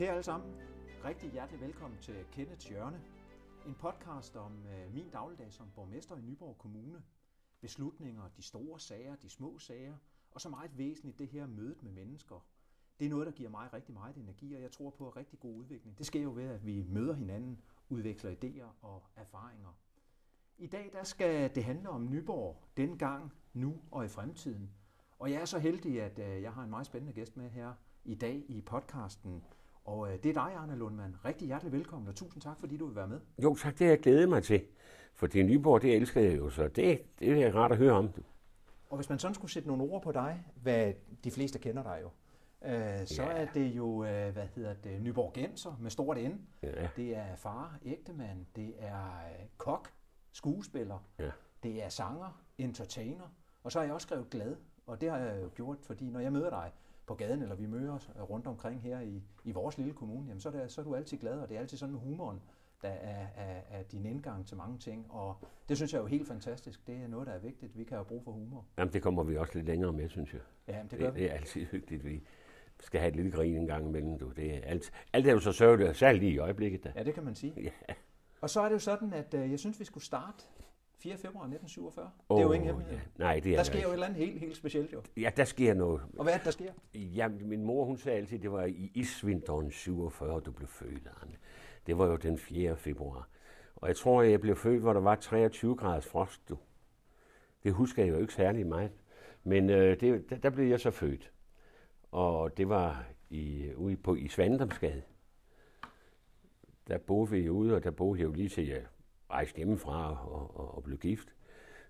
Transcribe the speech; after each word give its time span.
Kære 0.00 0.10
alle 0.10 0.22
sammen, 0.22 0.54
rigtig 1.04 1.30
hjertelig 1.30 1.60
velkommen 1.60 1.98
til 2.02 2.14
Kenneths 2.32 2.68
Hjørne. 2.68 3.00
En 3.66 3.74
podcast 3.74 4.36
om 4.36 4.52
øh, 4.66 4.94
min 4.94 5.10
dagligdag 5.10 5.52
som 5.52 5.70
borgmester 5.74 6.16
i 6.16 6.20
Nyborg 6.20 6.58
Kommune. 6.58 7.02
Beslutninger, 7.60 8.22
de 8.36 8.42
store 8.42 8.80
sager, 8.80 9.16
de 9.16 9.28
små 9.28 9.58
sager, 9.58 9.94
og 10.30 10.40
så 10.40 10.48
meget 10.48 10.78
væsentligt 10.78 11.18
det 11.18 11.28
her 11.28 11.46
mødet 11.46 11.82
med 11.82 11.92
mennesker. 11.92 12.46
Det 13.00 13.06
er 13.06 13.10
noget, 13.10 13.26
der 13.26 13.32
giver 13.32 13.50
mig 13.50 13.72
rigtig 13.72 13.94
meget 13.94 14.16
energi, 14.16 14.54
og 14.54 14.62
jeg 14.62 14.70
tror 14.70 14.90
på 14.90 15.10
rigtig 15.10 15.40
god 15.40 15.56
udvikling. 15.56 15.98
Det 15.98 16.06
sker 16.06 16.22
jo 16.22 16.32
ved, 16.34 16.48
at 16.48 16.66
vi 16.66 16.84
møder 16.88 17.14
hinanden, 17.14 17.62
udveksler 17.88 18.30
idéer 18.30 18.84
og 18.84 19.02
erfaringer. 19.16 19.78
I 20.58 20.66
dag 20.66 20.90
der 20.92 21.04
skal 21.04 21.54
det 21.54 21.64
handle 21.64 21.88
om 21.88 22.10
Nyborg, 22.10 22.64
dengang, 22.76 23.32
nu 23.52 23.80
og 23.90 24.04
i 24.04 24.08
fremtiden. 24.08 24.70
Og 25.18 25.30
jeg 25.30 25.40
er 25.40 25.44
så 25.44 25.58
heldig, 25.58 26.02
at 26.02 26.18
øh, 26.18 26.42
jeg 26.42 26.52
har 26.52 26.62
en 26.62 26.70
meget 26.70 26.86
spændende 26.86 27.12
gæst 27.12 27.36
med 27.36 27.50
her 27.50 27.74
i 28.04 28.14
dag 28.14 28.44
i 28.48 28.60
podcasten. 28.60 29.44
Og 29.90 30.12
øh, 30.12 30.22
det 30.22 30.28
er 30.28 30.32
dig, 30.32 30.54
Arne 30.56 30.76
Lundmann. 30.76 31.16
Rigtig 31.24 31.46
hjertelig 31.46 31.72
velkommen, 31.72 32.08
og 32.08 32.14
tusind 32.14 32.42
tak, 32.42 32.58
fordi 32.60 32.76
du 32.76 32.86
vil 32.86 32.96
være 32.96 33.08
med. 33.08 33.20
Jo 33.42 33.54
tak, 33.54 33.72
det 33.78 33.86
har 33.86 33.92
jeg 33.92 34.00
glædet 34.00 34.28
mig 34.28 34.42
til. 34.42 34.62
For 35.14 35.26
det 35.26 35.46
Nyborg, 35.46 35.82
det 35.82 35.96
elsker 35.96 36.20
jeg 36.20 36.36
jo, 36.38 36.50
så 36.50 36.68
det, 36.68 37.02
det 37.18 37.42
er 37.42 37.54
rart 37.54 37.72
at 37.72 37.78
høre 37.78 37.92
om. 37.92 38.10
Og 38.90 38.96
hvis 38.96 39.08
man 39.08 39.18
sådan 39.18 39.34
skulle 39.34 39.50
sætte 39.50 39.68
nogle 39.68 39.82
ord 39.82 40.02
på 40.02 40.12
dig, 40.12 40.44
hvad 40.62 40.92
de 41.24 41.30
fleste 41.30 41.58
kender 41.58 41.82
dig 41.82 41.98
jo, 42.02 42.08
øh, 42.68 43.06
så 43.06 43.22
Ja. 43.22 43.28
er 43.28 43.46
det 43.54 43.66
jo, 43.66 44.04
øh, 44.04 44.32
hvad 44.32 44.46
hedder 44.54 44.74
det, 44.74 45.02
Nyborg 45.02 45.32
Genser 45.32 45.76
med 45.80 45.90
stort 45.90 46.16
N. 46.16 46.40
Ja. 46.62 46.88
Det 46.96 47.16
er 47.16 47.36
far, 47.36 47.78
ægtemand, 47.84 48.46
det 48.56 48.74
er 48.78 49.04
øh, 49.04 49.46
kok, 49.58 49.88
skuespiller, 50.32 50.98
Ja. 51.18 51.30
det 51.62 51.84
er 51.84 51.88
sanger, 51.88 52.42
entertainer, 52.58 53.24
og 53.64 53.72
så 53.72 53.78
har 53.78 53.84
jeg 53.84 53.94
også 53.94 54.06
skrevet 54.06 54.30
glad, 54.30 54.56
og 54.86 55.00
det 55.00 55.10
har 55.10 55.18
jeg 55.18 55.42
jo 55.42 55.48
gjort, 55.54 55.78
fordi 55.82 56.10
når 56.10 56.20
jeg 56.20 56.32
møder 56.32 56.50
dig 56.50 56.72
på 57.10 57.14
gaden, 57.14 57.42
eller 57.42 57.54
vi 57.54 57.66
møder 57.66 57.92
os 57.92 58.10
rundt 58.30 58.46
omkring 58.46 58.82
her 58.82 59.00
i, 59.00 59.22
i 59.44 59.52
vores 59.52 59.78
lille 59.78 59.92
kommune, 59.92 60.26
jamen 60.28 60.40
så, 60.40 60.48
er 60.48 60.52
det, 60.52 60.72
så 60.72 60.80
er 60.80 60.84
du 60.84 60.94
altid 60.94 61.18
glad, 61.18 61.40
og 61.40 61.48
det 61.48 61.56
er 61.56 61.60
altid 61.60 61.78
sådan 61.78 61.92
med 61.92 62.00
humoren, 62.00 62.40
der 62.82 62.88
er, 62.88 63.26
er, 63.36 63.60
er 63.70 63.82
din 63.82 64.06
indgang 64.06 64.46
til 64.46 64.56
mange 64.56 64.78
ting, 64.78 65.06
og 65.08 65.36
det 65.68 65.76
synes 65.76 65.92
jeg 65.92 65.98
er 65.98 66.02
jo 66.02 66.06
helt 66.08 66.28
fantastisk. 66.28 66.86
Det 66.86 66.96
er 66.96 67.08
noget, 67.08 67.26
der 67.26 67.32
er 67.32 67.38
vigtigt. 67.38 67.78
Vi 67.78 67.84
kan 67.84 67.96
have 67.96 68.04
brug 68.04 68.24
for 68.24 68.32
humor. 68.32 68.64
Jamen, 68.78 68.92
det 68.92 69.02
kommer 69.02 69.22
vi 69.22 69.36
også 69.36 69.52
lidt 69.54 69.66
længere 69.66 69.92
med, 69.92 70.08
synes 70.08 70.32
jeg. 70.32 70.40
Ja, 70.68 70.82
det 70.90 70.98
gør 70.98 71.06
Det, 71.06 71.14
vi. 71.14 71.20
det 71.20 71.30
er 71.30 71.34
altid 71.34 71.64
hyggeligt, 71.66 72.04
vi 72.04 72.22
skal 72.80 73.00
have 73.00 73.08
et 73.08 73.16
lille 73.16 73.30
grin 73.32 73.56
en 73.56 73.66
gang 73.66 73.86
imellem. 73.86 74.18
Du. 74.18 74.30
Det 74.30 74.54
er 74.56 74.60
alt, 74.62 74.92
alt 75.12 75.26
er 75.26 75.32
jo 75.32 75.40
så 75.40 75.52
sørgeligt, 75.52 75.96
særligt 75.96 76.22
lige 76.24 76.32
i 76.34 76.38
øjeblikket. 76.38 76.84
Da. 76.84 76.92
Ja, 76.96 77.02
det 77.02 77.14
kan 77.14 77.24
man 77.24 77.34
sige. 77.34 77.52
Ja. 77.88 77.94
Og 78.40 78.50
så 78.50 78.60
er 78.60 78.64
det 78.68 78.74
jo 78.74 78.78
sådan, 78.78 79.12
at 79.12 79.34
øh, 79.34 79.50
jeg 79.50 79.58
synes, 79.58 79.80
vi 79.80 79.84
skulle 79.84 80.04
starte 80.04 80.44
4. 81.02 81.16
februar 81.16 81.44
1947. 81.44 82.10
det 82.30 82.36
er 82.36 82.42
jo 82.42 82.52
ingen 82.52 82.66
hemmelighed. 82.66 82.96
Ja. 82.96 83.24
Nej, 83.24 83.40
det 83.40 83.52
er 83.52 83.56
Der 83.56 83.62
sker 83.62 83.74
jo 83.74 83.78
ikke. 83.78 83.88
et 83.88 83.92
eller 83.92 84.06
andet 84.06 84.26
helt, 84.26 84.40
helt 84.40 84.56
specielt 84.56 84.92
jo. 84.92 85.02
Ja, 85.16 85.30
der 85.36 85.44
sker 85.44 85.74
noget. 85.74 86.02
Og 86.18 86.22
hvad 86.24 86.32
er 86.32 86.36
det, 86.36 86.44
der 86.44 86.50
sker? 86.50 86.72
Ja, 86.94 87.28
min 87.28 87.64
mor, 87.64 87.84
hun 87.84 87.98
sagde 87.98 88.18
altid, 88.18 88.38
det 88.38 88.52
var 88.52 88.64
i 88.64 88.90
isvinteren 88.94 89.70
47, 89.70 90.40
du 90.40 90.52
blev 90.52 90.68
født, 90.68 91.08
Arne. 91.20 91.32
Det 91.86 91.98
var 91.98 92.06
jo 92.06 92.16
den 92.16 92.38
4. 92.38 92.76
februar. 92.76 93.28
Og 93.76 93.88
jeg 93.88 93.96
tror, 93.96 94.22
jeg 94.22 94.40
blev 94.40 94.56
født, 94.56 94.82
hvor 94.82 94.92
der 94.92 95.00
var 95.00 95.14
23 95.14 95.76
graders 95.76 96.06
frost, 96.06 96.48
du. 96.48 96.58
Det 97.64 97.72
husker 97.72 98.04
jeg 98.04 98.12
jo 98.12 98.18
ikke 98.18 98.34
særlig 98.34 98.66
meget. 98.66 98.92
Men 99.44 99.70
øh, 99.70 100.00
det, 100.00 100.30
der, 100.30 100.36
der 100.36 100.50
blev 100.50 100.66
jeg 100.66 100.80
så 100.80 100.90
født. 100.90 101.32
Og 102.12 102.56
det 102.56 102.68
var 102.68 103.04
i, 103.30 103.72
ude 103.76 103.96
på, 103.96 104.14
i 104.14 104.28
Svandomsgade. 104.28 105.02
Der 106.88 106.98
boede 106.98 107.30
vi 107.30 107.48
ude, 107.50 107.74
og 107.74 107.84
der 107.84 107.90
boede 107.90 108.20
jeg 108.20 108.26
jo 108.26 108.32
lige 108.32 108.48
til 108.48 108.66
jeg 108.66 108.82
rejste 109.30 109.56
hjemmefra 109.56 110.10
og, 110.28 110.60
og, 110.60 110.76
og 110.76 110.82
blev 110.82 110.98
gift. 110.98 111.28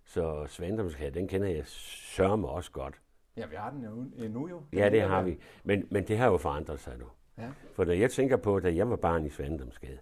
Så 0.04 0.46
Svandomsgade, 0.48 1.10
den 1.10 1.28
kender 1.28 1.48
jeg 1.48 1.66
sørme 1.66 2.48
også 2.48 2.70
godt. 2.72 3.00
Ja, 3.36 3.46
vi 3.46 3.56
har 3.56 3.70
den 3.70 3.84
jo 3.84 4.24
endnu 4.24 4.48
jo. 4.48 4.62
Den 4.70 4.78
Ja, 4.78 4.90
det 4.90 5.02
har 5.02 5.22
vi. 5.22 5.38
Men, 5.64 5.86
men 5.90 6.04
det 6.08 6.18
har 6.18 6.26
jo 6.26 6.36
forandret 6.36 6.80
sig 6.80 6.98
nu. 6.98 7.04
Ja. 7.38 7.48
For 7.74 7.84
når 7.84 7.92
jeg 7.92 8.10
tænker 8.10 8.36
på, 8.36 8.60
da 8.60 8.74
jeg 8.74 8.90
var 8.90 8.96
barn 8.96 9.26
i 9.26 9.30
Svandomsgade, 9.30 9.98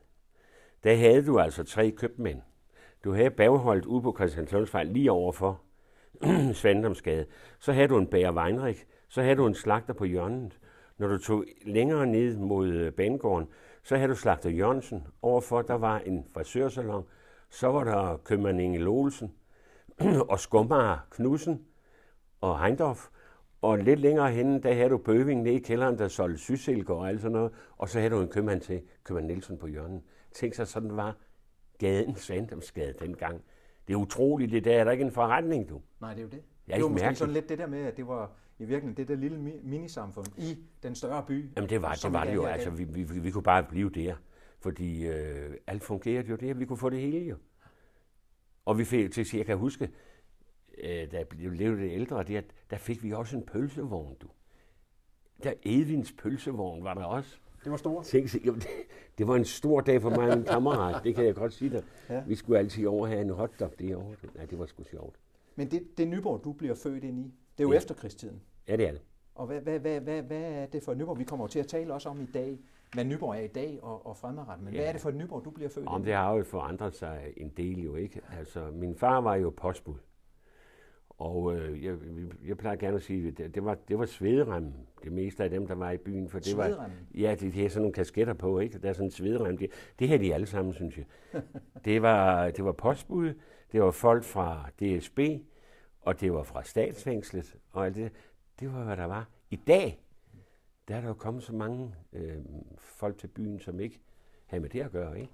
der 0.84 0.96
havde 0.96 1.26
du 1.26 1.38
altså 1.38 1.64
tre 1.64 1.90
købmænd. 1.90 2.42
Du 3.04 3.12
havde 3.12 3.30
Bagholdt 3.30 3.84
ude 3.84 4.02
på 4.02 4.14
Christiansholmsvej 4.16 4.82
lige 4.82 5.12
overfor 5.12 5.62
Svandomsgade. 6.52 7.26
Så 7.58 7.72
havde 7.72 7.88
du 7.88 7.98
en 7.98 8.06
bager 8.06 8.32
Weinrich. 8.32 8.84
Så 9.08 9.22
havde 9.22 9.36
du 9.36 9.46
en 9.46 9.54
slagter 9.54 9.94
på 9.94 10.04
hjørnet. 10.04 10.58
Når 10.98 11.08
du 11.08 11.18
tog 11.18 11.44
længere 11.66 12.06
ned 12.06 12.36
mod 12.36 12.90
banegården, 12.90 13.48
så 13.82 13.96
havde 13.96 14.08
du 14.08 14.14
slagter 14.14 14.50
Jørgensen. 14.50 15.06
Overfor 15.22 15.62
der 15.62 15.74
var 15.74 15.98
en 15.98 16.26
frisørsalon. 16.34 17.04
Så 17.50 17.66
var 17.68 17.84
der 17.84 18.16
købmand 18.24 18.60
Inge 18.60 18.86
Olsen 18.86 19.32
og 20.30 20.40
skummer 20.40 21.06
Knudsen 21.10 21.64
og 22.40 22.60
Heindorf. 22.62 23.08
Og 23.62 23.78
lidt 23.78 24.00
længere 24.00 24.30
henne, 24.32 24.62
der 24.62 24.74
havde 24.74 24.88
du 24.88 24.98
Bøving 24.98 25.42
nede 25.42 25.54
i 25.54 25.58
kælderen, 25.58 25.98
der 25.98 26.08
solgte 26.08 26.38
sysilker 26.38 26.94
og 26.94 27.08
alt 27.08 27.20
sådan 27.20 27.32
noget. 27.32 27.52
Og 27.76 27.88
så 27.88 27.98
havde 27.98 28.10
du 28.10 28.20
en 28.20 28.28
købmand 28.28 28.60
til, 28.60 28.82
købmand 29.04 29.26
Nielsen 29.26 29.58
på 29.58 29.66
hjørnet. 29.66 30.02
Tænk 30.32 30.54
sig, 30.54 30.66
sådan 30.68 30.96
var 30.96 31.16
gaden 31.78 32.16
Svandomsgade 32.26 32.94
dengang. 33.00 33.40
Det 33.88 33.94
er 33.94 33.98
utroligt, 33.98 34.52
det 34.52 34.64
der 34.64 34.80
er 34.80 34.84
der 34.84 34.90
ikke 34.90 35.04
en 35.04 35.12
forretning, 35.12 35.68
du. 35.68 35.80
Nej, 36.00 36.10
det 36.14 36.18
er 36.18 36.22
jo 36.22 36.28
det. 36.28 36.42
Ja, 36.68 36.74
det 36.74 36.82
var 36.82 36.88
måske 36.88 37.02
mærkeligt. 37.02 37.18
sådan 37.18 37.34
lidt 37.34 37.48
det 37.48 37.58
der 37.58 37.66
med, 37.66 37.78
at 37.78 37.96
det 37.96 38.06
var 38.08 38.30
i 38.58 38.64
virkeligheden 38.64 38.96
det 38.96 39.08
der 39.08 39.14
lille 39.16 39.36
mi- 39.38 39.68
minisamfund 39.68 40.26
i 40.38 40.58
den 40.82 40.94
større 40.94 41.24
by. 41.26 41.50
Jamen 41.56 41.70
det 41.70 41.82
var, 41.82 41.92
det, 41.92 42.12
var 42.12 42.24
det 42.24 42.34
jo, 42.34 42.44
altså 42.44 42.70
vi, 42.70 42.84
vi, 42.84 43.02
vi, 43.02 43.18
vi 43.18 43.30
kunne 43.30 43.42
bare 43.42 43.62
blive 43.62 43.90
der. 43.90 44.14
Fordi 44.60 45.06
øh, 45.06 45.54
alt 45.66 45.82
fungerede 45.82 46.28
jo 46.28 46.36
der, 46.36 46.54
vi 46.54 46.64
kunne 46.64 46.76
få 46.76 46.90
det 46.90 47.00
hele 47.00 47.26
jo. 47.26 47.36
Og 48.64 48.78
vi 48.78 48.84
fik 48.84 49.12
til, 49.12 49.26
jeg 49.36 49.46
kan 49.46 49.58
huske, 49.58 49.90
øh, 50.78 51.10
da 51.10 51.16
jeg 51.16 51.28
blev 51.28 51.50
lidt 51.52 51.80
ældre, 51.80 52.22
der, 52.22 52.40
der 52.70 52.76
fik 52.76 53.02
vi 53.02 53.12
også 53.12 53.36
en 53.36 53.46
pølsevogn, 53.46 54.14
du. 54.20 54.28
Der 55.42 55.52
Edvins 55.62 56.12
pølsevogn 56.12 56.84
var 56.84 56.94
der 56.94 57.04
også. 57.04 57.38
Det 57.64 57.70
var 57.70 57.76
stort. 57.76 58.04
Tænk, 58.04 58.34
jamen, 58.46 58.60
det, 58.60 58.68
det 59.18 59.28
var 59.28 59.36
en 59.36 59.44
stor 59.44 59.80
dag 59.80 60.02
for 60.02 60.10
mig 60.10 60.30
og 60.30 60.36
min 60.38 60.46
kammerat, 60.46 61.04
det 61.04 61.14
kan 61.14 61.24
jeg 61.24 61.34
godt 61.34 61.52
sige 61.52 61.70
dig. 61.70 61.84
Ja. 62.08 62.22
Vi 62.26 62.34
skulle 62.34 62.58
altid 62.58 62.86
over 62.86 63.06
have 63.06 63.20
en 63.20 63.30
hotdog 63.30 63.72
derovre. 63.78 64.16
Nej, 64.34 64.44
det 64.44 64.58
var 64.58 64.66
sgu 64.66 64.84
sjovt. 64.84 65.16
Men 65.56 65.70
det, 65.70 65.98
det 65.98 66.08
Nyborg, 66.08 66.44
du 66.44 66.52
bliver 66.52 66.74
født 66.74 67.04
ind 67.04 67.18
i, 67.18 67.22
det 67.22 67.64
er 67.64 67.68
jo 67.68 67.72
Ja. 67.72 67.76
efterkrigstiden. 67.78 68.40
Ja, 68.68 68.76
det 68.76 68.86
er 68.88 68.92
det. 68.92 69.00
Og 69.34 69.46
hvad, 69.46 69.60
hvad, 69.60 69.78
hvad, 69.80 70.00
hvad, 70.00 70.22
hvad 70.22 70.40
er 70.42 70.66
det 70.66 70.82
for 70.82 70.92
et 70.92 70.98
Nyborg? 70.98 71.18
Vi 71.18 71.24
kommer 71.24 71.44
jo 71.44 71.48
til 71.48 71.58
at 71.58 71.66
tale 71.66 71.94
også 71.94 72.08
om 72.08 72.20
i 72.20 72.26
dag, 72.34 72.58
hvad 72.94 73.04
Nyborg 73.04 73.36
er 73.36 73.40
i 73.40 73.46
dag 73.46 73.78
og, 73.82 74.06
og 74.06 74.16
fremadrettet. 74.16 74.64
Men 74.64 74.74
ja. 74.74 74.80
Hvad 74.80 74.88
er 74.88 74.92
det 74.92 75.00
for 75.00 75.08
et 75.08 75.14
Nyborg, 75.16 75.44
du 75.44 75.50
bliver 75.50 75.70
født 75.70 75.86
Om 75.86 76.04
det 76.04 76.14
har 76.14 76.34
jo 76.34 76.44
forandret 76.44 76.94
sig 76.94 77.32
en 77.36 77.48
del 77.56 77.82
jo 77.82 77.94
ikke. 77.94 78.20
Altså, 78.38 78.70
min 78.72 78.96
far 78.96 79.20
var 79.20 79.34
jo 79.34 79.50
postbud. 79.56 79.94
Og 81.08 81.56
øh, 81.56 81.84
jeg, 81.84 81.96
jeg 82.46 82.56
plejer 82.58 82.76
gerne 82.76 82.96
at 82.96 83.02
sige, 83.02 83.28
at 83.28 83.38
det, 83.38 83.54
det 83.54 83.64
var, 83.64 83.74
det 83.88 83.98
var 83.98 84.06
svederemmen, 84.06 84.74
det 85.04 85.12
meste 85.12 85.44
af 85.44 85.50
dem, 85.50 85.66
der 85.66 85.74
var 85.74 85.90
i 85.90 85.96
byen. 85.96 86.28
For 86.28 86.38
det 86.38 86.56
var, 86.56 86.90
ja, 87.14 87.34
de, 87.40 87.52
de 87.52 87.62
har 87.62 87.68
sådan 87.68 87.82
nogle 87.82 87.92
kasketter 87.92 88.34
på, 88.34 88.58
ikke? 88.58 88.78
Der 88.78 88.88
er 88.88 88.92
sådan 88.92 89.06
en 89.06 89.10
svederem. 89.10 89.58
Det, 89.58 89.70
det 89.98 90.08
her 90.08 90.18
de 90.18 90.34
alle 90.34 90.46
sammen, 90.46 90.74
synes 90.74 90.98
jeg. 90.98 91.06
Det 91.84 92.02
var, 92.02 92.50
det 92.50 92.64
var 92.64 92.72
postbud, 92.72 93.34
det 93.72 93.82
var 93.82 93.90
folk 93.90 94.24
fra 94.24 94.70
DSB, 94.80 95.20
og 96.00 96.20
det 96.20 96.32
var 96.32 96.42
fra 96.42 96.62
statsfængslet, 96.62 97.56
og 97.72 97.86
alt 97.86 97.96
det. 97.96 98.12
Det 98.60 98.74
var, 98.74 98.84
hvad 98.84 98.96
der 98.96 99.04
var. 99.04 99.28
I 99.50 99.56
dag, 99.56 100.00
der 100.88 100.96
er 100.96 101.00
der 101.00 101.08
jo 101.08 101.14
kommet 101.14 101.42
så 101.42 101.52
mange 101.54 101.94
øh, 102.12 102.44
folk 102.78 103.18
til 103.18 103.26
byen, 103.28 103.60
som 103.60 103.80
ikke 103.80 104.00
har 104.46 104.58
med 104.60 104.68
det 104.68 104.80
at 104.80 104.90
gøre, 104.90 105.20
ikke? 105.20 105.32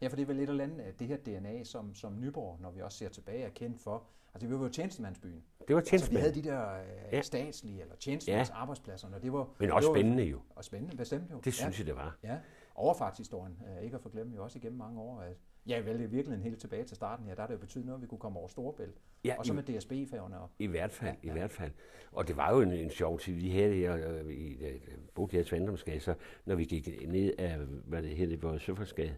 Ja, 0.00 0.06
for 0.08 0.16
det 0.16 0.22
er 0.22 0.26
vel 0.26 0.36
lidt 0.36 0.50
eller 0.50 0.64
andet 0.64 0.80
af 0.80 0.94
det 0.94 1.06
her 1.06 1.16
DNA, 1.16 1.64
som, 1.64 1.94
som 1.94 2.20
Nyborg, 2.20 2.58
når 2.60 2.70
vi 2.70 2.80
også 2.80 2.98
ser 2.98 3.08
tilbage, 3.08 3.42
er 3.44 3.50
kendt 3.50 3.80
for. 3.80 4.02
Altså, 4.34 4.48
vi 4.48 4.54
var 4.54 4.62
jo 4.62 4.68
tjenestemandsbyen. 4.68 5.42
Det 5.68 5.76
var 5.76 5.82
Altså, 5.92 6.10
vi 6.10 6.16
havde 6.16 6.34
de 6.34 6.42
der 6.42 6.74
øh, 6.80 6.86
Ja. 7.12 7.22
statslige 7.22 7.80
eller 7.82 7.96
tjenestemands 7.96 8.50
arbejdspladser, 8.50 9.08
og 9.14 9.22
det 9.22 9.32
var... 9.32 9.48
Men 9.58 9.68
det 9.68 9.72
også 9.72 9.88
var, 9.88 9.94
spændende 9.96 10.22
jo. 10.24 10.40
Og 10.50 10.64
spændende, 10.64 10.96
bestemt 10.96 11.30
jo. 11.30 11.40
Det 11.44 11.54
synes 11.54 11.78
jeg, 11.78 11.86
det 11.86 11.96
var. 11.96 12.18
Ja, 12.22 12.38
overfartshistorien, 12.74 13.62
øh, 13.68 13.82
ikke 13.84 13.96
at 13.96 14.02
forglemme 14.02 14.34
jo 14.36 14.42
også 14.44 14.58
igennem 14.58 14.78
mange 14.78 15.00
år. 15.00 15.20
At, 15.20 15.36
ja, 15.66 15.80
vel, 15.80 15.98
det 15.98 16.04
er 16.04 16.08
virkelig 16.08 16.38
helt 16.38 16.58
tilbage 16.60 16.84
til 16.84 16.96
starten 16.96 17.26
her, 17.26 17.34
der 17.34 17.42
har 17.42 17.46
det 17.46 17.54
jo 17.54 17.58
betydet 17.58 17.86
noget, 17.86 17.98
at 17.98 18.02
vi 18.02 18.06
kunne 18.06 18.18
komme 18.18 18.38
over 18.38 18.48
Storebælt. 18.48 18.96
Ja, 19.24 19.34
og 19.38 19.46
så 19.46 19.52
med 19.52 19.62
DSB-færgerne. 19.62 20.38
Og, 20.40 20.48
I 20.58 20.66
hvert 20.66 20.92
fald, 20.92 21.10
Ja, 21.10 21.28
ja, 21.28 21.28
i 21.28 21.32
hvert 21.32 21.50
fald. 21.50 21.72
Og 22.12 22.28
det 22.28 22.36
var 22.36 22.54
jo 22.54 22.60
en, 22.60 22.72
en 22.72 22.90
sjov 22.90 23.18
tid. 23.18 23.34
Vi 23.34 23.50
havde 23.50 23.74
her, 23.74 24.10
øh, 24.24 24.26
i, 24.32 24.64
øh, 24.64 24.80
boede 25.14 25.32
her 25.32 25.40
i 25.40 25.44
Svandomsgade, 25.44 26.00
så 26.00 26.14
når 26.44 26.54
vi 26.54 26.64
gik 26.64 27.08
ned 27.08 27.32
af, 27.38 27.58
hvad 27.58 28.02
det 28.02 28.16
hedder, 28.16 28.36
vores 28.36 28.62
Søfartsgade, 28.62 29.16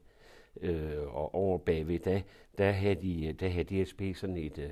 øh, 0.60 1.14
og 1.14 1.34
over 1.34 1.58
bagved, 1.58 1.98
der, 1.98 2.20
der, 2.58 2.70
havde 2.70 2.94
de, 2.94 3.32
der 3.32 3.48
havde 3.48 3.84
DSB 3.84 4.02
sådan 4.14 4.36
et, 4.36 4.58
øh, 4.58 4.70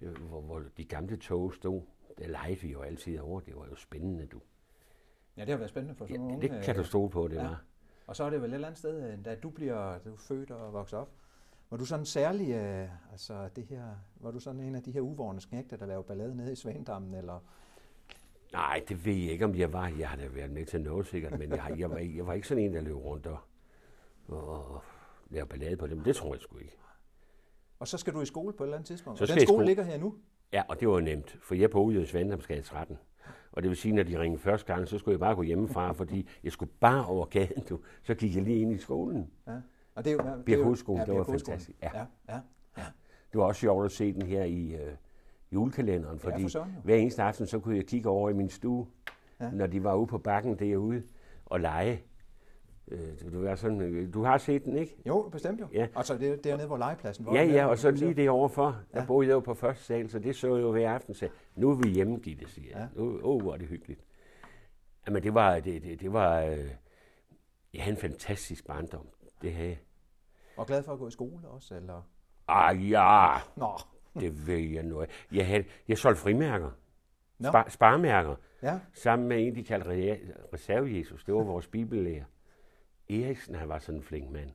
øh, 0.00 0.16
hvor, 0.28 0.40
hvor 0.40 0.62
de 0.76 0.84
gamle 0.84 1.16
tog 1.16 1.54
stod. 1.54 1.82
Der 2.18 2.28
lejede 2.28 2.60
vi 2.60 2.68
jo 2.68 2.80
altid 2.80 3.18
over. 3.18 3.40
Det 3.40 3.56
var 3.56 3.66
jo 3.70 3.76
spændende, 3.76 4.26
du. 4.26 4.40
ja, 5.36 5.40
det 5.40 5.50
har 5.50 5.56
været 5.56 5.70
spændende 5.70 5.94
for 5.94 6.04
sådan 6.06 6.20
Ja, 6.20 6.28
nogle 6.28 6.42
det 6.48 6.64
kan 6.64 6.76
du 6.76 6.84
stole 6.84 7.10
på, 7.10 7.28
det 7.28 7.34
ja. 7.36 7.42
var. 7.42 7.64
Og 8.10 8.16
så 8.16 8.24
er 8.24 8.30
det 8.30 8.42
vel 8.42 8.50
et 8.50 8.54
eller 8.54 8.68
andet 8.68 8.78
sted, 8.78 9.12
øh, 9.12 9.24
da 9.24 9.34
du 9.34 9.50
bliver 9.50 9.98
du 9.98 10.12
er 10.12 10.16
født 10.16 10.50
og 10.50 10.72
vokset 10.72 10.98
op, 10.98 11.10
var 11.70 11.76
du 11.76 11.84
sådan 11.84 12.04
særlig, 12.06 12.50
øh, 12.50 12.88
altså 13.12 13.48
det 13.56 13.64
her, 13.66 13.84
var 14.16 14.30
du 14.30 14.40
sådan 14.40 14.60
en 14.60 14.74
af 14.74 14.82
de 14.82 14.90
her 14.92 15.00
uvårende 15.00 15.40
skægter, 15.42 15.76
der 15.76 15.86
lavede 15.86 16.04
ballade 16.04 16.36
nede 16.36 16.52
i 16.52 16.56
Svandammen, 16.56 17.14
eller 17.14 17.38
Nej, 18.52 18.82
det 18.88 19.04
ved 19.04 19.12
jeg 19.14 19.32
ikke, 19.32 19.44
om 19.44 19.54
jeg 19.54 19.72
var. 19.72 19.88
Jeg 19.98 20.08
har 20.08 20.16
da 20.16 20.28
været 20.28 20.50
med 20.50 20.66
til 20.66 20.80
noget 20.80 21.06
sikkert, 21.06 21.38
men 21.38 21.50
jeg, 21.50 21.74
jeg, 21.78 21.90
var, 21.90 21.96
ikke- 21.96 22.16
jeg 22.16 22.26
var 22.26 22.32
ikke 22.32 22.48
sådan 22.48 22.64
en, 22.64 22.74
der 22.74 22.80
løb 22.80 22.96
rundt 22.96 23.26
og, 23.26 23.38
og, 24.28 24.82
lavede 25.30 25.48
ballade 25.48 25.76
på 25.76 25.86
dem. 25.86 26.00
Det 26.00 26.16
tror 26.16 26.34
jeg 26.34 26.40
sgu 26.40 26.58
ikke. 26.58 26.76
Og 27.78 27.88
så 27.88 27.98
skal 27.98 28.12
du 28.14 28.20
i 28.20 28.26
skole 28.26 28.52
på 28.52 28.62
et 28.64 28.66
eller 28.66 28.76
andet 28.76 28.86
tidspunkt. 28.86 29.18
Så 29.18 29.24
og 29.24 29.28
den 29.28 29.36
skole 29.40 29.46
skole. 29.46 29.66
ligger 29.66 29.84
her 29.84 29.98
nu. 29.98 30.14
Ja, 30.52 30.62
og 30.68 30.80
det 30.80 30.88
var 30.88 31.00
nemt, 31.00 31.38
for 31.42 31.54
jeg 31.54 31.70
boede 31.70 31.94
jo 31.96 32.02
i 32.02 32.06
Svandamsgade 32.06 32.62
13. 32.62 32.98
Og 33.52 33.62
det 33.62 33.68
vil 33.68 33.76
sige, 33.76 33.94
når 33.94 34.02
de 34.02 34.18
ringede 34.20 34.42
første 34.42 34.74
gang, 34.74 34.88
så 34.88 34.98
skulle 34.98 35.12
jeg 35.12 35.20
bare 35.20 35.34
gå 35.34 35.42
hjemmefra, 35.42 35.92
fordi 36.00 36.28
jeg 36.44 36.52
skulle 36.52 36.72
bare 36.80 37.06
over 37.06 37.26
gaden, 37.26 37.62
du. 37.68 37.78
Så 38.02 38.14
gik 38.14 38.34
jeg 38.36 38.42
lige 38.44 38.60
ind 38.60 38.72
i 38.72 38.78
skolen. 38.78 39.30
Ja. 39.46 39.52
Og 39.94 40.04
det 40.04 40.10
er 40.10 40.14
jo, 40.14 40.18
det 40.18 40.26
er 40.28 40.42
Birk 40.42 40.58
jo- 40.58 40.64
Hovedskolen, 40.64 41.00
ja, 41.00 41.06
det 41.06 41.14
var 41.18 41.24
fantastisk. 41.24 41.78
Ja. 41.82 41.90
Ja, 41.94 42.04
ja. 42.28 42.40
ja. 42.78 42.84
Det 43.32 43.38
var 43.40 43.44
også 43.44 43.60
sjovt 43.60 43.84
at 43.84 43.90
se 43.92 44.12
den 44.12 44.22
her 44.22 44.44
i 44.44 44.74
øh, 44.74 44.92
julekalenderen, 45.52 46.18
Ja, 46.24 46.28
fordi 46.30 46.42
for 46.42 46.48
søren 46.48 46.70
jo. 46.76 46.80
hver 46.80 46.96
eneste 46.96 47.22
aften, 47.22 47.46
så 47.46 47.58
kunne 47.58 47.76
jeg 47.76 47.86
kigge 47.86 48.08
over 48.08 48.30
i 48.30 48.32
min 48.32 48.48
stue, 48.50 48.86
Ja. 49.40 49.44
ja. 49.44 49.50
når 49.50 49.66
de 49.66 49.84
var 49.84 49.94
ude 49.94 50.06
på 50.06 50.18
bakken 50.18 50.58
derude 50.58 51.02
og 51.46 51.60
lege. 51.60 52.02
Øh, 52.90 52.98
det, 52.98 53.20
det 53.32 53.42
var 53.42 53.54
sådan, 53.54 53.80
øh, 53.80 54.14
du 54.14 54.22
har 54.22 54.38
set 54.38 54.64
den, 54.64 54.76
ikke? 54.76 54.96
Jo, 55.06 55.28
bestemt 55.32 55.60
jo. 55.60 55.68
Ja. 55.72 55.86
Og 55.94 56.04
så 56.04 56.18
det, 56.18 56.44
dernede, 56.44 56.66
hvor 56.66 56.76
legepladsen 56.76 57.26
var. 57.26 57.34
Ja, 57.34 57.42
ja, 57.44 57.66
og 57.66 57.78
så 57.78 57.90
du 57.90 57.96
lige 57.96 58.14
det 58.14 58.30
overfor, 58.30 58.76
der 58.92 59.00
Ja. 59.00 59.06
boede 59.06 59.28
jeg 59.28 59.34
jo 59.34 59.40
på 59.40 59.54
første 59.54 59.84
sal, 59.84 60.10
så 60.10 60.18
det 60.18 60.36
så 60.36 60.54
jeg 60.56 60.62
jo 60.62 60.72
hver 60.72 60.90
aften, 60.90 61.14
så 61.14 61.28
nu 61.56 61.70
er 61.70 61.74
vi 61.74 61.88
hjemme, 61.88 62.18
Gitte, 62.18 62.48
siger 62.50 62.68
jeg. 62.78 62.88
Ja. 62.96 63.00
Nu, 63.02 63.20
åh, 63.22 63.42
hvor 63.42 63.52
er 63.52 63.56
det 63.56 63.68
hyggeligt. 63.68 64.00
Jamen, 65.06 65.22
det 65.22 65.34
var, 65.34 65.60
det, 65.60 65.82
det, 65.82 66.00
det 66.00 66.12
var, 66.12 66.40
øh, 66.40 66.58
jeg 67.74 67.82
havde 67.82 67.96
en 67.96 68.00
fantastisk 68.00 68.66
barndom, 68.66 69.06
det 69.42 69.52
havde 69.52 69.68
jeg. 69.68 69.78
Og 70.56 70.66
glad 70.66 70.82
for 70.82 70.92
at 70.92 70.98
gå 70.98 71.08
i 71.08 71.10
skole 71.10 71.48
også, 71.48 71.74
eller? 71.74 72.02
Ah, 72.48 72.90
ja, 72.90 73.36
Nå, 73.56 73.78
det 74.20 74.46
ved 74.46 74.58
jeg 74.58 74.82
nu. 74.82 75.04
Jeg, 75.32 75.46
havde, 75.46 75.64
jeg 75.88 75.98
solgte 75.98 76.20
frimærker. 76.22 76.70
Spar, 77.48 77.66
sparmærker, 77.68 78.34
ja. 78.62 78.80
sammen 78.92 79.28
med 79.28 79.46
en, 79.46 79.54
de 79.54 79.64
kaldte 79.64 79.88
Re- 79.90 80.52
reserve-Jesus. 80.54 81.24
Det 81.24 81.34
var 81.34 81.42
vores 81.42 81.66
bibellærer. 81.66 82.24
Eriksen, 83.10 83.54
han 83.54 83.68
var 83.68 83.78
sådan 83.78 83.98
en 83.98 84.02
flink 84.02 84.30
mand. 84.30 84.50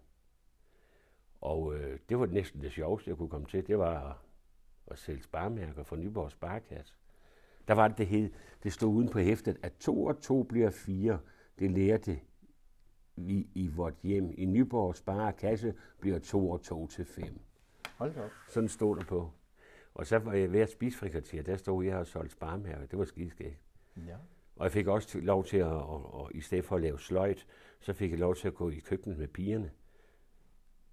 Og 1.42 1.76
øh, 1.76 2.00
det 2.10 2.20
var 2.20 2.26
næsten 2.26 2.62
det 2.62 2.72
sjoveste, 2.72 3.10
jeg 3.10 3.18
kunne 3.18 3.30
komme 3.30 3.48
til. 3.48 3.68
Det 3.68 3.78
var 3.78 4.10
at, 4.10 4.16
at 4.88 5.00
sælge 5.00 5.24
sparmærker 5.24 5.84
for 5.84 5.96
Nyborg 5.96 6.32
Sparekasse. 6.32 6.94
Der 7.68 7.74
var 7.74 7.88
det, 7.88 7.98
det 7.98 8.08
hed, 8.08 8.32
det 8.64 8.74
stod 8.74 8.94
uden 8.94 9.10
på 9.10 9.20
hæftet, 9.20 9.58
at 9.64 9.74
to 9.80 10.06
og 10.06 10.22
to 10.22 10.44
bliver 10.44 10.70
fire. 10.70 11.20
Det 11.60 11.72
lærte 11.72 12.20
vi 13.16 13.48
i 13.56 13.68
vort 13.68 13.94
hjem. 14.04 14.32
I 14.38 14.46
Nyborg 14.46 14.96
Sparekasse 14.96 15.74
bliver 16.00 16.20
to 16.20 16.50
og 16.50 16.62
to 16.62 16.88
til 16.88 17.06
fem. 17.06 17.40
Hold 17.98 18.18
op. 18.18 18.32
Sådan 18.50 18.70
stod 18.70 18.96
der 18.96 19.04
på. 19.04 19.32
Og 19.94 20.06
så 20.06 20.20
var 20.20 20.34
jeg 20.34 20.52
ved 20.52 20.60
at 20.60 20.72
spise 20.72 20.98
frikatier. 20.98 21.44
Der 21.44 21.58
stod 21.58 21.86
jeg 21.86 21.98
og 21.98 22.08
solgte 22.08 22.32
sparmærker. 22.32 22.86
Det 22.86 23.00
var 23.00 23.06
skideskægt. 23.06 23.60
Ja. 23.98 24.16
Og 24.56 24.64
jeg 24.64 24.72
fik 24.72 24.88
også 24.88 25.20
lov 25.20 25.46
til 25.46 25.58
at, 25.58 25.66
og, 25.68 26.14
og, 26.14 26.32
i 26.34 26.42
stedet 26.42 26.66
for 26.66 26.76
at 26.76 26.82
lave 26.82 27.00
sløjt, 27.00 27.46
så 27.82 27.94
fik 27.94 28.12
jeg 28.12 28.20
lov 28.20 28.36
til 28.36 28.48
at 28.48 28.54
gå 28.56 28.70
i 28.70 28.80
køkkenet 28.80 29.18
med 29.18 29.28
pigerne. 29.28 29.72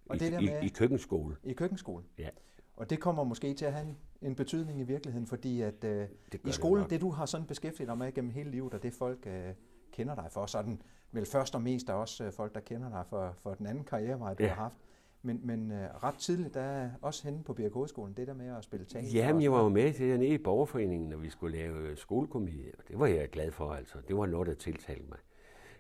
Og 0.09 0.17
I, 0.17 0.19
det 0.19 0.33
der 0.33 0.39
i, 0.39 0.45
med- 0.47 0.63
I 0.63 0.69
køkkenskole. 0.69 1.37
I 1.45 1.53
køkkenskolen. 1.53 2.07
Ja. 2.19 2.29
Og 2.77 2.91
det 2.91 3.01
kommer 3.01 3.25
måske 3.25 3.55
til 3.55 3.65
at 3.65 3.73
have 3.73 3.87
en, 3.87 3.99
en 4.23 4.35
betydning 4.35 4.81
i 4.81 4.83
virkeligheden, 4.83 5.27
fordi 5.27 5.61
at 5.61 5.85
øh, 5.85 5.91
Det 6.01 6.09
i 6.35 6.37
det 6.45 6.55
skolen, 6.55 6.81
nok. 6.83 6.91
det, 6.91 7.01
du 7.01 7.11
har 7.11 7.27
sådan 7.27 7.47
beskæftiget 7.47 7.89
dig 7.89 7.99
med 7.99 8.13
gennem 8.13 8.31
hele 8.31 8.51
livet, 8.51 8.75
og 8.75 8.83
det 8.83 8.93
folk 8.93 9.27
øh, 9.27 9.55
kender 9.93 10.15
dig 10.15 10.27
for, 10.31 10.47
sådan 10.47 10.83
vel 11.13 11.27
først 11.27 11.55
og 11.55 11.63
mest 11.63 11.89
er 11.89 11.93
også 11.95 12.25
øh, 12.25 12.33
folk, 12.33 12.55
der 12.55 12.61
kender 12.61 12.89
dig 12.91 13.05
for, 13.07 13.35
for 13.39 13.55
den 13.55 13.67
anden 13.67 13.85
karrierevej, 13.85 14.35
du 14.35 14.43
Ja. 14.43 14.49
har 14.49 14.55
haft. 14.63 14.77
Men, 15.23 15.41
men 15.43 15.71
øh, 15.71 16.05
ret 16.05 16.15
tidligt, 16.15 16.55
der 16.55 16.61
er 16.61 16.91
også 17.03 17.25
henne 17.25 17.45
på 17.45 17.53
Birk 17.55 17.73
Hovedskolen, 17.73 18.15
det 18.17 18.27
der 18.27 18.35
med 18.35 18.57
at 18.57 18.65
spille 18.65 18.87
teater. 18.87 19.09
Jamen, 19.15 19.43
jeg 19.43 19.53
var 19.53 19.63
jo 19.63 19.69
med 19.69 19.93
til 19.93 20.09
dernede 20.09 20.35
i 20.35 20.39
borgerforeningen, 20.39 21.09
når 21.09 21.17
vi 21.17 21.31
skulle 21.31 21.59
lave 21.59 21.79
øh, 21.79 21.97
skolekomedie, 21.97 22.73
og 22.79 22.85
det 22.89 22.99
var 22.99 23.07
jeg 23.07 23.31
glad 23.31 23.51
for, 23.51 23.73
altså. 23.73 23.99
Det 24.09 24.17
var 24.17 24.27
noget, 24.27 24.47
der 24.49 24.55
tiltalte 24.55 25.09
mig. 25.09 25.19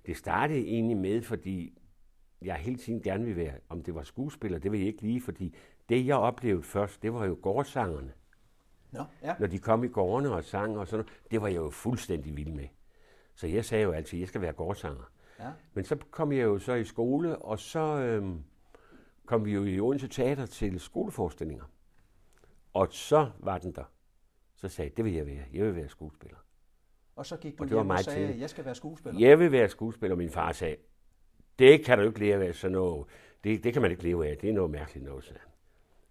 Det 0.06 0.16
startede 0.16 0.58
egentlig 0.60 0.96
med, 0.96 1.22
fordi 1.22 1.78
jeg 2.42 2.54
hele 2.54 2.76
tiden 2.76 3.02
gerne 3.02 3.24
ville 3.24 3.40
være, 3.40 3.54
om 3.68 3.82
det 3.82 3.94
var 3.94 4.02
skuespiller, 4.02 4.58
det 4.58 4.72
vil 4.72 4.80
jeg 4.80 4.88
ikke 4.88 5.02
lige, 5.02 5.20
fordi 5.20 5.56
det, 5.88 6.06
jeg 6.06 6.16
oplevede 6.16 6.62
først, 6.62 7.02
det 7.02 7.14
var 7.14 7.26
jo 7.26 7.38
gårdsangerne. 7.42 8.12
Nå, 8.90 9.04
ja. 9.22 9.34
Når 9.40 9.46
de 9.46 9.58
kom 9.58 9.84
i 9.84 9.88
gårdene 9.88 10.34
og 10.34 10.44
sang 10.44 10.78
og 10.78 10.88
sådan 10.88 11.04
noget, 11.04 11.30
det 11.30 11.42
var 11.42 11.48
jeg 11.48 11.56
jo 11.56 11.70
fuldstændig 11.70 12.36
vild 12.36 12.52
med. 12.52 12.66
Så 13.34 13.46
jeg 13.46 13.64
sagde 13.64 13.84
jo 13.84 13.92
altid, 13.92 14.18
at 14.18 14.20
jeg 14.20 14.28
skal 14.28 14.40
være 14.40 14.52
gårdsanger. 14.52 15.10
ja. 15.40 15.50
Men 15.74 15.84
så 15.84 15.96
kom 16.10 16.32
jeg 16.32 16.42
jo 16.42 16.58
så 16.58 16.74
i 16.74 16.84
skole, 16.84 17.38
og 17.38 17.58
så 17.58 17.80
øhm, 17.80 18.44
kom 19.32 19.44
vi 19.44 19.52
jo 19.52 19.64
i 19.64 19.80
Odense 19.80 20.08
Teater 20.08 20.46
til 20.46 20.80
skoleforestillinger. 20.80 21.64
Og 22.72 22.88
så 22.90 23.30
var 23.38 23.58
den 23.58 23.72
der. 23.72 23.84
Så 24.54 24.68
sagde 24.68 24.88
jeg, 24.90 24.96
det 24.96 25.04
vil 25.04 25.12
jeg 25.12 25.26
være. 25.26 25.44
Jeg 25.52 25.64
vil 25.66 25.76
være 25.76 25.88
skuespiller. 25.88 26.36
Og 27.16 27.26
så 27.26 27.36
gik 27.36 27.58
du 27.58 27.62
Og 27.62 27.68
det 27.68 27.76
var 27.76 27.82
hjem 27.82 27.90
og 27.90 27.98
sagde, 27.98 28.18
tidligt. 28.18 28.40
jeg 28.40 28.50
skal 28.50 28.64
være 28.64 28.74
skuespiller. 28.74 29.20
Jeg 29.28 29.38
vil 29.38 29.52
være 29.52 29.68
skuespiller, 29.68 30.16
min 30.16 30.30
far 30.30 30.52
sagde, 30.52 30.76
det 31.58 31.84
kan 31.84 31.98
du 31.98 32.04
ikke 32.04 32.18
leve 32.18 32.46
af 32.46 32.54
sådan 32.54 32.72
noget. 32.72 33.06
Det, 33.44 33.64
det 33.64 33.72
kan 33.72 33.82
man 33.82 33.90
ikke 33.90 34.02
leve 34.02 34.26
af. 34.28 34.38
Det 34.38 34.50
er 34.50 34.54
noget 34.54 34.70
mærkeligt 34.70 35.04
noget, 35.04 35.24
sagde. 35.24 35.40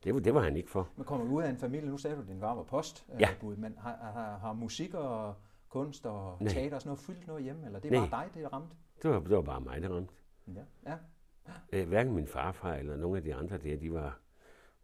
Det, 0.03 0.13
var- 0.13 0.19
det 0.19 0.33
var 0.33 0.41
han 0.41 0.57
ikke 0.57 0.69
for. 0.69 0.89
Men 0.95 1.05
kommer 1.05 1.25
du 1.25 1.31
ud 1.31 1.43
af 1.43 1.49
en 1.49 1.57
familie, 1.57 1.89
nu 1.89 1.97
sagde 1.97 2.15
du, 2.15 2.21
din 2.27 2.39
far 2.39 2.55
var 2.55 2.63
post, 2.63 3.05
øh, 3.13 3.21
Ja. 3.21 3.29
bud, 3.39 3.55
men 3.55 3.75
har, 3.77 3.95
har, 4.13 4.37
har 4.37 4.53
musik 4.53 4.93
og 4.93 5.35
kunst 5.69 6.05
og 6.05 6.37
Nej. 6.39 6.53
teater 6.53 6.75
og 6.75 6.81
sådan 6.81 6.89
noget 6.89 6.99
fyldt 6.99 7.27
noget 7.27 7.43
hjemme, 7.43 7.65
eller 7.65 7.79
det 7.79 7.93
er 7.93 7.99
Nej. 7.99 8.09
bare 8.09 8.25
dig, 8.25 8.33
det 8.43 8.53
ramte? 8.53 8.75
Det 9.03 9.09
var, 9.11 9.19
det 9.19 9.29
var 9.35 9.41
bare 9.41 9.61
mig, 9.61 9.81
der 9.81 9.89
ramte. 9.89 10.13
Ja. 10.47 10.61
ja. 10.91 10.95
Øh, 11.73 11.87
hverken 11.87 12.15
min 12.15 12.27
farfar 12.27 12.73
eller 12.75 12.97
nogle 12.97 13.17
af 13.17 13.23
de 13.23 13.35
andre 13.35 13.57
der, 13.57 13.77
de 13.77 13.93
var 13.93 14.19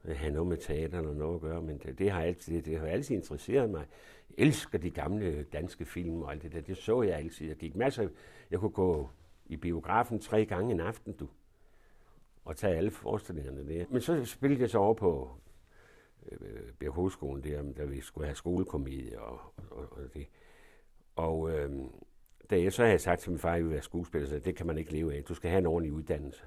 øh, 0.05 0.15
have 0.15 0.33
noget 0.33 0.47
med 0.47 0.57
teater 0.57 0.99
eller 0.99 1.13
noget 1.13 1.35
at 1.35 1.41
gøre, 1.41 1.61
men 1.61 1.77
det, 1.77 1.99
det, 1.99 2.11
har 2.11 2.21
altid, 2.21 2.61
det 2.61 2.79
har 2.79 2.87
altid 2.87 3.15
interesseret 3.15 3.69
mig. 3.69 3.85
Jeg 4.29 4.45
elsker 4.45 4.77
de 4.77 4.91
gamle 4.91 5.43
danske 5.43 5.85
film 5.85 6.21
og 6.21 6.31
alt 6.31 6.43
det 6.43 6.51
der. 6.51 6.61
Det 6.61 6.77
så 6.77 7.01
jeg 7.01 7.17
altid. 7.17 7.47
Jeg 7.47 7.55
gik 7.55 7.75
masser. 7.75 8.09
Jeg 8.51 8.59
kunne 8.59 8.71
gå 8.71 9.09
i 9.45 9.57
biografen 9.57 10.19
tre 10.19 10.45
gange 10.45 10.71
en 10.71 10.79
aften, 10.79 11.13
du. 11.13 11.27
Og 12.45 12.55
tage 12.55 12.75
alle 12.75 12.91
forestillingerne 12.91 13.67
der. 13.67 13.85
Men 13.89 14.01
så 14.01 14.25
spillede 14.25 14.61
jeg 14.61 14.69
så 14.69 14.77
over 14.77 14.93
på 14.93 15.37
øh, 16.31 16.73
BH-skolen 16.79 17.43
der, 17.43 17.73
da 17.77 17.83
vi 17.83 18.01
skulle 18.01 18.27
have 18.27 18.35
skolekomedie 18.35 19.21
og, 19.21 19.39
og, 19.71 19.87
og 19.91 20.13
det. 20.13 20.27
Og 21.15 21.51
øh, 21.51 21.71
da 22.49 22.61
jeg 22.61 22.73
så 22.73 22.85
havde 22.85 22.99
sagt 22.99 23.21
til 23.21 23.31
min 23.31 23.39
far, 23.39 23.49
at 23.49 23.55
jeg 23.55 23.63
ville 23.63 23.73
være 23.73 23.81
skuespiller, 23.81 24.27
så 24.27 24.39
det 24.39 24.55
kan 24.55 24.67
man 24.67 24.77
ikke 24.77 24.91
leve 24.91 25.15
af. 25.15 25.23
Du 25.23 25.33
skal 25.33 25.49
have 25.49 25.59
en 25.59 25.65
ordentlig 25.65 25.93
uddannelse. 25.93 26.43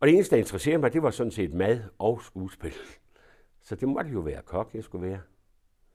Og 0.00 0.08
det 0.08 0.14
eneste, 0.14 0.36
der 0.36 0.40
interesserede 0.40 0.78
mig, 0.78 0.92
det 0.92 1.02
var 1.02 1.10
sådan 1.10 1.30
set 1.30 1.54
mad 1.54 1.80
og 1.98 2.22
skuespil. 2.22 2.72
Så 3.60 3.74
det 3.74 3.88
måtte 3.88 4.10
jo 4.10 4.20
være 4.20 4.42
kok, 4.42 4.74
jeg 4.74 4.84
skulle 4.84 5.08
være. 5.08 5.20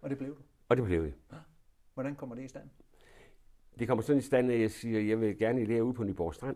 Og 0.01 0.09
det 0.09 0.17
blev 0.17 0.29
du. 0.29 0.41
Og 0.69 0.77
det 0.77 0.85
blev 0.85 1.03
jeg. 1.03 1.13
Hvordan 1.93 2.15
kommer 2.15 2.35
det 2.35 2.43
i 2.43 2.47
stand? 2.47 2.69
Det 3.79 3.87
kommer 3.87 4.01
sådan 4.01 4.17
i 4.17 4.21
stand, 4.21 4.51
at 4.51 4.61
jeg 4.61 4.71
siger, 4.71 4.99
at 4.99 5.07
jeg 5.07 5.21
vil 5.21 5.37
gerne 5.37 5.65
lære 5.65 5.83
ude 5.83 5.93
på 5.93 6.03
Nyborg 6.03 6.35
Strand. 6.35 6.55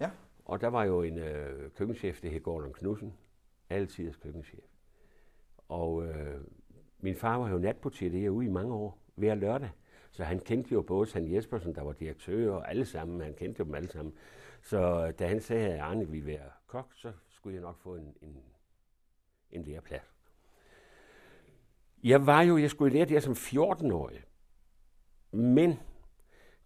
Ja. 0.00 0.10
Og 0.44 0.60
der 0.60 0.68
var 0.68 0.84
jo 0.84 1.02
en 1.02 1.18
øh, 1.18 1.70
køkkenchef, 1.70 2.20
det 2.20 2.30
hed 2.30 2.40
Gordon 2.40 2.72
Knudsen. 2.72 3.14
Altidens 3.70 4.16
køkkenchef. 4.16 4.64
Og 5.68 6.06
øh, 6.06 6.40
min 6.98 7.16
far 7.16 7.36
var 7.36 7.50
jo 7.50 7.58
natportier 7.58 8.10
derude 8.10 8.46
i 8.46 8.50
mange 8.50 8.74
år, 8.74 8.98
hver 9.14 9.34
lørdag. 9.34 9.70
Så 10.14 10.24
han 10.24 10.38
kendte 10.40 10.72
jo 10.72 10.82
både 10.82 11.06
San 11.06 11.32
Jespersen, 11.34 11.74
der 11.74 11.82
var 11.82 11.92
direktør, 11.92 12.52
og 12.54 12.70
alle 12.70 12.86
sammen. 12.86 13.20
Han 13.20 13.34
kendte 13.34 13.58
jo 13.58 13.64
dem 13.64 13.74
alle 13.74 13.88
sammen. 13.90 14.14
Så 14.62 15.10
da 15.18 15.26
han 15.26 15.40
sagde, 15.40 15.68
at 15.68 15.80
Arne 15.80 16.08
ville 16.08 16.26
være 16.26 16.50
kok, 16.66 16.92
så 16.94 17.12
skulle 17.28 17.54
jeg 17.54 17.62
nok 17.62 17.78
få 17.78 17.94
en, 17.96 18.14
en, 18.22 18.36
en 19.50 19.62
læreplads. 19.62 20.14
Jeg 22.04 22.26
var 22.26 22.42
jo, 22.42 22.56
jeg 22.58 22.70
skulle 22.70 22.92
lære 22.94 23.04
det 23.04 23.10
her 23.10 23.20
som 23.20 23.32
14-årig. 23.32 24.24
Men 25.30 25.74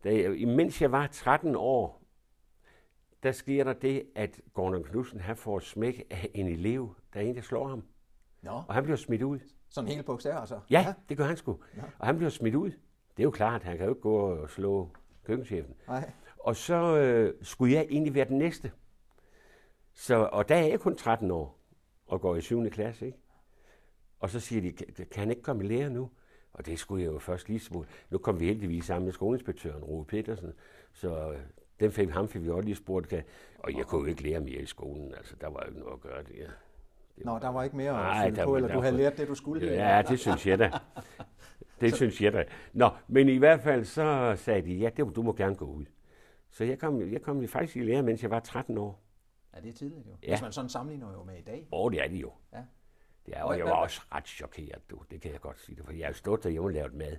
da 0.05 0.14
jeg, 0.14 0.37
imens 0.37 0.83
jeg 0.83 0.93
var 0.93 1.07
13 1.07 1.57
år, 1.57 2.02
der 3.23 3.33
sker 3.33 3.64
der 3.64 3.73
det, 3.73 4.02
at 4.14 4.40
Gordon 4.55 4.85
Knudsen 4.85 5.21
han 5.21 5.37
får 5.37 5.59
smæk 5.59 6.07
af 6.11 6.31
en 6.35 6.47
elev, 6.47 6.95
der 7.14 7.21
er 7.21 7.25
en, 7.25 7.35
der 7.35 7.40
slår 7.43 7.69
ham. 7.69 7.83
Nå, 8.43 8.50
Og 8.50 8.75
han 8.75 8.83
bliver 8.83 8.97
smidt 8.97 9.23
ud. 9.23 9.38
sådan 9.69 9.90
helt 9.90 10.07
bogstaver 10.07 10.37
altså? 10.37 10.61
Ja, 10.71 10.95
det 11.09 11.17
gør 11.17 11.25
han 11.25 11.37
sgu. 11.37 11.59
Ja. 11.76 11.83
Og 11.99 12.07
han 12.07 12.17
bliver 12.17 12.31
smidt 12.31 12.55
ud. 12.55 12.71
Det 13.19 13.23
er 13.23 13.27
jo 13.27 13.31
klart, 13.31 13.63
han 13.63 13.77
kan 13.77 13.87
jo 13.87 13.93
ikke 13.93 14.01
gå 14.03 14.17
og 14.17 14.51
slå 14.51 14.89
køkkenchefen. 15.25 15.75
Nej. 15.89 16.11
Og 16.39 16.57
så 16.57 16.97
øh, 16.97 17.35
skulle 17.43 17.75
jeg 17.75 17.87
egentlig 17.91 18.15
være 18.15 18.25
den 18.29 18.39
næste. 18.39 18.73
Så, 19.95 20.29
og 20.33 20.49
der 20.49 20.55
er 20.55 20.67
jeg 20.67 20.81
kun 20.81 20.97
13 20.97 21.31
år 21.31 21.59
og 22.07 22.21
går 22.21 22.37
i 22.37 22.41
7. 22.41 22.71
klasse, 22.71 23.07
ikke? 23.07 23.19
Og 24.21 24.31
så 24.31 24.41
siger 24.41 24.63
de, 24.63 24.73
"Kan- 24.73 24.87
kan 24.95 25.07
han 25.21 25.31
ikke 25.31 25.43
komme 25.43 25.65
i 25.65 25.69
lære 25.69 25.91
nu? 25.91 26.11
Og 26.53 26.67
det 26.67 26.79
skulle 26.79 27.05
jeg 27.05 27.13
jo 27.13 27.19
først 27.19 27.49
lige 27.49 27.61
spurgt. 27.61 27.89
Nu 28.11 28.19
kom 28.19 28.41
vi 28.41 28.47
heldigvis 28.47 28.85
sammen 28.85 29.05
med 29.05 29.13
skoleinspektøren, 29.13 29.85
Rue 29.85 30.05
Petersen, 30.05 30.53
så 30.93 31.33
øh, 31.33 31.39
den 31.81 31.93
fik, 31.93 32.09
ham 32.11 32.29
fik 32.29 32.43
vi 32.43 32.51
også 32.51 32.65
lige 32.65 32.77
spurgt. 32.77 33.09
Kan, 33.09 33.23
og 33.59 33.77
jeg 33.77 33.87
kunne 33.87 34.01
jo 34.01 34.07
ikke 34.07 34.23
lære 34.23 34.41
mere 34.41 34.61
i 34.61 34.67
skolen, 34.67 35.15
altså 35.15 35.37
der 35.41 35.47
var 35.49 35.61
jo 35.65 35.69
ikke 35.69 35.81
noget 35.81 35.93
at 35.95 36.01
gøre 36.01 36.23
det. 37.19 37.25
det 37.25 37.27
Nå, 37.27 37.39
der 37.39 37.49
var 37.49 37.63
ikke 37.63 37.77
mere 37.77 38.17
at 38.19 38.27
fylde 38.33 38.45
på, 38.45 38.51
var- 38.51 38.57
eller 38.57 38.73
du 38.75 38.81
havde 38.81 38.95
var- 38.95 39.01
lært 39.01 39.17
det, 39.17 39.29
du 39.29 39.35
skulle. 39.35 39.67
Ja, 39.67 40.03
det 40.09 40.19
synes 40.19 40.47
jeg 40.47 40.59
da. 40.59 40.71
Det 41.81 41.95
synes 41.95 42.23
jeg 42.23 42.33
da. 42.33 42.45
Nå, 42.73 42.91
men 43.09 43.29
i 43.29 43.37
hvert 43.37 43.61
fald 43.61 43.85
så 43.85 44.35
sagde 44.37 44.63
de, 44.63 44.75
ja, 44.75 44.91
det, 44.97 45.17
du 45.17 45.23
må 45.23 45.33
gerne 45.33 45.55
gå 45.55 45.65
ud. 45.65 45.85
Så 46.51 46.65
jeg 46.65 46.79
kom, 46.79 47.13
jeg 47.13 47.23
kom 47.23 47.49
faktisk 47.49 47.77
i 47.77 47.81
lære, 47.81 48.03
mens 48.03 48.23
jeg 48.23 48.31
var 48.31 48.41
13 48.41 48.79
år. 48.79 49.01
Ja, 49.57 49.61
det 49.61 49.69
er 49.69 49.73
tidligt 49.73 50.07
jo. 50.07 50.13
Ja. 50.23 50.29
Hvis 50.33 50.43
man 50.43 50.53
sådan 50.53 50.69
sammenligner 50.69 51.13
jo 51.13 51.23
med 51.25 51.39
i 51.39 51.43
dag. 51.43 51.69
Åh, 51.73 51.93
det 51.93 52.05
er 52.05 52.09
de 52.09 52.17
jo. 52.17 52.33
Ja. 52.53 52.59
Det 53.27 53.37
er, 53.37 53.43
og 53.43 53.59
jeg 53.59 53.65
var 53.67 53.73
også 53.73 54.01
ret 54.15 54.27
chokeret, 54.29 54.91
du. 54.91 54.99
Det 55.11 55.21
kan 55.21 55.33
jeg 55.33 55.41
godt 55.41 55.61
sige 55.61 55.77
dig, 55.77 55.85
for 55.85 55.93
jeg 55.93 56.07
har 56.07 56.13
stået 56.13 56.45
derhjemme 56.45 56.69
og 56.69 56.73
lavet 56.73 56.95
mad. 56.95 57.17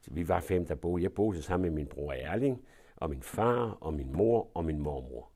Så 0.00 0.10
vi 0.14 0.28
var 0.28 0.40
fem, 0.40 0.66
der 0.66 0.74
boede. 0.74 1.02
Jeg 1.02 1.12
boede 1.12 1.42
sammen 1.42 1.62
med 1.70 1.74
min 1.76 1.86
bror 1.86 2.12
Erling, 2.12 2.64
og 2.96 3.10
min 3.10 3.22
far, 3.22 3.78
og 3.80 3.94
min 3.94 4.12
mor, 4.12 4.50
og 4.54 4.64
min 4.64 4.78
mormor. 4.78 5.30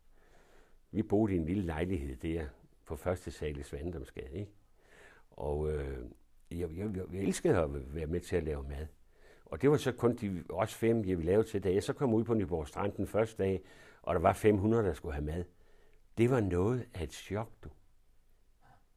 Vi 0.90 1.02
boede 1.02 1.35
i 1.35 1.37
en 1.37 1.44
lille 1.44 1.62
lejlighed 1.62 2.16
der 2.16 2.44
på 2.90 2.97
første 2.97 3.30
sal 3.30 3.59
i 3.59 3.62
Svandomsgade, 3.62 4.32
ikke? 4.32 4.52
Og 5.30 5.73
øh, 5.73 5.99
jeg, 6.50 6.59
jeg, 6.76 6.97
jeg, 6.97 7.04
jeg 7.12 7.23
elskede 7.23 7.59
at 7.59 7.94
være 7.94 8.06
med 8.06 8.20
til 8.20 8.37
at 8.37 8.42
lave 8.42 8.62
mad. 8.62 8.87
Og 9.44 9.62
det 9.62 9.70
var 9.70 9.76
så 9.76 9.92
kun 9.92 10.16
de, 10.16 10.44
os 10.49 10.75
fem, 10.75 10.97
jeg 10.97 11.18
ville 11.18 11.32
lave 11.32 11.44
til, 11.44 11.64
da 11.64 11.73
jeg 11.73 11.82
så 11.82 11.92
kom 11.92 12.14
ud 12.14 12.25
på 12.25 12.35
Nyborg 12.35 12.68
Strand 12.68 12.92
den 12.92 13.06
første 13.06 13.42
dag, 13.42 13.62
og 14.02 14.14
der 14.14 14.20
var 14.20 14.32
500, 14.32 14.85
der 14.85 14.92
skulle 14.92 15.14
have 15.14 15.25
mad. 15.25 15.44
Det 16.18 16.30
var 16.30 16.40
noget 16.40 16.87
af 16.94 17.02
et 17.02 17.12
chok, 17.12 17.50
du. 17.64 17.68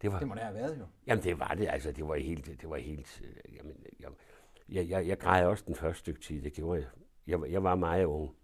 Det, 0.02 0.12
var, 0.12 0.20
det 0.20 0.28
må 0.28 0.34
det 0.34 0.44
have 0.44 0.56
været 0.56 0.80
jo. 0.80 0.86
Jamen 1.08 1.24
det 1.24 1.40
var 1.40 1.54
det, 1.58 1.68
altså 1.68 1.92
det 1.92 2.08
var 2.08 2.16
helt, 2.16 2.46
det 2.46 2.70
var 2.70 2.78
helt, 2.78 3.22
øh, 3.24 3.56
jamen, 3.56 3.76
jeg, 4.00 4.10
jeg, 4.70 4.90
jeg, 4.90 5.08
jeg 5.08 5.20
græd 5.20 5.46
også 5.46 5.64
den 5.68 5.76
første 5.76 6.00
stykke 6.00 6.22
tid, 6.22 6.42
det 6.42 6.54
gjorde 6.54 6.82
jeg. 6.82 6.90
Jeg, 7.28 7.52
jeg 7.52 7.64
var 7.64 7.76
meget 7.76 8.06
ung, 8.06 8.36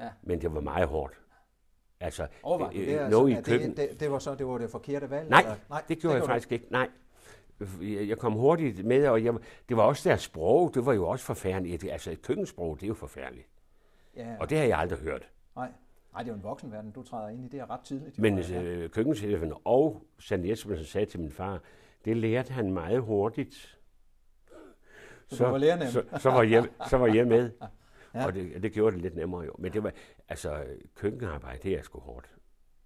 ja. 0.00 0.10
men 0.22 0.40
det 0.40 0.54
var 0.54 0.60
meget 0.60 0.88
hårdt. 0.88 1.20
Altså, 2.00 2.26
Overvej, 2.42 2.72
øh, 2.74 2.86
det, 2.86 2.94
er, 2.94 3.08
noget 3.08 3.30
i 3.38 3.42
køkken. 3.42 3.70
Det, 3.70 3.90
det, 3.90 4.00
det, 4.00 4.10
var 4.10 4.18
så 4.18 4.34
det 4.34 4.46
var 4.46 4.58
det 4.58 4.70
forkerte 4.70 5.10
valg? 5.10 5.30
Nej, 5.30 5.40
eller? 5.40 5.56
Nej 5.70 5.82
det 5.88 5.98
gjorde 5.98 6.14
det 6.14 6.20
jeg 6.20 6.28
faktisk 6.28 6.52
ikke. 6.52 6.66
Nej, 6.70 6.88
jeg 7.82 8.18
kom 8.18 8.32
hurtigt 8.32 8.84
med, 8.84 9.08
og 9.08 9.24
jeg, 9.24 9.34
det 9.68 9.76
var 9.76 9.82
også 9.82 10.08
deres 10.08 10.22
sprog, 10.22 10.74
det 10.74 10.86
var 10.86 10.92
jo 10.92 11.08
også 11.08 11.24
forfærdeligt. 11.24 11.84
Altså 11.84 12.10
et 12.10 12.22
køkkensprog, 12.22 12.76
det 12.76 12.82
er 12.82 12.88
jo 12.88 12.94
forfærdeligt. 12.94 13.48
Ja, 14.16 14.36
og 14.40 14.50
det 14.50 14.58
har 14.58 14.64
jeg 14.64 14.78
aldrig 14.78 14.98
hørt. 14.98 15.28
Nej. 15.56 15.68
Nej, 16.12 16.22
det 16.22 16.28
er 16.28 16.32
jo 16.32 16.36
en 16.36 16.44
voksenverden, 16.44 16.90
du 16.90 17.02
træder 17.02 17.28
ind 17.28 17.44
i. 17.44 17.48
Det 17.48 17.60
er 17.60 17.70
ret 17.70 17.80
tidligt. 17.80 18.18
Men 18.18 18.38
øh, 18.38 18.90
køkkenchefen 18.90 19.52
og 19.64 20.02
Sand 20.18 20.46
Jespersen 20.46 20.84
sagde 20.84 21.06
til 21.06 21.20
min 21.20 21.30
far, 21.30 21.60
det 22.04 22.16
lærte 22.16 22.52
han 22.52 22.72
meget 22.72 23.00
hurtigt. 23.00 23.78
Så, 25.28 25.36
så, 25.36 25.46
var, 25.46 25.58
så, 25.86 26.02
så, 26.18 26.30
var 26.30 26.42
jeg, 26.42 26.68
så 26.88 26.96
var 26.96 27.06
jeg 27.06 27.26
med. 27.26 27.50
ja. 28.14 28.26
Og 28.26 28.34
det, 28.34 28.62
det 28.62 28.72
gjorde 28.72 28.96
det 28.96 29.02
lidt 29.02 29.16
nemmere 29.16 29.44
jo. 29.44 29.54
Men 29.58 29.72
det 29.72 29.82
var, 29.82 29.92
altså, 30.30 30.66
køkkenarbejde, 30.94 31.58
det 31.62 31.78
er 31.78 31.82
sgu 31.82 32.00
hårdt. 32.00 32.30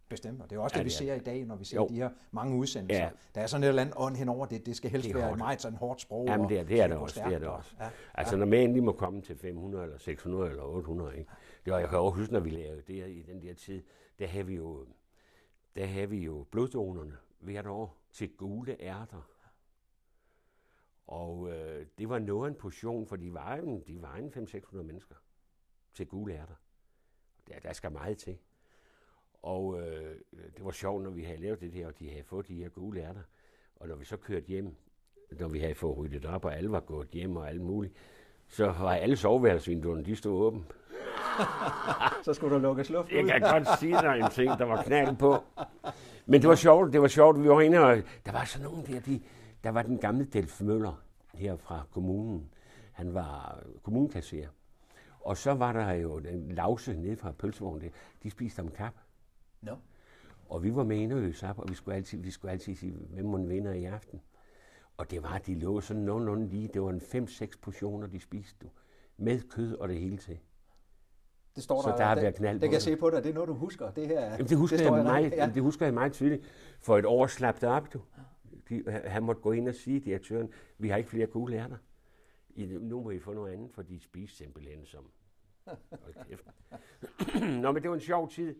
Bestemt, 0.08 0.42
og 0.42 0.50
det 0.50 0.56
er 0.56 0.60
også 0.60 0.76
ja, 0.76 0.78
det, 0.78 0.84
vi 0.84 0.90
ser 0.90 1.14
i 1.14 1.18
dag, 1.18 1.44
når 1.44 1.56
vi 1.56 1.64
ser 1.64 1.76
jo. 1.76 1.86
de 1.88 1.94
her 1.94 2.10
mange 2.30 2.56
udsendelser. 2.56 3.02
Ja. 3.02 3.10
Der 3.34 3.40
er 3.40 3.46
sådan 3.46 3.64
et 3.64 3.68
eller 3.68 3.82
andet 3.82 3.94
ånd 3.98 4.16
henover 4.16 4.46
det. 4.46 4.66
Det 4.66 4.76
skal 4.76 4.90
helst 4.90 5.06
det 5.06 5.14
være 5.14 5.26
hårdt. 5.26 5.38
meget 5.38 5.60
sådan 5.60 5.78
hårdt 5.78 6.00
sprog. 6.00 6.26
Jamen, 6.26 6.48
det 6.48 6.58
er 6.58 6.64
det, 6.64 6.80
er 6.80 6.86
det 6.86 6.96
også. 6.96 7.20
Det 7.26 7.34
er 7.34 7.38
det 7.38 7.48
også. 7.48 7.74
Ja. 7.80 7.88
Altså, 8.14 8.36
når 8.36 8.46
man 8.46 8.58
endelig 8.58 8.82
må 8.82 8.92
komme 8.92 9.22
til 9.22 9.36
500, 9.36 9.84
eller 9.84 9.98
600, 9.98 10.50
eller 10.50 10.62
800, 10.62 11.18
ikke? 11.18 11.30
Det 11.64 11.72
var, 11.72 11.78
jeg 11.78 11.88
kan 11.88 11.98
også 11.98 12.18
huske, 12.18 12.32
når 12.32 12.40
vi 12.40 12.50
lavede 12.50 12.82
det 12.86 13.10
i 13.10 13.22
den 13.22 13.42
der 13.42 13.54
tid, 13.54 13.82
der 14.18 14.26
havde 14.26 14.46
vi 14.46 14.54
jo, 14.54 14.86
der 15.76 15.86
havde 15.86 16.10
vi 16.10 16.18
jo 16.18 16.46
bloddonerne 16.50 17.16
hvert 17.38 17.66
år 17.66 17.96
til 18.12 18.36
gule 18.36 18.82
ærter. 18.82 19.30
Og 21.06 21.50
øh, 21.52 21.86
det 21.98 22.08
var 22.08 22.18
noget 22.18 22.48
en 22.48 22.54
portion, 22.54 23.06
for 23.06 23.16
de 23.16 23.34
var, 23.34 23.54
en, 23.54 23.82
de 23.86 24.02
var 24.02 24.14
en 24.14 24.32
500-600 24.36 24.76
mennesker 24.76 25.14
til 25.94 26.06
gule 26.06 26.34
ærter. 26.34 26.54
Der, 27.48 27.54
der 27.62 27.72
skal 27.72 27.92
meget 27.92 28.18
til. 28.18 28.38
Og 29.42 29.80
øh, 29.80 30.16
det 30.56 30.64
var 30.64 30.70
sjovt, 30.70 31.02
når 31.02 31.10
vi 31.10 31.22
havde 31.22 31.40
lavet 31.40 31.60
det 31.60 31.72
der, 31.72 31.86
og 31.86 31.98
de 31.98 32.10
havde 32.10 32.24
fået 32.24 32.48
de 32.48 32.54
her 32.54 32.68
gule 32.68 33.00
ærter. 33.00 33.22
Og 33.76 33.88
når 33.88 33.96
vi 33.96 34.04
så 34.04 34.16
kørte 34.16 34.46
hjem, 34.46 34.74
når 35.30 35.48
vi 35.48 35.58
havde 35.58 35.74
fået 35.74 35.96
ryddet 35.96 36.24
op, 36.24 36.44
og 36.44 36.56
alle 36.56 36.70
var 36.70 36.80
gået 36.80 37.08
hjem 37.08 37.36
og 37.36 37.48
alt 37.48 37.60
muligt, 37.60 37.94
så 38.48 38.64
var 38.66 38.94
alle 38.94 39.16
soveværelsesvinduerne, 39.16 40.04
de 40.04 40.16
stod 40.16 40.46
åbent. 40.46 40.64
så 42.24 42.34
skulle 42.34 42.54
der 42.54 42.60
lukkes 42.60 42.90
luft 42.90 43.12
ud. 43.12 43.16
Jeg 43.16 43.24
kan 43.24 43.40
godt 43.40 43.78
sige 43.80 43.92
dig 43.92 44.18
en 44.18 44.30
ting, 44.30 44.58
der 44.58 44.64
var 44.64 44.82
knald 44.82 45.16
på. 45.16 45.44
Men 46.26 46.40
det 46.40 46.48
var 46.48 46.54
sjovt, 46.54 46.92
det 46.92 47.00
var 47.00 47.08
sjovt. 47.08 47.42
Vi 47.42 47.48
var 47.48 47.60
inde, 47.60 47.78
og 47.78 48.02
der 48.26 48.32
var 48.32 48.44
så 48.44 48.62
nogen 48.62 48.86
der, 48.86 49.00
de, 49.00 49.20
der 49.64 49.70
var 49.70 49.82
den 49.82 49.98
gamle 49.98 50.24
Delf 50.24 50.60
Møller 50.60 51.02
her 51.34 51.56
fra 51.56 51.86
kommunen. 51.90 52.50
Han 52.92 53.14
var 53.14 53.58
kommunekasserer. 53.82 54.48
Og 55.24 55.36
så 55.36 55.54
var 55.54 55.72
der 55.72 55.92
jo 55.92 56.16
en 56.16 56.50
lause 56.50 56.94
nede 56.94 57.16
fra 57.16 57.32
pølsevognen, 57.32 57.90
de 58.22 58.30
spiste 58.30 58.60
om 58.60 58.68
kap. 58.68 58.94
No. 59.62 59.76
Og 60.48 60.62
vi 60.62 60.74
var 60.74 60.84
med 60.84 60.98
Enerøs 60.98 61.42
op, 61.42 61.58
og 61.58 61.68
vi 61.68 61.74
skulle 61.74 61.94
altid, 61.96 62.18
vi 62.18 62.30
skulle 62.30 62.52
altid 62.52 62.74
sige, 62.74 62.92
hvem 62.92 63.24
må 63.24 63.38
vinder 63.38 63.72
i 63.72 63.84
aften. 63.84 64.20
Og 64.96 65.10
det 65.10 65.22
var, 65.22 65.38
de 65.38 65.54
lå 65.54 65.80
sådan 65.80 66.02
nogenlunde 66.02 66.48
lige. 66.48 66.68
Det 66.68 66.82
var 66.82 66.90
en 66.90 67.26
5-6 67.28 67.46
portioner, 67.62 68.06
de 68.06 68.20
spiste, 68.20 68.56
du. 68.62 68.68
Med 69.16 69.40
kød 69.50 69.74
og 69.74 69.88
det 69.88 70.00
hele 70.00 70.16
til. 70.16 70.38
Det 71.56 71.64
står 71.64 71.82
så 71.82 71.88
der, 71.88 71.96
der 71.96 72.04
har 72.04 72.14
været 72.14 72.34
knald 72.34 72.54
det, 72.54 72.62
det 72.62 72.68
kan 72.68 72.74
jeg 72.74 72.82
se 72.82 72.96
på 72.96 73.10
dig. 73.10 73.24
Det 73.24 73.30
er 73.30 73.34
noget, 73.34 73.48
du 73.48 73.54
husker. 73.54 73.90
Det 73.90 74.06
her 74.06 74.20
Jamen, 74.20 74.46
det 74.46 74.58
husker, 74.58 74.76
det 74.76 74.84
jeg, 74.84 74.92
meget, 74.92 75.32
ja. 75.32 75.50
det 75.54 75.62
husker 75.62 75.86
jeg 75.86 75.94
meget 75.94 76.12
tydeligt. 76.12 76.44
For 76.80 76.98
et 76.98 77.04
år 77.06 77.26
slap 77.26 77.60
det 77.60 77.68
op, 77.68 77.92
du. 77.92 78.00
De, 78.68 78.84
han 79.04 79.22
måtte 79.22 79.40
gå 79.40 79.52
ind 79.52 79.68
og 79.68 79.74
sige, 79.74 80.00
direktøren, 80.00 80.48
vi 80.78 80.88
har 80.88 80.96
ikke 80.96 81.10
flere 81.10 81.26
gule 81.26 81.56
ærter. 81.56 81.76
I, 82.54 82.66
nu 82.66 83.02
må 83.02 83.10
I 83.10 83.18
få 83.18 83.32
noget 83.32 83.52
andet, 83.52 83.70
for 83.70 83.82
de 83.82 84.00
spiser 84.00 84.36
simpelthen 84.36 84.86
som... 84.86 85.10
Hold 85.64 86.26
kæft. 86.28 86.46
Nå, 87.62 87.72
men 87.72 87.82
det 87.82 87.90
var 87.90 87.94
en 87.94 88.00
sjov 88.00 88.30
tid. 88.30 88.56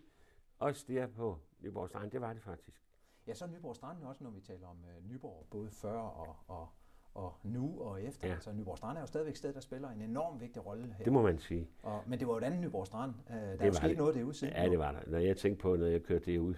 Også 0.58 0.84
der 0.88 1.06
på 1.06 1.38
Nyborg 1.60 1.88
Strand, 1.88 2.10
det 2.10 2.20
var 2.20 2.32
det 2.32 2.42
faktisk. 2.42 2.82
Ja, 3.26 3.34
så 3.34 3.46
Nyborg 3.46 3.76
Strand 3.76 4.02
også, 4.02 4.24
når 4.24 4.30
vi 4.30 4.40
taler 4.40 4.68
om 4.68 4.76
uh, 4.76 5.10
Nyborg, 5.10 5.46
både 5.50 5.70
før 5.70 5.98
og, 5.98 6.36
og, 6.48 6.68
og 7.14 7.34
nu 7.42 7.80
og 7.80 8.02
efter. 8.02 8.28
Ja. 8.28 8.34
Altså 8.34 8.52
Nyborg 8.52 8.78
Strand 8.78 8.96
er 8.96 9.00
jo 9.00 9.06
stadigvæk 9.06 9.32
et 9.32 9.38
sted, 9.38 9.52
der 9.52 9.60
spiller 9.60 9.90
en 9.90 10.02
enorm 10.02 10.40
vigtig 10.40 10.66
rolle 10.66 10.94
her. 10.98 11.04
Det 11.04 11.12
må 11.12 11.22
man 11.22 11.38
sige. 11.38 11.70
Og, 11.82 12.02
men 12.06 12.18
det 12.18 12.26
var 12.26 12.32
jo 12.34 12.38
et 12.38 12.44
andet 12.44 12.60
Nyborg 12.60 12.86
Strand. 12.86 13.14
Uh, 13.28 13.34
der 13.34 13.50
det 13.50 13.60
er 13.60 13.66
jo 13.66 13.72
sket 13.72 13.90
det. 13.90 13.98
noget 13.98 14.14
derude 14.14 14.34
siden. 14.34 14.54
Ja, 14.54 14.68
det 14.68 14.78
var 14.78 14.92
der. 14.92 15.00
Når 15.06 15.18
jeg 15.18 15.36
tænkte 15.36 15.62
på, 15.62 15.76
når 15.76 15.86
jeg 15.86 16.02
kørte 16.02 16.24
det 16.24 16.38
ud 16.38 16.54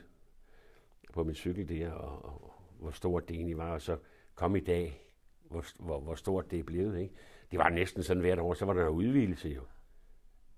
på 1.13 1.25
min 1.25 1.35
cykel 1.35 1.69
der, 1.69 1.91
og, 1.91 2.25
og 2.25 2.53
hvor 2.79 2.91
stort 2.91 3.29
det 3.29 3.35
egentlig 3.35 3.59
var, 3.59 3.73
og 3.73 3.83
så 3.83 3.99
kom 4.35 4.57
i 4.57 4.61
dag, 4.61 5.06
hvor, 5.51 5.65
hvor, 5.79 6.01
hvor 6.01 6.15
stort 6.15 6.51
det 6.51 6.59
er 6.59 6.63
blevet. 6.63 6.99
Ikke? 6.99 7.15
Det 7.51 7.59
var 7.59 7.69
næsten 7.69 8.03
sådan 8.03 8.21
hvert 8.21 8.39
år, 8.39 8.55
så 8.55 8.65
var 8.65 8.73
der 8.73 8.83
en 8.83 8.95
udvidelse 8.95 9.49
jo. 9.49 9.63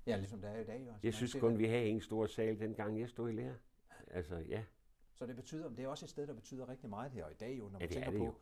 Ja, 0.06 0.16
ligesom 0.16 0.40
der 0.40 0.48
er 0.48 0.60
i 0.60 0.64
dag 0.64 0.88
også. 0.90 1.00
Jeg 1.02 1.14
synes 1.14 1.36
kun, 1.40 1.58
vi 1.58 1.66
havde 1.66 1.84
en 1.84 2.00
stor 2.00 2.26
sal, 2.26 2.60
dengang 2.60 3.00
jeg 3.00 3.08
stod 3.08 3.30
i 3.30 3.32
lære. 3.32 3.54
Altså, 4.06 4.36
ja. 4.36 4.64
Så 5.14 5.26
det 5.26 5.36
betyder, 5.36 5.68
det 5.68 5.84
er 5.84 5.88
også 5.88 6.04
et 6.04 6.10
sted, 6.10 6.26
der 6.26 6.34
betyder 6.34 6.68
rigtig 6.68 6.90
meget 6.90 7.10
her 7.10 7.28
i 7.28 7.34
dag, 7.34 7.58
jo, 7.58 7.64
når 7.64 7.70
man 7.70 7.80
ja, 7.80 7.86
tænker 7.86 8.10
på, 8.10 8.24
jo. 8.24 8.34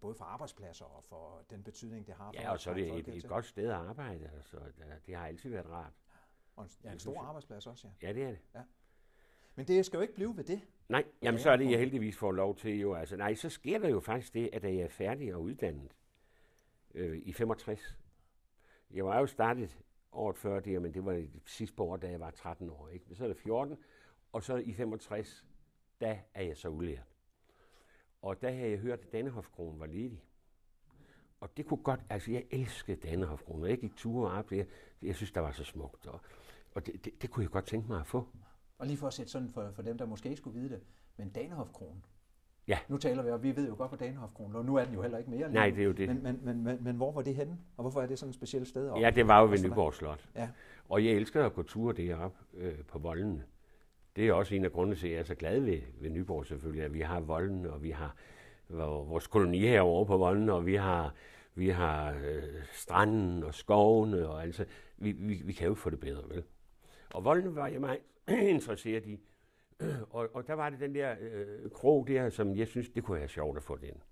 både 0.00 0.14
for 0.14 0.24
arbejdspladser 0.24 0.84
og 0.84 1.04
for 1.04 1.42
den 1.50 1.62
betydning, 1.62 2.06
det 2.06 2.14
har. 2.14 2.32
For 2.32 2.40
ja, 2.40 2.52
og 2.52 2.60
så 2.60 2.70
er 2.70 2.74
det 2.74 2.98
et, 2.98 3.08
et 3.08 3.28
godt 3.28 3.46
sted 3.46 3.68
at 3.68 3.74
arbejde. 3.74 4.30
Altså, 4.34 4.56
det 5.06 5.14
har 5.14 5.26
altid 5.26 5.50
været 5.50 5.70
rart. 5.70 5.92
Og 6.56 6.64
en, 6.64 6.70
ja, 6.84 6.92
en 6.92 6.98
stor 6.98 7.22
arbejdsplads 7.22 7.66
også, 7.66 7.88
ja. 8.02 8.08
Ja, 8.08 8.12
det 8.12 8.22
er 8.22 8.30
det. 8.30 8.38
Ja. 8.54 8.60
Men 9.54 9.66
det 9.66 9.86
skal 9.86 9.96
jo 9.96 10.00
ikke 10.00 10.14
blive 10.14 10.36
ved 10.36 10.44
det. 10.44 10.60
Nej, 10.92 11.04
jamen 11.22 11.38
så 11.38 11.50
er 11.50 11.56
det, 11.56 11.70
jeg 11.70 11.78
heldigvis 11.78 12.16
får 12.16 12.32
lov 12.32 12.56
til 12.56 12.80
jo. 12.80 12.94
Altså, 12.94 13.16
nej, 13.16 13.34
så 13.34 13.48
sker 13.48 13.78
der 13.78 13.88
jo 13.88 14.00
faktisk 14.00 14.34
det, 14.34 14.50
at 14.52 14.64
jeg 14.64 14.74
er 14.74 14.88
færdig 14.88 15.34
og 15.34 15.42
uddannet 15.42 15.96
øh, 16.94 17.18
i 17.24 17.32
65. 17.32 17.98
Jeg 18.90 19.04
var 19.04 19.18
jo 19.18 19.26
startet 19.26 19.78
året 20.12 20.38
før 20.38 20.60
det, 20.60 20.82
men 20.82 20.94
det 20.94 21.04
var 21.04 21.24
sidste 21.46 21.82
år, 21.82 21.96
da 21.96 22.10
jeg 22.10 22.20
var 22.20 22.30
13 22.30 22.70
år. 22.70 22.88
Ikke? 22.88 23.14
Så 23.14 23.24
er 23.24 23.28
det 23.28 23.36
14, 23.36 23.76
og 24.32 24.42
så 24.42 24.56
i 24.56 24.72
65, 24.72 25.46
der 26.00 26.16
er 26.34 26.42
jeg 26.42 26.56
så 26.56 26.68
udlært. 26.68 27.16
Og 28.22 28.42
der 28.42 28.50
havde 28.50 28.70
jeg 28.70 28.78
hørt, 28.78 29.00
at 29.00 29.12
Dannehofkronen 29.12 29.80
var 29.80 29.86
ledig. 29.86 30.24
Og 31.40 31.56
det 31.56 31.66
kunne 31.66 31.82
godt, 31.82 32.00
altså 32.10 32.32
jeg 32.32 32.46
elskede 32.50 32.96
Dannehofkronen, 33.08 33.70
jeg 33.70 33.78
gik 33.78 33.96
ture 33.96 34.32
op 34.32 34.50
det, 34.50 34.68
jeg 35.02 35.14
synes, 35.14 35.32
der 35.32 35.40
var 35.40 35.52
så 35.52 35.64
smukt. 35.64 36.06
Og, 36.06 36.20
og 36.74 36.86
det, 36.86 37.04
det, 37.04 37.22
det, 37.22 37.30
kunne 37.30 37.42
jeg 37.42 37.50
godt 37.50 37.66
tænke 37.66 37.88
mig 37.88 38.00
at 38.00 38.06
få. 38.06 38.28
Og 38.82 38.88
lige 38.88 38.96
for 38.96 39.06
at 39.06 39.12
sætte 39.12 39.32
sådan 39.32 39.50
for, 39.50 39.70
for 39.74 39.82
dem, 39.82 39.98
der 39.98 40.06
måske 40.06 40.28
ikke 40.28 40.36
skulle 40.36 40.60
vide 40.60 40.68
det, 40.68 40.80
men 41.16 41.30
Danehofkronen, 41.30 42.04
Ja. 42.68 42.78
Nu 42.88 42.96
taler 42.96 43.22
vi, 43.22 43.30
og 43.30 43.42
vi 43.42 43.56
ved 43.56 43.68
jo 43.68 43.74
godt, 43.78 43.90
hvor 43.90 43.96
Danehofkronen 43.96 44.56
og 44.56 44.64
nu 44.64 44.76
er 44.76 44.84
den 44.84 44.94
jo 44.94 45.02
heller 45.02 45.18
ikke 45.18 45.30
mere. 45.30 45.52
Nej, 45.52 45.70
det 45.70 45.78
er 45.78 45.84
jo 45.84 45.92
det. 45.92 46.08
Men, 46.08 46.22
men, 46.22 46.40
men, 46.42 46.64
men, 46.64 46.78
men 46.84 46.96
hvor 46.96 47.12
var 47.12 47.22
det 47.22 47.34
henne? 47.34 47.58
Og 47.76 47.82
hvorfor 47.82 48.02
er 48.02 48.06
det 48.06 48.18
sådan 48.18 48.28
et 48.28 48.34
specielt 48.34 48.68
sted? 48.68 48.92
Ja, 49.00 49.10
det 49.10 49.28
var 49.28 49.40
jo 49.40 49.46
ved 49.48 49.58
Nyborg 49.64 49.94
Slot. 49.94 50.28
Ja. 50.36 50.48
Og 50.88 51.04
jeg 51.04 51.12
elsker 51.12 51.46
at 51.46 51.52
gå 51.54 51.62
ture 51.62 51.94
deroppe 51.94 52.38
øh, 52.54 52.78
på 52.88 52.98
voldene. 52.98 53.44
Det 54.16 54.28
er 54.28 54.32
også 54.32 54.54
en 54.54 54.64
af 54.64 54.72
grundene 54.72 54.96
til, 54.96 55.06
at 55.06 55.12
jeg 55.12 55.20
er 55.20 55.24
så 55.24 55.34
glad 55.34 55.60
ved, 55.60 55.80
ved 56.00 56.10
Nyborg 56.10 56.46
selvfølgelig, 56.46 56.84
at 56.84 56.94
vi 56.94 57.00
har 57.00 57.20
volden, 57.20 57.66
og 57.66 57.82
vi 57.82 57.90
har 57.90 58.16
vores 58.68 59.26
koloni 59.26 59.58
herovre 59.58 60.06
på 60.06 60.16
volden, 60.16 60.48
og 60.48 60.66
vi 60.66 60.74
har, 60.74 61.14
vi 61.54 61.68
har 61.68 62.10
øh, 62.10 62.42
stranden 62.72 63.42
og 63.42 63.54
skovene, 63.54 64.28
og 64.28 64.42
altså, 64.42 64.64
vi, 64.96 65.12
vi, 65.12 65.42
vi 65.44 65.52
kan 65.52 65.68
jo 65.68 65.74
få 65.74 65.90
det 65.90 66.00
bedre, 66.00 66.28
vel? 66.28 66.42
Og 67.14 67.24
volden 67.24 67.56
var 67.56 67.66
jeg 67.66 67.80
meget 67.80 67.98
interesseret 68.54 69.06
i. 69.14 69.20
og, 70.10 70.28
og 70.34 70.46
der 70.46 70.54
var 70.54 70.70
det 70.70 70.80
den 70.80 70.94
der 70.94 71.14
øh, 71.20 71.70
krog 71.70 72.06
der, 72.08 72.30
som 72.30 72.56
jeg 72.56 72.66
synes, 72.66 72.88
det 72.88 73.04
kunne 73.04 73.18
være 73.18 73.28
sjovt 73.28 73.56
at 73.56 73.62
få 73.62 73.76
den. 73.76 74.02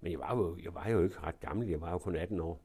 Men 0.00 0.12
jeg 0.12 0.20
var, 0.20 0.36
jo, 0.36 0.58
jeg 0.62 0.74
var 0.74 0.88
jo 0.88 1.02
ikke 1.02 1.20
ret 1.22 1.40
gammel, 1.40 1.68
jeg 1.68 1.80
var 1.80 1.90
jo 1.90 1.98
kun 1.98 2.16
18 2.16 2.40
år. 2.40 2.60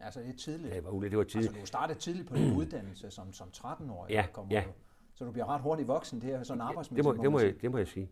Altså 0.00 0.20
det 0.20 0.28
er 0.28 0.36
tidligt. 0.36 0.70
Ja, 0.70 0.76
det 0.76 0.84
var, 0.84 0.90
det 1.00 1.18
var 1.18 1.24
tidligt. 1.24 1.48
Altså 1.48 1.60
du 1.60 1.66
startede 1.66 1.98
tidligt 1.98 2.28
på 2.28 2.36
din 2.36 2.56
uddannelse 2.60 3.10
som, 3.10 3.32
som 3.32 3.48
13-årig. 3.56 4.10
Ja, 4.10 4.26
ja. 4.50 4.62
Du, 4.66 4.70
så 5.14 5.24
du 5.24 5.30
bliver 5.30 5.46
ret 5.46 5.60
hurtigt 5.60 5.88
voksen, 5.88 6.20
det 6.20 6.32
er 6.34 6.42
sådan 6.42 6.60
arbejdsmæssigt. 6.60 7.06
Det 7.06 7.16
må, 7.16 7.22
det 7.22 7.32
må, 7.32 7.40
jeg, 7.40 7.62
det 7.62 7.70
må 7.70 7.78
jeg 7.78 7.88
sige. 7.88 8.10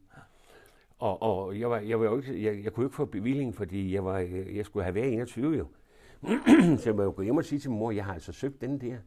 Og, 0.98 1.22
og 1.22 1.60
jeg, 1.60 1.70
var, 1.70 1.78
jeg, 1.78 2.00
var 2.00 2.06
jo 2.06 2.16
ikke, 2.16 2.44
jeg, 2.44 2.64
jeg 2.64 2.72
kunne 2.72 2.86
ikke 2.86 2.96
få 2.96 3.04
bevilling, 3.04 3.54
fordi 3.54 3.94
jeg, 3.94 4.04
var, 4.04 4.18
jeg 4.54 4.64
skulle 4.64 4.84
have 4.84 4.94
været 4.94 5.12
21 5.12 5.56
jo. 5.56 5.66
så 6.78 6.82
jeg 6.84 6.94
må 6.94 7.02
jo 7.02 7.12
gå 7.16 7.22
hjem 7.22 7.36
og 7.36 7.44
sige 7.44 7.58
til 7.58 7.70
min 7.70 7.78
mor, 7.78 7.90
jeg 7.90 8.04
har 8.04 8.14
altså 8.14 8.32
søgt 8.32 8.60
den 8.60 8.80
der. 8.80 8.98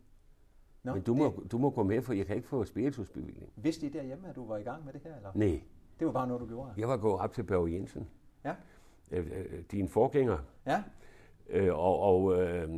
Nå, 0.84 0.94
Men 0.94 1.04
du 1.04 1.14
må, 1.14 1.42
det... 1.44 1.52
du 1.52 1.58
må 1.58 1.70
gå 1.70 1.84
med, 1.84 2.02
for 2.02 2.14
jeg 2.14 2.26
kan 2.26 2.36
ikke 2.36 2.48
få 2.48 2.66
spiritusbevilling. 2.66 3.54
Vidste 3.56 3.86
I 3.86 3.90
derhjemme, 3.90 4.30
at 4.30 4.36
du 4.36 4.48
var 4.48 4.58
i 4.58 4.64
gang 4.64 4.86
med 4.86 4.94
det 4.94 5.02
her? 5.04 5.16
Eller? 5.16 5.32
Nej. 5.36 5.62
Det 6.00 6.08
var 6.08 6.14
bare 6.14 6.28
noget, 6.28 6.42
du 6.42 6.48
gjorde? 6.48 6.74
Jeg 6.78 6.88
var 6.88 6.98
gået 6.98 7.20
op 7.22 7.34
til 7.34 7.44
Børge 7.44 7.74
Jensen. 7.74 8.10
Ja. 8.46 8.56
Øh, 9.12 9.28
øh, 9.32 9.64
din 9.72 9.90
forgænger. 9.90 10.38
Ja. 10.66 10.84
Øh, 11.50 11.74
og 11.74 12.00
og 12.00 12.42
øh, 12.42 12.70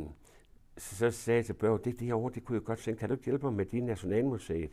så 0.78 1.10
sagde 1.10 1.36
jeg 1.36 1.46
til 1.46 1.52
Børge, 1.52 1.78
det 1.84 2.00
derovre, 2.00 2.32
det 2.34 2.44
kunne 2.44 2.56
jeg 2.56 2.64
godt 2.64 2.78
tænke. 2.78 2.98
Kan 2.98 3.08
du 3.08 3.14
ikke 3.14 3.24
hjælpe 3.24 3.46
mig 3.46 3.54
med 3.54 3.66
din 3.66 3.84
Nationalmuseet? 3.84 4.70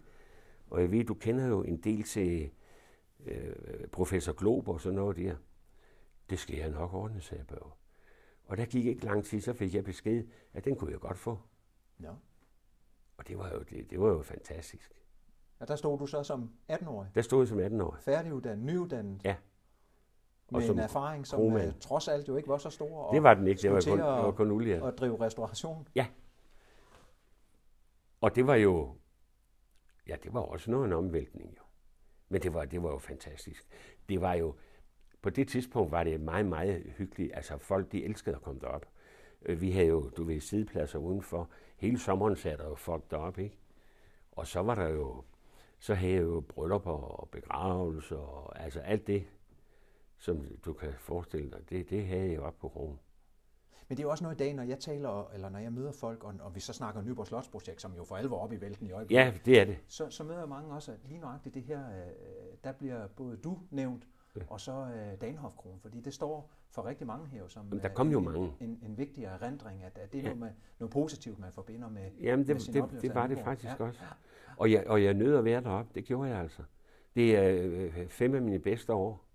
Og 0.69 0.81
jeg 0.81 0.91
ved, 0.91 1.03
du 1.03 1.13
kender 1.13 1.47
jo 1.47 1.63
en 1.63 1.77
del 1.77 2.03
til 2.03 2.51
øh, 3.25 3.55
professor 3.91 4.33
Glob 4.33 4.67
og 4.67 4.81
sådan 4.81 4.95
noget 4.95 5.17
der. 5.17 5.35
Det 6.29 6.39
skal 6.39 6.57
jeg 6.57 6.69
nok 6.69 6.93
ordne, 6.93 7.21
sagde 7.21 7.43
Børge. 7.43 7.71
Og 8.45 8.57
der 8.57 8.65
gik 8.65 8.85
ikke 8.85 9.05
lang 9.05 9.25
tid, 9.25 9.41
så 9.41 9.53
fik 9.53 9.75
jeg 9.75 9.83
besked, 9.83 10.27
at 10.53 10.65
den 10.65 10.75
kunne 10.75 10.91
jeg 10.91 10.99
godt 10.99 11.17
få. 11.17 11.39
Ja. 12.01 12.11
Og 13.21 13.27
det 13.27 13.37
var 13.37 13.49
jo, 13.49 13.59
det, 13.59 13.89
det 13.89 13.99
var 13.99 14.07
jo 14.07 14.21
fantastisk. 14.21 14.91
Ja, 15.59 15.65
der 15.65 15.75
stod 15.75 15.99
du 15.99 16.05
så 16.05 16.23
som 16.23 16.51
18-årig, 16.71 17.09
Der 17.15 17.21
stod 17.21 17.39
jeg 17.41 17.47
som 17.47 17.59
18-årig. 17.59 18.01
færdiguddannet, 18.03 18.65
nyuddannet, 18.65 19.21
Ja. 19.23 19.35
Og 20.47 20.57
med 20.59 20.67
som 20.67 20.75
en 20.75 20.83
erfaring, 20.83 21.27
som 21.27 21.37
kromand. 21.39 21.67
uh, 21.67 21.79
trods 21.79 22.07
alt 22.07 22.27
jo 22.27 22.35
ikke 22.35 22.49
var 22.49 22.57
så 22.57 22.69
stor, 22.69 23.03
og, 23.03 23.13
Det 23.15 23.23
var 23.23 23.33
den 23.33 23.47
ikke, 23.47 23.61
det 23.61 23.71
var 23.71 23.81
kun, 23.89 23.99
at- 23.99 24.05
var 24.05 24.31
kun 24.31 24.51
olie. 24.51 24.87
at 24.87 24.97
drive 24.99 25.21
restauration. 25.25 25.87
Og 28.21 28.35
det 28.35 28.47
var 28.47 28.55
jo, 28.55 28.95
ja, 30.07 30.15
det 30.23 30.33
var 30.33 30.39
også 30.39 30.71
noget 30.71 30.85
en 30.85 30.93
omvæltning 30.93 31.49
jo. 31.57 31.61
Men 32.29 32.41
det 32.41 32.53
var, 32.53 32.65
det 32.65 32.83
var 32.83 32.89
jo 32.91 32.97
fantastisk. 32.97 33.67
Det 34.09 34.21
var 34.21 34.33
jo, 34.33 34.55
på 35.21 35.29
det 35.29 35.47
tidspunkt 35.47 35.91
var 35.91 36.03
det 36.03 36.21
meget, 36.21 36.45
meget 36.45 36.83
hyggeligt. 36.97 37.31
Altså 37.35 37.57
folk, 37.57 37.91
de 37.91 38.03
elskede 38.05 38.35
at 38.35 38.41
komme 38.41 38.61
derop. 38.61 38.85
Øh, 39.45 39.61
Vi 39.61 39.71
havde 39.71 39.87
jo, 39.87 40.09
du 40.09 40.23
ved, 40.23 40.39
sidepladser 40.39 40.99
udenfor. 40.99 41.49
Hele 41.81 41.99
sommeren 41.99 42.35
sad 42.35 42.57
der 42.57 42.67
jo 42.69 42.75
folk 42.75 43.11
derop, 43.11 43.37
ikke? 43.39 43.57
Og 44.31 44.47
så 44.47 44.59
var 44.61 44.75
der 44.75 44.87
jo, 44.87 45.23
så 45.79 45.93
havde 45.95 46.13
jeg 46.13 46.21
jo 46.21 46.39
bryllupper 46.49 46.91
og 46.91 47.29
begravelser 47.29 48.17
og 48.17 48.59
altså 48.63 48.79
alt 48.79 49.07
det, 49.07 49.23
som 50.17 50.45
du 50.65 50.73
kan 50.73 50.93
forestille 50.99 51.51
dig, 51.51 51.69
det, 51.69 51.89
det 51.89 52.05
havde 52.07 52.27
jeg 52.27 52.35
jo 52.35 52.43
op 52.45 52.59
på 52.59 52.69
krogen. 52.69 52.99
Men 53.87 53.97
det 53.97 54.03
er 54.03 54.07
jo 54.07 54.11
også 54.11 54.23
noget 54.23 54.35
i 54.35 54.37
dag, 54.43 54.53
når 54.53 54.63
jeg 54.63 54.79
taler, 54.79 55.29
eller 55.33 55.49
når 55.49 55.59
jeg 55.59 55.73
møder 55.73 55.91
folk, 55.91 56.23
og, 56.23 56.33
og 56.41 56.55
vi 56.55 56.59
så 56.59 56.73
snakker 56.73 57.01
Nyborg 57.01 57.27
Slotsprojekt, 57.27 57.81
som 57.81 57.93
jo 57.95 58.03
for 58.03 58.15
alvor 58.17 58.39
op 58.39 58.53
i 58.53 58.61
vælten 58.61 58.87
i 58.87 58.91
øjeblikket, 58.91 59.25
Ja, 59.25 59.33
det 59.45 59.59
er 59.61 59.65
det. 59.65 59.77
så, 59.87 60.09
så 60.09 60.23
møder 60.23 60.39
jeg 60.39 60.49
mange 60.49 60.73
også, 60.75 60.91
at 60.91 60.97
lige 61.05 61.19
nøjagtigt 61.19 61.55
det 61.55 61.63
her, 61.63 61.89
øh, 61.89 62.07
der 62.63 62.71
bliver 62.71 63.07
både 63.07 63.37
du 63.37 63.59
nævnt, 63.71 64.07
Ja. 64.35 64.41
og 64.47 64.61
så 64.61 64.71
øh, 64.71 65.79
fordi 65.81 66.01
det 66.01 66.13
står 66.13 66.49
for 66.71 66.85
rigtig 66.85 67.07
mange 67.07 67.27
her 67.27 67.47
som 67.47 67.65
Jamen, 67.65 67.83
der 67.83 67.89
kom 67.89 68.11
jo 68.11 68.19
en, 68.19 68.25
mange. 68.25 68.53
En, 68.59 68.79
en 68.83 68.97
vigtig 68.97 69.23
erindring, 69.23 69.83
at, 69.83 69.97
at 69.97 70.11
det 70.13 70.17
er 70.19 70.21
Ja. 70.21 70.27
noget, 70.27 70.39
med, 70.39 70.49
noget 70.79 70.93
positivt, 70.93 71.39
man 71.39 71.51
forbinder 71.51 71.89
med, 71.89 72.11
Jamen, 72.21 72.47
med 72.47 72.55
det, 72.55 72.61
sin 72.61 72.73
det, 72.73 72.81
oplevelse 72.81 73.07
det 73.07 73.15
var 73.15 73.27
det 73.27 73.39
faktisk 73.39 73.79
Ja. 73.79 73.85
også. 73.85 74.01
Og 74.57 74.71
jeg, 74.71 74.87
og 74.87 75.03
jeg 75.03 75.13
nød 75.13 75.35
at 75.37 75.45
være 75.45 75.61
deroppe. 75.63 75.91
Det 75.95 76.05
gjorde 76.05 76.29
jeg 76.29 76.39
altså. 76.39 76.63
Det 77.15 77.35
er 77.37 77.61
øh, 77.65 78.07
fem 78.07 78.35
af 78.35 78.41
mine 78.41 78.59
bedste 78.59 78.93
år 78.93 79.25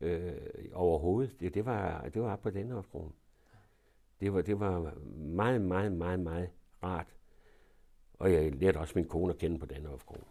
øh, 0.00 0.32
overhovedet. 0.72 1.40
Det, 1.40 1.54
det 1.54 1.64
var, 1.64 2.08
det 2.08 2.22
var 2.22 2.36
på 2.36 2.50
den 2.50 2.70
hofkronen. 2.70 3.12
Det 4.20 4.32
var, 4.32 4.42
det 4.42 4.60
var 4.60 4.94
meget, 5.16 5.60
meget, 5.60 5.92
meget, 5.92 6.20
meget 6.20 6.50
rart. 6.82 7.14
Og 8.14 8.32
jeg 8.32 8.52
lærte 8.52 8.76
også 8.78 8.92
min 8.96 9.08
kone 9.08 9.32
at 9.32 9.38
kende 9.38 9.58
på 9.58 9.66
den 9.66 9.86
hofkronen. 9.86 10.24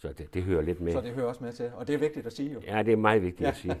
Så 0.00 0.12
det, 0.12 0.34
det 0.34 0.42
hører 0.42 0.62
lidt 0.62 0.80
med. 0.80 0.92
Så 0.92 1.00
det 1.00 1.12
hører 1.12 1.26
også 1.26 1.44
med 1.44 1.52
til, 1.52 1.72
og 1.74 1.86
det 1.86 1.94
er 1.94 1.98
vigtigt 1.98 2.26
at 2.26 2.32
sige 2.32 2.52
jo. 2.52 2.60
Ja, 2.60 2.82
det 2.82 2.92
er 2.92 2.96
meget 2.96 3.22
vigtigt 3.22 3.48
at 3.48 3.56
sige. 3.56 3.80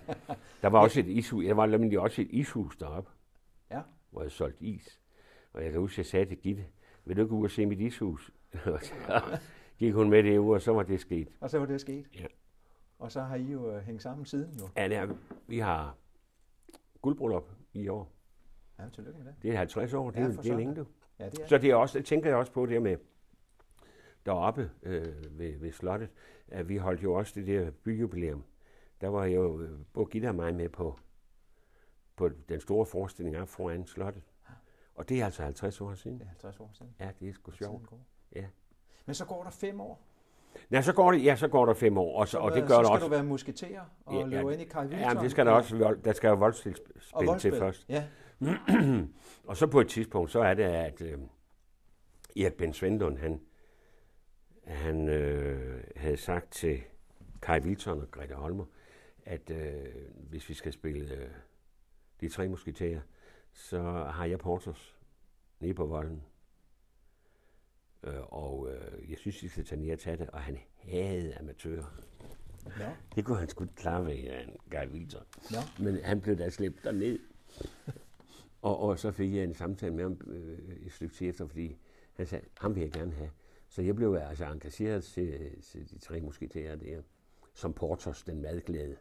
Der 0.62 0.68
var 0.68 0.80
også 0.84 1.00
et 1.00 1.06
ishus. 1.06 1.44
Der 1.44 1.54
var 1.54 1.66
nemlig 1.66 2.00
også 2.00 2.22
et 2.22 2.28
ishus 2.30 2.76
deroppe, 2.76 3.10
Ja. 3.70 3.80
hvor 4.10 4.22
jeg 4.22 4.30
solgte 4.30 4.64
is. 4.64 5.00
Og 5.52 5.62
jeg 5.64 5.70
kan 5.72 5.80
huske, 5.80 5.98
jeg 6.00 6.06
sagde 6.06 6.24
til 6.26 6.36
Gitte, 6.36 6.64
vil 7.04 7.16
du 7.16 7.22
ikke 7.22 7.34
ud 7.34 7.44
og 7.44 7.50
se 7.50 7.66
mit 7.66 7.80
ishus? 7.80 8.30
Og 8.64 8.80
så 8.82 8.94
gik 9.78 9.94
hun 9.94 10.10
med 10.10 10.22
det 10.22 10.38
ud, 10.38 10.54
og 10.54 10.62
så 10.62 10.72
var 10.72 10.82
det 10.82 11.00
sket. 11.00 11.28
Og 11.40 11.50
så 11.50 11.58
var 11.58 11.66
det 11.66 11.80
sket. 11.80 12.06
Ja. 12.20 12.26
Og 12.98 13.12
så 13.12 13.20
har 13.20 13.36
I 13.36 13.42
jo 13.42 13.74
øh, 13.76 13.82
hængt 13.82 14.02
sammen 14.02 14.26
siden 14.26 14.58
jo. 14.58 14.68
Ja, 14.76 14.88
det 14.88 14.96
er, 14.96 15.08
vi 15.46 15.58
har 15.58 15.96
guldbryllup 17.02 17.50
i 17.74 17.88
år. 17.88 18.12
Ja, 18.78 18.84
tillykke 18.94 19.18
med 19.18 19.26
det. 19.26 19.34
Det 19.42 19.50
er 19.52 19.56
50 19.56 19.94
år, 19.94 20.10
det, 20.10 20.20
Ja, 20.20 20.24
er, 20.24 20.28
det 20.42 20.50
er 20.52 20.56
længe 20.56 20.74
du. 20.74 20.84
Ja, 21.18 21.24
det 21.30 21.38
er 21.40 21.46
Så 21.46 21.58
det 21.58 21.70
er 21.70 21.74
også, 21.74 21.98
det 21.98 22.06
tænker 22.06 22.28
jeg 22.28 22.36
også 22.38 22.52
på 22.52 22.66
det 22.66 22.82
med 22.82 22.96
deroppe 24.26 24.70
øh, 24.82 25.38
ved, 25.38 25.58
ved 25.58 25.72
slottet, 25.72 26.08
at 26.48 26.68
vi 26.68 26.76
holdt 26.76 27.02
jo 27.02 27.14
også 27.14 27.32
det 27.34 27.46
der 27.46 27.70
byjubilæum. 27.70 28.44
Der 29.00 29.08
var 29.08 29.24
jo 29.24 29.60
øh, 29.60 29.78
både 29.92 30.06
Gitte 30.06 30.28
og 30.28 30.34
mig 30.34 30.54
med 30.54 30.68
på, 30.68 30.98
på 32.16 32.28
den 32.48 32.60
store 32.60 32.86
forestilling 32.86 33.36
af 33.36 33.48
foran 33.48 33.86
slottet. 33.86 34.22
Og 34.94 35.08
det 35.08 35.20
er 35.20 35.24
altså 35.24 35.42
50 35.42 35.80
år 35.80 35.94
siden. 35.94 36.18
det 36.18 36.24
er 36.24 36.28
50 36.28 36.60
år 36.60 36.70
siden. 36.72 36.94
Ja, 37.00 37.10
det 37.20 37.28
er 37.28 37.32
sgu 37.32 37.50
sjovt. 37.50 37.88
Ja. 38.36 38.44
Men 39.06 39.14
så 39.14 39.24
går 39.24 39.42
der 39.42 39.50
fem 39.50 39.80
år. 39.80 40.00
Ja, 40.70 40.82
så 40.82 40.92
går 40.92 41.12
det, 41.12 41.24
ja, 41.24 41.36
så 41.36 41.48
går 41.48 41.66
der 41.66 41.74
fem 41.74 41.98
år, 41.98 42.20
og, 42.20 42.28
så, 42.28 42.38
og 42.38 42.52
det 42.52 42.62
gør 42.62 42.68
så 42.68 42.84
skal 42.84 42.92
også. 42.92 43.06
du 43.06 43.10
være 43.10 43.24
musketer 43.24 43.80
og 44.06 44.14
Ja, 44.14 44.18
ja, 44.20 44.26
ja, 44.26 44.36
løbe 44.36 44.52
ind 44.52 44.62
i 44.62 44.64
Kai 44.64 44.88
Ja, 44.88 45.14
men 45.14 45.22
det 45.22 45.30
skal 45.30 45.46
der 45.46 45.52
også, 45.52 45.96
der 46.04 46.12
skal 46.12 46.28
jo 46.28 46.34
voldspil 46.34 46.76
til 47.38 47.58
først. 47.58 47.86
Ja, 47.88 48.04
Og 49.48 49.56
så 49.56 49.66
på 49.66 49.80
et 49.80 49.88
tidspunkt, 49.88 50.30
så 50.30 50.40
er 50.40 50.54
det, 50.54 50.62
at 50.62 51.02
øh, 51.02 51.18
Erik 52.36 52.54
Ben 52.54 52.72
Svendlund, 52.72 53.18
han, 53.18 53.40
han 54.70 55.08
øh, 55.08 55.84
havde 55.96 56.16
sagt 56.16 56.52
til 56.52 56.82
Kai 57.42 57.60
Wilson 57.60 58.00
og 58.00 58.10
Grete 58.10 58.34
Holmer, 58.34 58.64
at 59.24 59.50
øh, 59.50 59.94
hvis 60.14 60.48
vi 60.48 60.54
skal 60.54 60.72
spille 60.72 61.14
øh, 61.14 61.28
de 62.20 62.28
tre 62.28 62.48
musketerer, 62.48 63.00
så 63.52 63.82
har 64.04 64.24
jeg 64.24 64.38
Portos 64.38 64.96
nede 65.60 65.74
på 65.74 65.86
volden. 65.86 66.22
Øh, 68.04 68.20
og 68.32 68.70
øh, 68.72 69.10
jeg 69.10 69.18
synes, 69.18 69.42
vi 69.42 69.48
skal 69.48 69.64
tage 69.64 69.80
ned 69.80 69.92
og 69.92 69.98
tage 69.98 70.16
det, 70.16 70.30
og 70.30 70.40
han 70.40 70.58
havde 70.76 71.38
amatører. 71.38 72.02
ja, 72.78 72.92
Det 73.14 73.24
kunne 73.24 73.38
han 73.38 73.48
sgu 73.48 73.64
ikke 73.64 73.74
klare 73.74 74.04
ved, 74.04 74.12
en 74.14 74.56
Guy 74.70 74.92
Wilson. 74.92 75.22
ja. 75.52 75.84
Men 75.84 75.96
han 76.04 76.20
blev 76.20 76.38
da 76.38 76.50
slæbt 76.50 76.84
derned. 76.84 77.18
og, 78.62 78.80
og 78.80 78.98
så 78.98 79.12
fik 79.12 79.34
jeg 79.34 79.44
en 79.44 79.54
samtale 79.54 79.94
med 79.94 80.02
ham 80.02 80.20
øh, 80.26 80.76
et 80.86 80.92
stykke 80.92 81.14
tid 81.14 81.28
efter, 81.28 81.46
fordi 81.46 81.76
han 82.12 82.26
sagde, 82.26 82.44
ham 82.60 82.74
vil 82.74 82.80
jeg 82.82 82.92
gerne 82.92 83.12
have. 83.12 83.30
Så 83.70 83.82
jeg 83.82 83.96
blev 83.96 84.14
altså 84.14 84.44
engageret 84.44 85.04
til, 85.04 85.62
til 85.62 85.90
de 85.90 85.98
tre 85.98 86.20
musketerer 86.20 86.76
der, 86.76 87.02
som 87.54 87.72
Portos, 87.72 88.22
den 88.22 88.42
madglæde. 88.42 88.96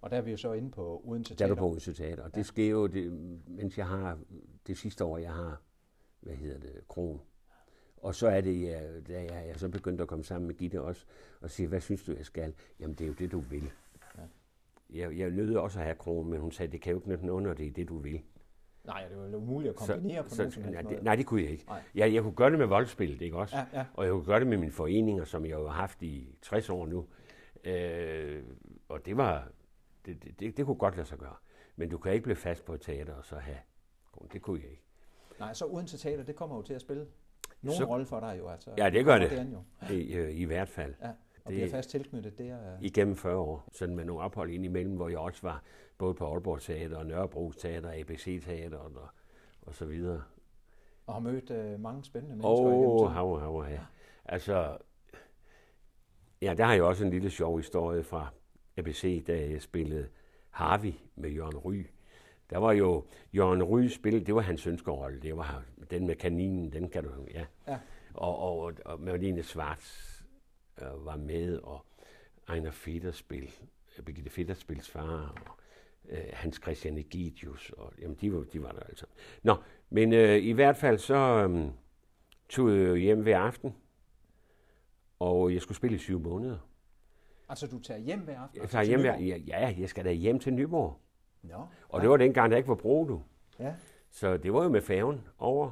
Og 0.00 0.10
der 0.10 0.16
er 0.16 0.20
vi 0.20 0.30
jo 0.30 0.36
så 0.36 0.52
inde 0.52 0.70
på 0.70 1.02
Odense 1.04 1.34
Der 1.34 1.44
er 1.44 1.48
du 1.48 1.54
Teater. 1.54 1.60
på 1.60 1.68
Odense 1.68 1.92
Teater. 1.92 2.22
Og 2.22 2.34
det 2.34 2.46
sker 2.46 2.70
jo, 2.70 2.86
det, 2.86 3.12
mens 3.46 3.78
jeg 3.78 3.86
har, 3.88 4.18
det 4.66 4.78
sidste 4.78 5.04
år, 5.04 5.18
jeg 5.18 5.32
har, 5.32 5.62
hvad 6.20 6.34
hedder 6.34 6.58
det, 6.58 6.88
kron. 6.88 7.20
Og 7.96 8.14
så 8.14 8.28
er 8.28 8.40
det, 8.40 8.62
ja, 8.62 9.00
da 9.00 9.22
jeg, 9.22 9.44
jeg 9.46 9.56
så 9.56 9.68
begyndte 9.68 10.02
at 10.02 10.08
komme 10.08 10.24
sammen 10.24 10.46
med 10.46 10.54
Gitte 10.54 10.82
også, 10.82 11.06
og 11.40 11.50
sige, 11.50 11.68
hvad 11.68 11.80
synes 11.80 12.04
du, 12.04 12.12
jeg 12.12 12.24
skal? 12.26 12.54
Jamen, 12.80 12.94
det 12.96 13.04
er 13.04 13.08
jo 13.08 13.14
det, 13.14 13.32
du 13.32 13.40
vil. 13.40 13.70
Ja. 14.18 14.22
Jeg, 14.90 15.18
jeg 15.18 15.30
nødde 15.30 15.60
også 15.60 15.78
at 15.78 15.84
have 15.84 15.96
kron, 15.96 16.30
men 16.30 16.40
hun 16.40 16.52
sagde, 16.52 16.72
det 16.72 16.80
kan 16.80 16.90
jo 16.90 16.98
ikke 16.98 17.08
nytte 17.08 17.26
noget, 17.26 17.42
når 17.42 17.54
det 17.54 17.66
er 17.66 17.70
det, 17.70 17.88
du 17.88 17.98
vil. 17.98 18.22
Nej, 18.86 19.04
det 19.08 19.32
jo 19.32 19.36
umuligt 19.36 19.70
at 19.70 19.76
kombinere 19.76 20.22
på 20.22 20.28
nogen 20.38 20.52
som 20.52 20.62
helst 20.62 20.74
nej, 20.74 20.82
måde. 20.82 20.94
det, 20.94 21.02
nej, 21.04 21.16
det 21.16 21.26
kunne 21.26 21.42
jeg 21.42 21.50
ikke. 21.50 21.64
Nej. 21.68 21.82
Jeg, 21.94 22.14
jeg 22.14 22.22
kunne 22.22 22.34
gøre 22.34 22.50
det 22.50 22.58
med 22.58 22.66
voldspillet, 22.66 23.20
ikke 23.22 23.36
også? 23.36 23.56
Ja, 23.56 23.64
ja. 23.78 23.84
Og 23.94 24.04
jeg 24.04 24.12
kunne 24.12 24.24
gøre 24.24 24.40
det 24.40 24.46
med 24.46 24.56
mine 24.58 24.72
foreninger, 24.72 25.24
som 25.24 25.44
jeg 25.44 25.52
jo 25.52 25.66
har 25.68 25.74
haft 25.80 26.02
i 26.02 26.36
60 26.42 26.70
år 26.70 26.86
nu. 26.86 27.06
Øh, 27.64 28.42
og 28.88 29.06
det 29.06 29.16
var, 29.16 29.48
det, 30.06 30.24
det, 30.24 30.40
det, 30.40 30.56
det 30.56 30.64
kunne 30.66 30.76
godt 30.76 30.96
lade 30.96 31.08
sig 31.08 31.18
gøre. 31.18 31.34
Men 31.76 31.90
du 31.90 31.98
kan 31.98 32.12
ikke 32.12 32.22
blive 32.24 32.36
fast 32.36 32.64
på 32.64 32.74
et 32.74 32.80
teater 32.80 33.14
og 33.14 33.24
så 33.24 33.36
have, 33.36 33.58
det 34.32 34.42
kunne 34.42 34.60
jeg 34.62 34.70
ikke. 34.70 34.82
Nej, 35.40 35.54
så 35.54 35.66
Odense 35.66 35.98
Teater, 35.98 36.24
det 36.24 36.36
kommer 36.36 36.56
jo 36.56 36.62
til 36.62 36.74
at 36.74 36.80
spille 36.80 37.06
nogen 37.62 37.78
Så- 37.78 37.84
rolle 37.84 38.06
for 38.06 38.20
dig 38.20 38.36
jo. 38.38 38.48
Altså, 38.48 38.70
Ja, 38.78 38.90
det 38.90 39.04
gør 39.04 39.18
det. 39.18 39.48
jo. 39.52 39.62
I, 39.94 40.14
øh, 40.14 40.30
I 40.36 40.44
hvert 40.44 40.68
fald. 40.68 40.94
Ja, 41.02 41.10
og 41.46 41.50
Det- 41.52 41.56
bliver 41.56 41.70
fast 41.70 41.90
tilknyttet 41.90 42.38
der. 42.38 42.56
Igennem 42.80 43.16
40 43.16 43.36
år. 43.36 43.68
Sådan 43.72 43.96
med 43.96 44.04
nogle 44.04 44.22
ophold 44.22 44.50
indimellem, 44.50 44.96
hvor 44.96 45.08
jeg 45.08 45.18
også 45.18 45.42
var 45.42 45.62
både 45.98 46.14
på 46.14 46.32
Aalborg 46.32 46.60
Teater, 46.60 46.96
og 46.96 47.06
Nørrebro 47.06 47.52
Teater, 47.52 47.90
ABC 48.00 48.42
Teater 48.44 48.78
og, 48.78 48.92
og 49.62 49.74
så 49.74 49.84
videre. 49.86 50.22
Og 51.06 51.14
har 51.14 51.20
mødt 51.20 51.50
øh, 51.50 51.80
mange 51.80 52.04
spændende 52.04 52.36
mennesker 52.36 52.50
Åh, 52.50 52.70
igennem 52.72 52.86
oh, 52.90 52.98
tiden. 52.98 53.12
hav, 53.14 53.40
hav, 53.40 53.64
ja. 53.70 53.80
Altså, 54.24 54.78
ja, 56.42 56.54
der 56.54 56.64
har 56.64 56.72
jeg 56.74 56.82
også 56.82 57.04
en 57.04 57.10
lille 57.10 57.30
sjov 57.30 57.56
historie 57.56 58.02
fra 58.02 58.28
ABC, 58.76 59.24
da 59.26 59.32
jeg 59.50 59.62
spillede 59.62 60.08
Harvey 60.50 60.92
med 61.16 61.30
Jørgen 61.30 61.56
Ry. 61.58 61.86
Der 62.50 62.58
var 62.58 62.72
jo, 62.72 63.04
Jørgen 63.34 63.62
Ry 63.62 63.86
spil, 63.86 64.26
det 64.26 64.34
var 64.34 64.40
hans 64.40 64.66
ønskerolle. 64.66 65.20
Det 65.20 65.36
var 65.36 65.62
den 65.90 66.06
med 66.06 66.14
kaninen, 66.14 66.72
den 66.72 66.88
kan 66.88 67.04
du, 67.04 67.10
ja. 67.34 67.44
Ja. 67.68 67.78
Og, 68.14 68.38
og, 68.38 68.72
og 68.84 69.00
Marlene 69.00 69.42
Svarts 69.42 70.15
øh, 70.82 71.06
var 71.06 71.16
med, 71.16 71.58
og 71.58 71.84
Ejner 72.48 72.70
Fedderspil, 72.70 73.50
Birgitte 74.04 74.30
Fedderspils 74.30 74.90
far, 74.90 75.34
og 75.46 75.56
øh, 76.08 76.24
Hans 76.32 76.56
Christian 76.62 76.98
Egidius, 76.98 77.70
og 77.70 77.92
jamen, 77.98 78.16
de 78.20 78.32
var, 78.32 78.44
de 78.52 78.62
var 78.62 78.72
der 78.72 78.80
altså. 78.80 79.06
Nå, 79.42 79.56
men 79.90 80.12
øh, 80.12 80.36
i 80.36 80.52
hvert 80.52 80.76
fald 80.76 80.98
så 80.98 81.14
øh, 81.16 81.66
tog 82.48 82.70
jeg 82.70 82.88
jo 82.88 82.94
hjem 82.94 83.24
ved 83.24 83.32
aften, 83.32 83.74
og 85.18 85.54
jeg 85.54 85.62
skulle 85.62 85.76
spille 85.76 85.94
i 85.94 85.98
syv 85.98 86.20
måneder. 86.20 86.58
Altså, 87.48 87.66
du 87.66 87.78
tager 87.78 88.00
hjem 88.00 88.20
hver 88.20 88.40
aften? 88.40 88.56
Jeg 88.56 88.62
altså 88.62 88.72
tager 88.72 88.84
hjem, 88.84 89.00
hver, 89.00 89.16
ja, 89.18 89.36
ja, 89.46 89.74
jeg 89.78 89.88
skal 89.88 90.04
da 90.04 90.12
hjem 90.12 90.38
til 90.38 90.54
Nyborg. 90.54 91.00
Nå, 91.42 91.66
Og 91.88 92.00
det 92.00 92.10
var 92.10 92.16
dengang, 92.16 92.50
der 92.50 92.56
ikke 92.56 92.68
var 92.68 92.74
bro, 92.74 93.04
du. 93.08 93.22
ja. 93.58 93.74
Så 94.10 94.36
det 94.36 94.52
var 94.52 94.62
jo 94.62 94.68
med 94.68 94.80
færgen 94.80 95.20
over. 95.38 95.70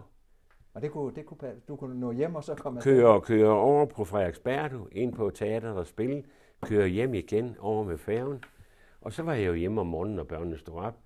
Og 0.75 0.83
det 0.83 0.91
kunne, 0.91 1.15
det 1.15 1.27
kunne, 1.27 1.55
du 1.69 1.77
kunne 1.77 2.01
nå 2.01 2.13
hjem 2.13 2.35
og 2.35 2.45
så 2.45 2.55
komme 2.55 2.81
Køre, 2.81 3.21
køre 3.21 3.51
over 3.51 3.85
på 3.85 4.05
Frederiksberg, 4.05 4.71
du, 4.71 4.89
ind 4.93 5.13
på 5.13 5.31
teateret 5.31 5.77
og 5.77 5.87
spille. 5.87 6.25
Køre 6.63 6.89
hjem 6.89 7.15
igen 7.15 7.57
over 7.59 7.85
med 7.85 7.99
færgen. 7.99 8.45
Og 9.01 9.13
så 9.13 9.23
var 9.23 9.35
jeg 9.35 9.47
jo 9.47 9.53
hjemme 9.53 9.81
om 9.81 9.87
morgenen, 9.87 10.17
når 10.17 10.25
børnene 10.25 10.59
stod 10.59 10.75
op. 10.75 10.99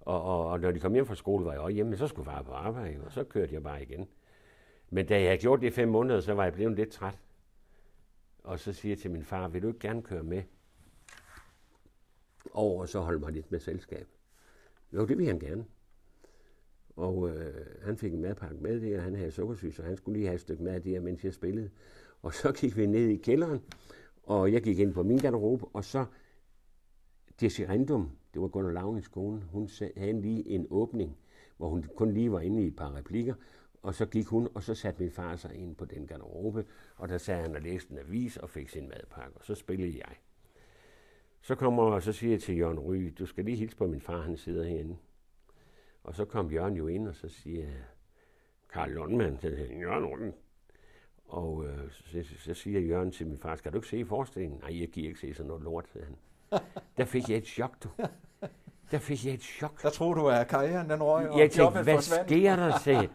Og, 0.00 0.22
og, 0.22 0.50
og 0.50 0.60
når 0.60 0.70
de 0.70 0.80
kom 0.80 0.92
hjem 0.92 1.06
fra 1.06 1.14
skole, 1.14 1.44
var 1.44 1.52
jeg 1.52 1.60
også 1.60 1.74
hjemme, 1.74 1.90
men 1.90 1.98
så 1.98 2.06
skulle 2.06 2.30
far 2.30 2.42
på 2.42 2.52
arbejde, 2.52 3.04
og 3.04 3.12
så 3.12 3.24
kørte 3.24 3.54
jeg 3.54 3.62
bare 3.62 3.82
igen. 3.82 4.08
Men 4.90 5.06
da 5.06 5.14
jeg 5.14 5.28
havde 5.28 5.38
gjort 5.38 5.60
det 5.60 5.66
i 5.66 5.70
fem 5.70 5.88
måneder, 5.88 6.20
så 6.20 6.34
var 6.34 6.44
jeg 6.44 6.52
blevet 6.52 6.76
lidt 6.76 6.90
træt. 6.90 7.18
Og 8.44 8.58
så 8.58 8.72
siger 8.72 8.90
jeg 8.90 8.98
til 8.98 9.10
min 9.10 9.24
far, 9.24 9.48
vil 9.48 9.62
du 9.62 9.68
ikke 9.68 9.80
gerne 9.80 10.02
køre 10.02 10.22
med 10.22 10.42
over 12.52 12.80
og 12.80 12.88
så 12.88 13.00
holde 13.00 13.18
mig 13.18 13.32
lidt 13.32 13.52
med 13.52 13.60
selskab? 13.60 14.06
Jo, 14.92 15.06
det 15.06 15.18
vil 15.18 15.26
han 15.26 15.38
gerne. 15.38 15.64
Og 16.96 17.28
øh, 17.28 17.66
han 17.82 17.96
fik 17.96 18.12
en 18.12 18.22
madpakke 18.22 18.56
med 18.56 18.80
det, 18.80 18.96
og 18.96 19.02
han 19.02 19.14
havde 19.14 19.30
sukkersyg, 19.30 19.72
så 19.72 19.82
han 19.82 19.96
skulle 19.96 20.18
lige 20.18 20.26
have 20.26 20.34
et 20.34 20.40
stykke 20.40 20.62
mad 20.62 20.80
der, 20.80 21.00
mens 21.00 21.24
jeg 21.24 21.34
spillede. 21.34 21.70
Og 22.22 22.34
så 22.34 22.52
gik 22.52 22.76
vi 22.76 22.86
ned 22.86 23.08
i 23.08 23.16
kælderen, 23.16 23.60
og 24.22 24.52
jeg 24.52 24.62
gik 24.62 24.78
ind 24.78 24.92
på 24.92 25.02
min 25.02 25.18
garderobe, 25.18 25.64
og 25.72 25.84
så 25.84 26.04
Desirendum, 27.40 28.10
det 28.34 28.42
var 28.42 28.48
Gunnar 28.48 28.70
Lavnings 28.70 29.08
kone, 29.08 29.42
hun 29.52 29.68
havde 29.96 30.20
lige 30.20 30.48
en 30.48 30.66
åbning, 30.70 31.16
hvor 31.56 31.68
hun 31.68 31.84
kun 31.96 32.12
lige 32.12 32.32
var 32.32 32.40
inde 32.40 32.62
i 32.62 32.66
et 32.66 32.76
par 32.76 32.96
replikker, 32.96 33.34
og 33.82 33.94
så 33.94 34.06
gik 34.06 34.26
hun, 34.26 34.48
og 34.54 34.62
så 34.62 34.74
satte 34.74 35.02
min 35.02 35.10
far 35.10 35.36
sig 35.36 35.54
ind 35.54 35.76
på 35.76 35.84
den 35.84 36.06
garderobe, 36.06 36.64
og 36.96 37.08
der 37.08 37.18
sad 37.18 37.36
han 37.42 37.56
og 37.56 37.62
læste 37.62 37.92
en 37.92 37.98
avis 37.98 38.36
og 38.36 38.50
fik 38.50 38.68
sin 38.68 38.88
madpakke, 38.88 39.36
og 39.36 39.44
så 39.44 39.54
spillede 39.54 39.96
jeg. 39.96 40.16
Så 41.40 41.54
kommer 41.54 41.82
og 41.82 42.02
så 42.02 42.12
siger 42.12 42.32
jeg 42.32 42.42
til 42.42 42.56
Jørgen 42.56 42.78
Ry, 42.78 43.14
du 43.18 43.26
skal 43.26 43.44
lige 43.44 43.56
hilse 43.56 43.76
på 43.76 43.86
min 43.86 44.00
far, 44.00 44.20
han 44.20 44.36
sidder 44.36 44.64
herinde. 44.64 44.96
Og 46.06 46.14
så 46.14 46.24
kom 46.24 46.50
Jørgen 46.50 46.74
jo 46.74 46.86
ind, 46.86 47.08
og 47.08 47.14
så 47.14 47.28
siger 47.28 47.66
Karl 48.72 48.90
Lundmann, 48.90 49.38
så 49.40 49.48
siger 49.48 49.78
Jørgen 49.78 50.04
Rund. 50.04 50.32
Og 51.24 51.64
øh, 51.66 51.90
så, 51.90 52.24
så, 52.38 52.54
siger 52.54 52.80
Jørgen 52.80 53.12
til 53.12 53.26
min 53.26 53.38
far, 53.38 53.56
skal 53.56 53.72
du 53.72 53.76
ikke 53.76 53.88
se 53.88 54.04
forestillingen? 54.04 54.60
Nej, 54.60 54.80
jeg 54.80 54.88
giver 54.88 55.08
ikke 55.08 55.20
se 55.20 55.34
sådan 55.34 55.48
noget 55.48 55.62
lort, 55.62 55.88
sagde 55.92 56.06
han. 56.06 56.16
Der 56.96 57.04
fik 57.04 57.28
jeg 57.28 57.36
et 57.36 57.46
chok, 57.46 57.82
du. 57.82 57.88
Der 58.90 58.98
fik 58.98 59.26
jeg 59.26 59.34
et 59.34 59.42
chok. 59.42 59.82
Der 59.82 59.90
tror 59.90 60.14
du, 60.14 60.28
at 60.28 60.48
karrieren 60.48 60.90
den 60.90 61.02
røg, 61.02 61.28
og 61.28 61.38
jeg 61.38 61.50
tænkte, 61.50 61.82
hvad 61.82 61.94
forsvandt. 61.94 62.30
sker 62.30 62.56
der, 62.56 62.78
sagde 62.78 63.08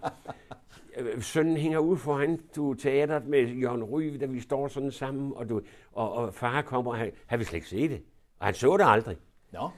Sønnen 1.21 1.57
hænger 1.57 1.79
ud 1.79 1.97
foran 1.97 2.39
du 2.55 2.73
teateret 2.73 3.27
med 3.27 3.47
Jørgen 3.47 3.83
Ry, 3.83 4.17
da 4.19 4.25
vi 4.25 4.39
står 4.39 4.67
sådan 4.67 4.91
sammen, 4.91 5.33
og, 5.35 5.49
du, 5.49 5.61
og, 5.91 6.13
og 6.13 6.33
far 6.33 6.61
kommer, 6.61 6.91
og 6.91 6.97
han, 6.97 7.11
han 7.25 7.39
vil 7.39 7.47
slet 7.47 7.57
ikke 7.57 7.69
se 7.69 7.89
det. 7.89 8.03
Og 8.39 8.45
han 8.45 8.53
så 8.53 8.77
det 8.77 8.85
aldrig. 8.87 9.17
Nå. 9.51 9.69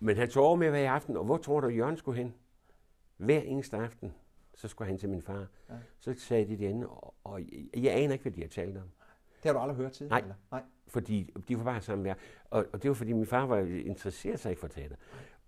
Men 0.00 0.16
han 0.16 0.30
tog 0.30 0.44
over 0.44 0.56
med 0.56 0.70
hver 0.70 0.92
aften, 0.92 1.16
og 1.16 1.24
hvor 1.24 1.36
tror 1.36 1.60
du, 1.60 1.68
Jørgen 1.68 1.96
skulle 1.96 2.18
hen? 2.18 2.34
Hver 3.24 3.40
eneste 3.40 3.76
aften, 3.76 4.14
så 4.54 4.68
skulle 4.68 4.88
han 4.88 4.98
til 4.98 5.08
min 5.08 5.22
far. 5.22 5.46
Ja. 5.68 5.74
Så 5.98 6.14
sagde 6.18 6.44
de 6.44 6.50
det 6.50 6.64
inde, 6.64 6.88
og, 6.88 7.14
og 7.24 7.40
jeg 7.76 7.92
aner 7.92 8.12
ikke, 8.12 8.22
hvad 8.22 8.32
de 8.32 8.40
har 8.40 8.48
talt 8.48 8.76
om. 8.76 8.90
Det 9.42 9.44
har 9.44 9.52
du 9.52 9.58
aldrig 9.58 9.76
hørt 9.76 9.92
til? 9.92 10.08
Nej, 10.08 10.18
eller? 10.18 10.34
Nej. 10.50 10.62
fordi 10.86 11.30
de 11.48 11.58
var 11.58 11.64
bare 11.64 11.80
sammen 11.80 12.02
med 12.02 12.14
og, 12.50 12.66
og 12.72 12.82
det 12.82 12.88
var, 12.88 12.94
fordi 12.94 13.12
min 13.12 13.26
far 13.26 13.46
var 13.46 13.58
interesseret 13.58 14.40
sig 14.40 14.58
for 14.58 14.68
teater. 14.68 14.96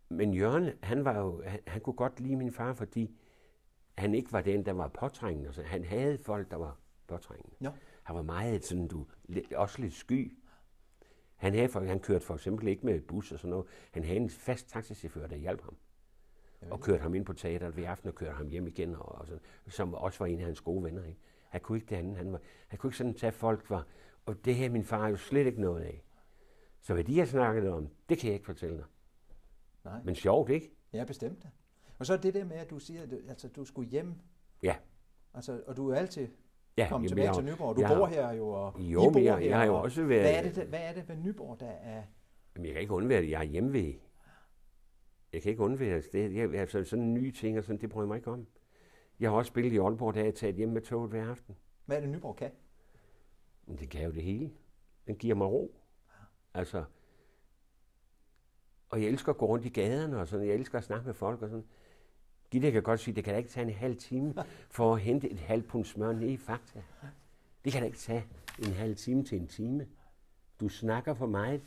Men 0.09 0.35
Jørgen, 0.35 0.71
han, 0.83 1.05
var 1.05 1.19
jo, 1.19 1.43
han, 1.47 1.61
han 1.67 1.81
kunne 1.81 1.97
godt 1.97 2.21
lide 2.21 2.37
min 2.37 2.53
far, 2.53 2.73
fordi 2.73 3.17
han 3.99 4.15
ikke 4.15 4.33
var 4.33 4.41
den, 4.41 4.67
der 4.67 4.73
var 4.73 4.89
påtrængende. 4.89 5.53
Så 5.53 5.63
han 5.63 5.85
havde 5.85 6.19
folk, 6.19 6.51
der 6.51 6.57
var 6.57 6.79
påtrængende. 7.07 7.57
Ja. 7.61 7.71
Han 8.03 8.17
var 8.17 8.23
meget 8.23 8.65
sådan, 8.65 8.89
du, 8.89 9.07
også 9.55 9.83
lidt 9.83 9.95
sky. 9.95 10.39
Han, 11.37 11.55
havde 11.55 11.69
for, 11.69 11.81
han 11.81 12.01
kørte 12.01 12.25
for 12.25 12.35
eksempel 12.35 12.69
ikke 12.69 12.87
med 12.87 13.01
bus 13.01 13.33
og 13.33 13.39
sådan 13.39 13.51
noget. 13.51 13.67
Han 13.91 14.05
havde 14.05 14.17
en 14.17 14.31
fast 14.31 14.69
taxichauffør, 14.69 15.27
der 15.27 15.37
hjalp 15.37 15.63
ham. 15.63 15.77
Og 16.71 16.81
kørte 16.81 17.03
ham 17.03 17.15
ind 17.15 17.25
på 17.25 17.33
teateret 17.33 17.77
ved 17.77 17.85
aften 17.85 18.09
og 18.09 18.15
kørte 18.15 18.33
ham 18.33 18.49
hjem 18.49 18.67
igen, 18.67 18.95
og, 18.95 19.13
og 19.13 19.27
sådan, 19.27 19.43
som 19.69 19.95
også 19.95 20.19
var 20.19 20.27
en 20.27 20.39
af 20.39 20.45
hans 20.45 20.61
gode 20.61 20.85
venner. 20.85 21.05
Ikke? 21.05 21.21
Han 21.49 21.61
kunne 21.61 21.79
ikke 21.79 21.91
det 21.91 21.97
andet. 21.97 22.17
Han, 22.17 22.33
var, 22.33 22.41
han 22.67 22.79
kunne 22.79 22.89
ikke 22.89 22.99
sådan 22.99 23.15
tage 23.15 23.33
folk, 23.33 23.71
var, 23.71 23.87
og 24.27 24.45
det 24.45 24.55
her 24.55 24.71
min 24.71 24.85
far 24.85 25.09
jo 25.09 25.17
slet 25.17 25.47
ikke 25.47 25.61
noget 25.61 25.83
af. 25.83 26.03
Så 26.81 26.95
hvad 26.95 27.05
de 27.05 27.19
har 27.19 27.27
snakket 27.27 27.71
om, 27.71 27.89
det 28.09 28.19
kan 28.19 28.27
jeg 28.27 28.35
ikke 28.35 28.47
fortælle 28.47 28.77
dig. 28.77 28.85
Nej. 29.85 30.01
Men 30.05 30.15
sjovt, 30.15 30.51
ikke? 30.51 30.71
Ja, 30.93 31.05
bestemt. 31.05 31.47
Og 31.99 32.07
så 32.07 32.17
det 32.17 32.35
der 32.35 32.45
med, 32.45 32.57
at 32.57 32.71
du 32.71 32.79
siger, 32.79 33.03
at 33.03 33.11
du, 33.11 33.17
altså, 33.29 33.49
du 33.49 33.65
skulle 33.65 33.91
hjem. 33.91 34.15
Ja. 34.63 34.77
Altså, 35.35 35.63
og 35.67 35.77
du 35.77 35.91
er 35.91 35.95
altid 35.97 36.29
ja, 36.77 36.89
kommet 36.89 37.09
tilbage 37.09 37.35
til 37.35 37.45
Nyborg. 37.45 37.77
Du 37.77 37.81
jeg, 37.81 37.97
bor 37.97 38.07
her 38.07 38.33
jo, 38.33 38.49
og 38.49 38.81
jo, 38.81 39.11
I 39.11 39.13
bor 39.13 39.21
jeg, 39.21 39.39
her. 39.39 39.47
Jeg 39.47 39.59
har 39.59 39.65
jo 39.65 39.75
også 39.75 40.05
været... 40.05 40.23
Hvad 40.23 40.35
er, 40.35 40.53
det, 40.53 40.67
hvad 40.67 40.81
er 40.83 40.93
det 40.93 41.09
ved 41.09 41.17
Nyborg, 41.17 41.61
der 41.61 41.67
er... 41.67 42.03
Jamen, 42.55 42.67
jeg 42.67 42.73
kan 42.73 42.83
ikke 42.83 42.95
undvære 42.95 43.23
det. 43.23 43.31
Jeg 43.31 43.41
er 43.41 43.45
hjemme 43.45 43.73
Jeg 45.33 45.43
kan 45.43 45.51
ikke 45.51 45.63
undvære 45.63 46.03
det. 46.13 46.35
Jeg, 46.35 46.55
altså, 46.55 46.85
sådan 46.85 47.05
en 47.05 47.15
ny 47.15 47.31
ting, 47.31 47.59
og 47.59 47.65
sådan, 47.65 47.81
det 47.81 47.91
bryder 47.91 48.09
mig 48.09 48.17
ikke 48.17 48.31
om. 48.31 48.47
Jeg 49.21 49.31
har 49.31 49.37
også 49.37 49.49
spillet 49.49 49.73
i 49.73 49.79
Aalborg, 49.79 50.15
der 50.15 50.25
jeg 50.25 50.35
taget 50.35 50.55
hjem 50.57 50.69
med 50.69 50.83
toget 50.83 51.11
hver 51.11 51.31
aften. 51.31 51.57
Hvad 51.85 51.97
er 51.97 52.01
det, 52.01 52.11
Nyborg 52.11 52.37
kan? 52.37 52.51
Men 53.67 53.79
det 53.79 53.91
kan 53.91 54.05
jo 54.05 54.11
det 54.11 54.23
hele. 54.23 54.51
Den 55.07 55.17
giver 55.17 55.35
mig 55.35 55.47
ro. 55.47 55.81
Altså, 56.55 56.85
og 58.89 59.03
jeg 59.03 59.09
elsker 59.09 59.33
at 59.33 59.39
gå 59.39 59.47
rundt 59.47 59.65
i 59.65 59.69
gaderne 59.69 60.21
og 60.21 60.29
sådan. 60.29 60.47
Jeg 60.47 60.55
elsker 60.55 60.79
at 60.79 60.85
snakke 60.85 61.07
med 61.07 61.15
folk 61.15 61.43
og 61.43 61.49
sådan. 61.49 61.65
Gitte 62.51 62.73
kan 62.73 62.83
godt 62.83 63.01
sige, 63.01 63.15
det 63.15 63.25
kan 63.25 63.33
da 63.33 63.39
ikke 63.39 63.51
tage 63.51 63.67
en 63.67 63.75
halv 63.75 63.97
time 63.97 64.35
for 64.71 64.95
at 64.95 65.01
hente 65.01 65.31
et 65.31 65.41
halvt 65.41 65.69
pund 65.69 65.85
smør 65.85 66.13
ned 66.13 66.29
i 66.29 66.37
Fakta. 66.37 66.83
Det 67.65 67.73
kan 67.73 67.83
da 67.83 67.87
ikke 67.87 67.99
tage 67.99 68.25
en 68.59 68.73
halv 68.73 68.97
time 68.97 69.25
til 69.25 69.39
en 69.39 69.47
time. 69.47 69.87
Du 70.61 70.69
snakker 70.69 71.15
for 71.15 71.27
meget. 71.27 71.63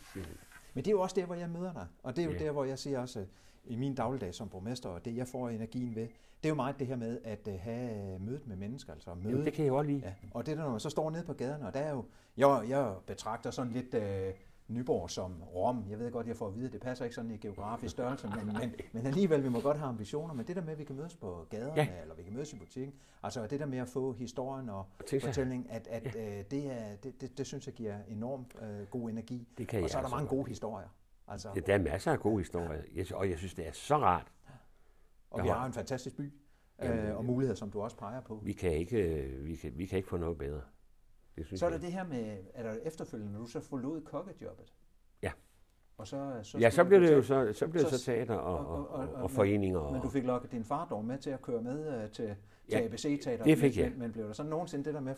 Men 0.73 0.83
det 0.83 0.87
er 0.87 0.91
jo 0.91 1.01
også 1.01 1.15
der, 1.15 1.25
hvor 1.25 1.35
jeg 1.35 1.49
møder 1.49 1.73
dig. 1.73 1.87
Og 2.03 2.15
det 2.15 2.21
er 2.21 2.25
jo 2.25 2.31
ja. 2.31 2.39
der, 2.39 2.51
hvor 2.51 2.63
jeg 2.63 2.79
siger 2.79 2.99
også, 2.99 3.25
i 3.65 3.75
min 3.75 3.95
dagligdag 3.95 4.33
som 4.33 4.49
borgmester, 4.49 4.89
og 4.89 5.05
det 5.05 5.17
jeg 5.17 5.27
får 5.27 5.49
energien 5.49 5.95
ved, 5.95 6.07
det 6.43 6.45
er 6.45 6.49
jo 6.49 6.55
meget 6.55 6.79
det 6.79 6.87
her 6.87 6.95
med 6.95 7.19
at 7.23 7.47
uh, 7.47 7.53
have 7.59 8.19
mødet 8.19 8.47
med 8.47 8.55
mennesker. 8.55 8.93
Altså 8.93 9.13
møde, 9.13 9.29
Jamen, 9.29 9.45
det 9.45 9.53
kan 9.53 9.65
jeg 9.65 9.73
også 9.73 9.89
lide. 9.89 10.01
Ja. 10.05 10.13
Og 10.31 10.45
det 10.45 10.57
der, 10.57 10.63
når 10.63 10.71
man 10.71 10.79
så 10.79 10.89
står 10.89 11.09
nede 11.09 11.23
på 11.23 11.33
gaderne, 11.33 11.67
og 11.67 11.73
der 11.73 11.79
er 11.79 11.91
jo, 11.91 12.05
jeg, 12.37 12.65
jeg 12.69 12.93
betragter 13.07 13.51
sådan 13.51 13.71
lidt 13.71 13.93
uh, 13.93 14.35
Nyborg 14.69 15.09
som 15.09 15.43
Rom. 15.55 15.85
Jeg 15.89 15.99
ved 15.99 16.11
godt, 16.11 16.27
jeg 16.27 16.35
får 16.35 16.47
at 16.47 16.55
vide, 16.55 16.65
at 16.65 16.73
det 16.73 16.81
passer 16.81 17.05
ikke 17.05 17.15
sådan 17.15 17.31
i 17.31 17.37
geografisk 17.37 17.91
størrelse, 17.91 18.27
men, 18.27 18.45
men, 18.45 18.75
men 18.91 19.05
alligevel, 19.05 19.43
vi 19.43 19.49
må 19.49 19.59
godt 19.59 19.77
have 19.77 19.89
ambitioner. 19.89 20.33
Men 20.33 20.47
det 20.47 20.55
der 20.55 20.61
med, 20.61 20.71
at 20.71 20.79
vi 20.79 20.83
kan 20.83 20.95
mødes 20.95 21.15
på 21.15 21.47
gaderne, 21.49 21.73
ja. 21.75 21.87
eller 22.01 22.15
vi 22.15 22.23
kan 22.23 22.33
mødes 22.33 22.53
i 22.53 22.55
butikken, 22.55 22.93
altså 23.23 23.47
det 23.47 23.59
der 23.59 23.65
med 23.65 23.77
at 23.77 23.87
få 23.87 24.13
historien 24.13 24.69
og 24.69 24.85
fortællingen, 24.99 25.67
at, 25.69 25.87
at 25.87 26.15
ja. 26.15 26.39
uh, 26.39 26.45
det, 26.51 26.71
er, 26.71 26.95
det, 27.03 27.21
det, 27.21 27.37
det, 27.37 27.47
synes 27.47 27.67
jeg 27.67 27.73
giver 27.75 27.95
enormt 28.07 28.55
uh, 28.61 28.87
god 28.89 29.09
energi. 29.09 29.47
Det 29.57 29.67
kan 29.67 29.83
og 29.83 29.89
så 29.89 29.97
er 29.97 30.01
der 30.01 30.05
altså 30.05 30.15
mange 30.15 30.29
gode 30.29 30.47
historier. 30.47 30.87
Altså, 31.29 31.49
ja, 31.55 31.59
der 31.59 31.73
er 31.73 31.77
masser 31.77 32.11
af 32.11 32.19
gode 32.19 32.37
historier, 32.37 32.81
ja. 32.95 33.03
og 33.13 33.29
jeg 33.29 33.37
synes, 33.37 33.53
det 33.53 33.67
er 33.67 33.71
så 33.71 33.97
rart. 33.97 34.31
Og 35.31 35.43
vi 35.43 35.47
har 35.47 35.65
en 35.65 35.73
fantastisk 35.73 36.17
by, 36.17 36.33
Jamen, 36.81 36.99
øh, 36.99 37.17
og 37.17 37.25
muligheder, 37.25 37.55
som 37.55 37.71
du 37.71 37.81
også 37.81 37.97
peger 37.97 38.21
på. 38.21 38.41
Vi 38.43 38.53
kan 38.53 38.71
ikke, 38.71 38.97
vi 39.41 39.55
kan, 39.55 39.77
vi 39.77 39.85
kan 39.85 39.97
ikke 39.97 40.09
få 40.09 40.17
noget 40.17 40.37
bedre. 40.37 40.61
Det 41.35 41.45
synes 41.45 41.59
så 41.59 41.65
er 41.65 41.69
der 41.69 41.77
jeg. 41.77 41.81
det 41.81 41.91
her 41.91 42.03
med, 42.03 42.37
er 42.53 42.63
der 42.63 42.75
efterfølgende, 42.83 43.33
når 43.33 43.39
du 43.39 43.45
så 43.45 43.59
forlod 43.59 44.01
kokkejobbet? 44.01 44.73
Ja. 45.21 45.31
Og 45.97 46.07
så, 46.07 46.39
så 46.43 46.57
ja, 46.57 46.69
så 46.69 46.83
blev 46.83 47.01
det 47.01 47.13
jo 47.13 47.21
så, 47.21 47.53
så, 47.53 47.67
blev 47.67 47.83
så, 47.83 47.97
så 47.97 48.05
teater 48.05 48.35
og, 48.35 48.67
og, 48.67 48.89
og, 48.89 49.09
og, 49.09 49.13
og 49.13 49.31
foreninger. 49.31 49.83
Men, 49.83 49.93
men 49.93 50.01
du 50.01 50.09
fik 50.09 50.23
lokket 50.23 50.51
din 50.51 50.63
far 50.63 50.87
dog 50.87 51.05
med 51.05 51.17
til 51.17 51.29
at 51.29 51.41
køre 51.41 51.61
med 51.61 52.03
uh, 52.03 52.03
til, 52.03 52.11
til 52.11 52.35
ja, 52.71 52.85
ABC-teater. 52.85 53.43
det 53.43 53.57
fik 53.57 53.77
jeg. 53.77 53.89
Men, 53.89 53.99
men 53.99 54.11
blev 54.11 54.27
der 54.27 54.33
så 54.33 54.43
nogensinde 54.43 54.85
det 54.85 54.93
der 54.93 54.99
med, 54.99 55.15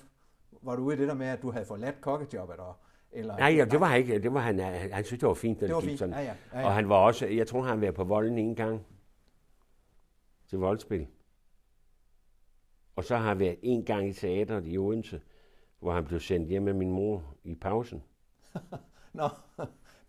var 0.61 0.75
du 0.75 0.83
ude 0.83 0.95
i 0.95 0.99
det 0.99 1.07
der 1.07 1.13
med, 1.13 1.27
at 1.27 1.41
du 1.41 1.51
havde 1.51 1.65
forladt 1.65 2.01
kokkejobbet 2.01 2.57
og 2.57 2.75
eller, 3.13 3.37
Nej, 3.37 3.55
ja, 3.55 3.65
det 3.65 3.79
var 3.79 3.95
ikke. 3.95 4.19
Det 4.19 4.33
var 4.33 4.39
han, 4.39 4.59
han 4.91 5.03
synes, 5.03 5.19
det 5.19 5.27
var 5.27 5.33
fint, 5.33 5.59
det, 5.59 5.67
det 5.67 5.75
var 5.75 5.81
fint. 5.81 5.99
Sådan. 5.99 6.13
Ja, 6.13 6.21
ja, 6.21 6.33
ja, 6.53 6.59
ja. 6.59 6.65
Og 6.65 6.73
han 6.73 6.89
var 6.89 6.95
også, 6.95 7.27
jeg 7.27 7.47
tror, 7.47 7.61
han 7.61 7.81
var 7.81 7.91
på 7.91 8.03
volden 8.03 8.37
en 8.37 8.55
gang 8.55 8.85
til 10.47 10.57
voldspil. 10.57 11.07
Og 12.95 13.03
så 13.03 13.17
har 13.17 13.27
han 13.27 13.39
været 13.39 13.57
en 13.61 13.85
gang 13.85 14.09
i 14.09 14.13
teateret 14.13 14.63
i 14.67 14.77
Odense, 14.77 15.21
hvor 15.79 15.91
han 15.93 16.05
blev 16.05 16.19
sendt 16.19 16.49
hjem 16.49 16.63
med 16.63 16.73
min 16.73 16.91
mor 16.91 17.23
i 17.43 17.55
pausen. 17.55 18.03
Nå, 19.13 19.29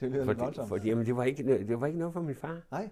det 0.01 0.11
lyder 0.11 0.25
lidt 0.25 0.39
voldsomt. 0.39 0.69
For, 0.69 0.77
jamen, 0.85 1.07
det 1.07 1.17
var, 1.17 1.25
ikke, 1.25 1.67
det 1.67 1.81
var 1.81 1.87
ikke 1.87 1.99
noget 1.99 2.13
for 2.13 2.21
min 2.21 2.35
far. 2.35 2.61
Nej. 2.71 2.91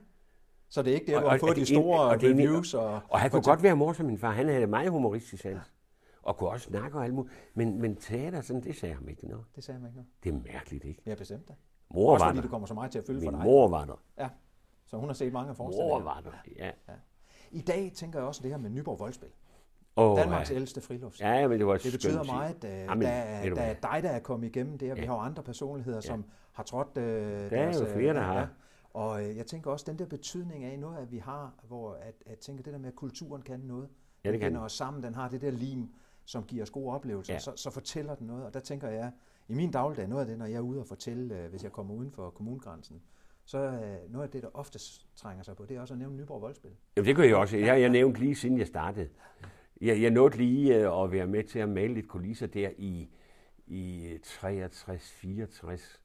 Så 0.68 0.83
det 0.83 0.90
er 0.90 0.94
ikke 0.94 1.12
det, 1.12 1.20
hvor 1.20 1.31
han 1.31 1.40
fået 1.40 1.57
de 1.57 1.66
store 1.66 2.01
og, 2.01 2.07
og 2.07 2.23
reviews? 2.23 2.75
Og, 2.75 3.01
og 3.09 3.20
han 3.20 3.31
kunne 3.31 3.42
godt 3.42 3.62
være 3.62 3.77
mor 3.77 3.92
som 3.92 4.07
min 4.07 4.18
far. 4.18 4.31
Han 4.31 4.49
havde 4.49 4.66
meget 4.66 4.90
humoristisk 4.90 5.42
sans. 5.42 5.55
Ja 5.55 5.61
og 6.22 6.37
kunne 6.37 6.50
også 6.50 6.66
snakke 6.66 6.98
og 6.98 7.04
alt 7.04 7.14
muligt. 7.14 7.35
Men, 7.54 7.80
men 7.80 7.96
teater, 7.96 8.40
sådan, 8.40 8.62
det 8.62 8.76
sagde 8.76 8.94
ham 8.94 9.09
ikke 9.09 9.26
noget. 9.28 9.44
Det 9.56 9.64
sagde 9.64 9.78
ham 9.80 9.87
ikke 9.87 9.96
noget. 9.96 10.11
Det 10.24 10.35
er 10.35 10.52
mærkeligt, 10.52 10.85
ikke? 10.85 11.02
Ja, 11.06 11.14
bestemt 11.14 11.48
da. 11.48 11.54
Mor 11.94 12.12
også 12.12 12.24
var 12.24 12.30
fordi 12.30 12.37
der. 12.37 12.42
du 12.42 12.48
kommer 12.48 12.66
så 12.66 12.74
meget 12.74 12.90
til 12.90 12.98
at 12.98 13.04
følge 13.06 13.20
Min 13.20 13.30
for 13.30 13.37
dig. 13.37 13.44
mor 13.44 13.68
var 13.68 13.85
der. 13.85 14.02
Ja, 14.18 14.28
så 14.87 14.96
hun 14.96 15.09
har 15.09 15.14
set 15.14 15.33
mange 15.33 15.54
forestillinger. 15.54 15.98
Mor 15.98 16.04
var 16.04 16.20
der, 16.20 16.30
ja. 16.56 16.70
ja. 16.88 16.94
I 17.50 17.61
dag 17.61 17.92
tænker 17.94 18.18
jeg 18.18 18.28
også 18.28 18.42
det 18.42 18.50
her 18.50 18.59
med 18.59 18.70
Nyborg 18.70 18.98
Voldspil. 18.98 19.28
Oh, 19.96 20.18
Danmarks 20.18 20.50
ja. 20.50 20.56
ældste 20.56 20.80
frilufts. 20.80 21.20
Ja, 21.20 21.48
men 21.48 21.59
det 21.59 21.66
var 21.66 21.76
Det 21.76 21.92
betyder 21.92 22.24
meget, 22.24 22.64
at 22.64 22.85
Jamen, 22.85 23.02
der 23.02 23.62
er 23.62 23.74
dig, 23.74 24.02
der 24.02 24.09
er 24.11 24.18
kommet 24.18 24.48
igennem 24.48 24.78
det, 24.78 24.90
og 24.90 24.96
ja. 24.96 25.02
vi 25.02 25.06
har 25.06 25.14
andre 25.14 25.42
personligheder, 25.42 25.96
ja. 25.96 26.00
som 26.00 26.24
har 26.52 26.62
trådt 26.62 26.88
uh, 26.88 27.02
Der 27.02 27.48
deres, 27.48 27.80
er 27.80 27.87
jo 27.87 27.94
flere, 27.94 28.14
der 28.14 28.20
har. 28.20 28.38
Ja. 28.38 28.46
Og 28.94 29.11
uh, 29.11 29.37
jeg 29.37 29.46
tænker 29.46 29.70
også, 29.70 29.85
den 29.88 29.98
der 29.98 30.06
betydning 30.06 30.64
af 30.64 30.78
noget, 30.78 30.98
at 30.98 31.12
vi 31.12 31.18
har, 31.18 31.54
hvor 31.68 31.92
at, 31.92 32.14
at 32.26 32.38
tænker 32.38 32.62
det 32.62 32.72
der 32.72 32.78
med, 32.78 32.88
at 32.88 32.94
kulturen 32.94 33.42
kan 33.42 33.61
noget. 33.61 33.88
Ja, 34.24 34.33
det 34.33 34.40
kan. 34.40 34.54
Den 34.54 34.61
os 34.61 34.72
sammen, 34.72 35.02
den 35.02 35.14
har 35.14 35.28
det 35.28 35.40
der 35.40 35.50
lim, 35.50 35.88
som 36.24 36.44
giver 36.44 36.62
os 36.62 36.70
gode 36.70 36.94
oplevelser, 36.94 37.33
ja. 37.33 37.38
så, 37.38 37.52
så 37.56 37.70
fortæller 37.70 38.14
den 38.14 38.26
noget. 38.26 38.44
Og 38.44 38.54
der 38.54 38.61
tænker 38.61 38.88
jeg, 38.88 39.12
i 39.48 39.54
min 39.54 39.70
dagligdag, 39.70 40.09
noget 40.09 40.20
af 40.20 40.26
det, 40.26 40.38
når 40.38 40.46
jeg 40.46 40.56
er 40.56 40.61
ude 40.61 40.80
og 40.80 40.87
fortælle, 40.87 41.38
øh, 41.38 41.50
hvis 41.50 41.62
jeg 41.62 41.72
kommer 41.72 41.94
uden 41.94 42.11
for 42.11 42.30
kommunegrænsen, 42.30 43.02
så 43.44 43.59
øh, 43.59 44.12
noget 44.12 44.24
af 44.26 44.30
det, 44.30 44.42
der 44.42 44.48
oftest 44.54 45.06
trænger 45.16 45.42
sig 45.44 45.56
på, 45.56 45.64
det 45.64 45.76
er 45.76 45.80
også 45.80 45.94
at 45.94 45.98
nævne 45.98 46.16
Nyborg 46.16 46.42
Voldspil. 46.42 46.70
Jamen 46.96 47.06
det 47.06 47.16
gør 47.16 47.22
jeg 47.22 47.37
også. 47.37 47.56
Jeg, 47.56 47.80
jeg 47.80 47.88
nævnte 47.88 48.20
lige 48.20 48.35
siden 48.35 48.59
jeg 48.59 48.66
startede. 48.66 49.09
Jeg, 49.80 50.02
jeg 50.02 50.11
nåede 50.11 50.37
lige 50.37 50.76
øh, 50.76 51.02
at 51.02 51.12
være 51.12 51.26
med 51.26 51.44
til 51.44 51.59
at 51.59 51.68
male 51.68 51.94
lidt 51.94 52.09
kulisser 52.09 52.46
der 52.46 52.70
i, 52.78 53.09
i 53.66 54.14
63-64 54.24 56.00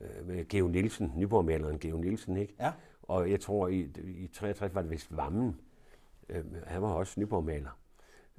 øh, 0.00 0.26
med 0.26 0.48
Geo 0.48 0.68
Nielsen, 0.68 1.12
Nyborg-maleren 1.16 1.78
Geo 1.78 1.96
Nielsen, 1.96 2.36
ikke? 2.36 2.54
Ja. 2.60 2.72
Og 3.02 3.30
jeg 3.30 3.40
tror, 3.40 3.68
i, 3.68 3.80
i 4.04 4.26
63 4.26 4.74
var 4.74 4.82
det 4.82 4.90
vist 4.90 5.16
Vammen. 5.16 5.60
Han 6.66 6.82
var 6.82 6.92
også 6.92 7.20
Nyborg-maler. 7.20 7.78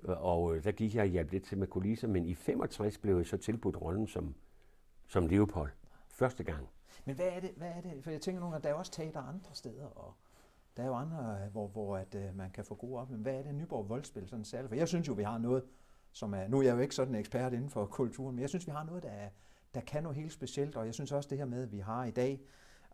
Og 0.06 0.56
øh, 0.56 0.64
der 0.64 0.72
gik 0.72 0.96
jeg 0.96 1.02
og 1.02 1.08
hjalp 1.08 1.32
lidt 1.32 1.44
til 1.44 1.58
med 1.58 1.68
kulisser, 1.68 2.08
men 2.08 2.26
i 2.26 2.34
65 2.34 2.98
blev 2.98 3.18
jeg 3.18 3.26
så 3.26 3.38
tilbudt 3.38 3.82
rollen 3.82 4.08
som, 4.08 4.36
som 5.08 5.28
Leopold. 5.28 5.72
Første 6.08 6.44
gang. 6.44 6.68
Men 7.06 7.16
hvad 7.16 7.28
er 7.28 7.40
det, 7.40 7.52
hvad 7.58 7.70
er 7.70 7.82
det? 7.82 8.04
For 8.04 8.12
jeg 8.12 8.22
tænker 8.22 8.40
nogle 8.40 8.54
gange, 8.54 8.64
der 8.68 8.74
er 8.74 8.78
også 8.78 8.92
teater 8.92 9.22
andre 9.22 9.50
steder, 9.54 9.86
og 9.86 10.14
Der 10.78 10.84
er 10.84 10.88
jo 10.88 10.94
andre, 10.94 11.38
øh, 11.46 11.52
hvor, 11.52 11.68
hvor 11.68 11.98
at, 11.98 12.16
uh, 12.16 12.38
man 12.38 12.52
kan 12.52 12.66
få 12.66 12.76
gode 12.76 13.08
men 13.10 13.22
Hvad 13.22 13.34
er 13.34 13.44
det 13.44 13.56
Nyborg 13.56 13.90
Voldspil 13.90 14.28
sådan 14.28 14.46
særligt? 14.46 14.70
For 14.70 14.76
jeg 14.76 14.88
synes 14.88 15.08
jo, 15.08 15.14
vi 15.14 15.24
har 15.24 15.38
noget, 15.38 15.64
som 16.12 16.34
er... 16.34 16.48
Nu 16.48 16.60
er 16.60 16.64
jeg 16.64 16.76
jo 16.76 16.80
ikke 16.80 16.96
sådan 16.96 17.14
en 17.14 17.20
ekspert 17.20 17.54
inden 17.54 17.70
for 17.70 17.86
kulturen, 17.86 18.36
men 18.36 18.42
jeg 18.42 18.50
synes, 18.50 18.68
vi 18.68 18.72
har 18.72 18.84
noget, 18.84 19.04
der, 19.04 19.10
er, 19.10 19.30
der 19.76 19.82
kan 19.82 20.04
noget 20.04 20.18
helt 20.18 20.34
specielt. 20.34 20.76
Og 20.76 20.86
jeg 20.86 20.94
synes 20.94 21.12
også, 21.12 21.30
det 21.30 21.38
her 21.38 21.46
med, 21.46 21.64
at 21.64 21.72
vi 21.72 21.80
har 21.80 22.06
i 22.06 22.12
dag... 22.12 22.42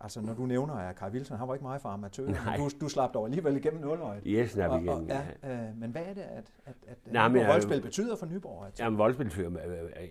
Altså, 0.01 0.21
når 0.21 0.33
du 0.33 0.45
nævner, 0.45 0.73
at 0.73 0.95
Kai 0.95 1.09
Wilson, 1.09 1.37
han 1.37 1.47
var 1.47 1.53
ikke 1.53 1.63
meget 1.63 1.81
for 1.81 1.89
amatører, 1.89 2.57
men 2.57 2.69
du, 2.69 2.69
du 2.81 2.89
slap 2.89 3.13
dog 3.13 3.25
alligevel 3.25 3.57
igennem 3.57 3.81
nuløjet. 3.81 4.25
Jeg 4.25 4.49
slap 4.49 4.81
igennem, 4.81 5.07
ja. 5.07 5.21
ja. 5.43 5.67
Øh, 5.67 5.77
men 5.77 5.91
hvad 5.91 6.01
er 6.01 6.13
det, 6.13 6.21
at, 6.21 6.51
at, 6.65 6.75
at 6.87 6.97
Nej, 7.05 7.27
men, 7.27 7.47
Voldspil 7.47 7.81
betyder 7.81 8.15
for 8.15 8.25
Nyborg? 8.25 8.67
At 8.67 8.79
Jamen, 8.79 8.99
voldspil 8.99 9.25
betyder 9.25 9.49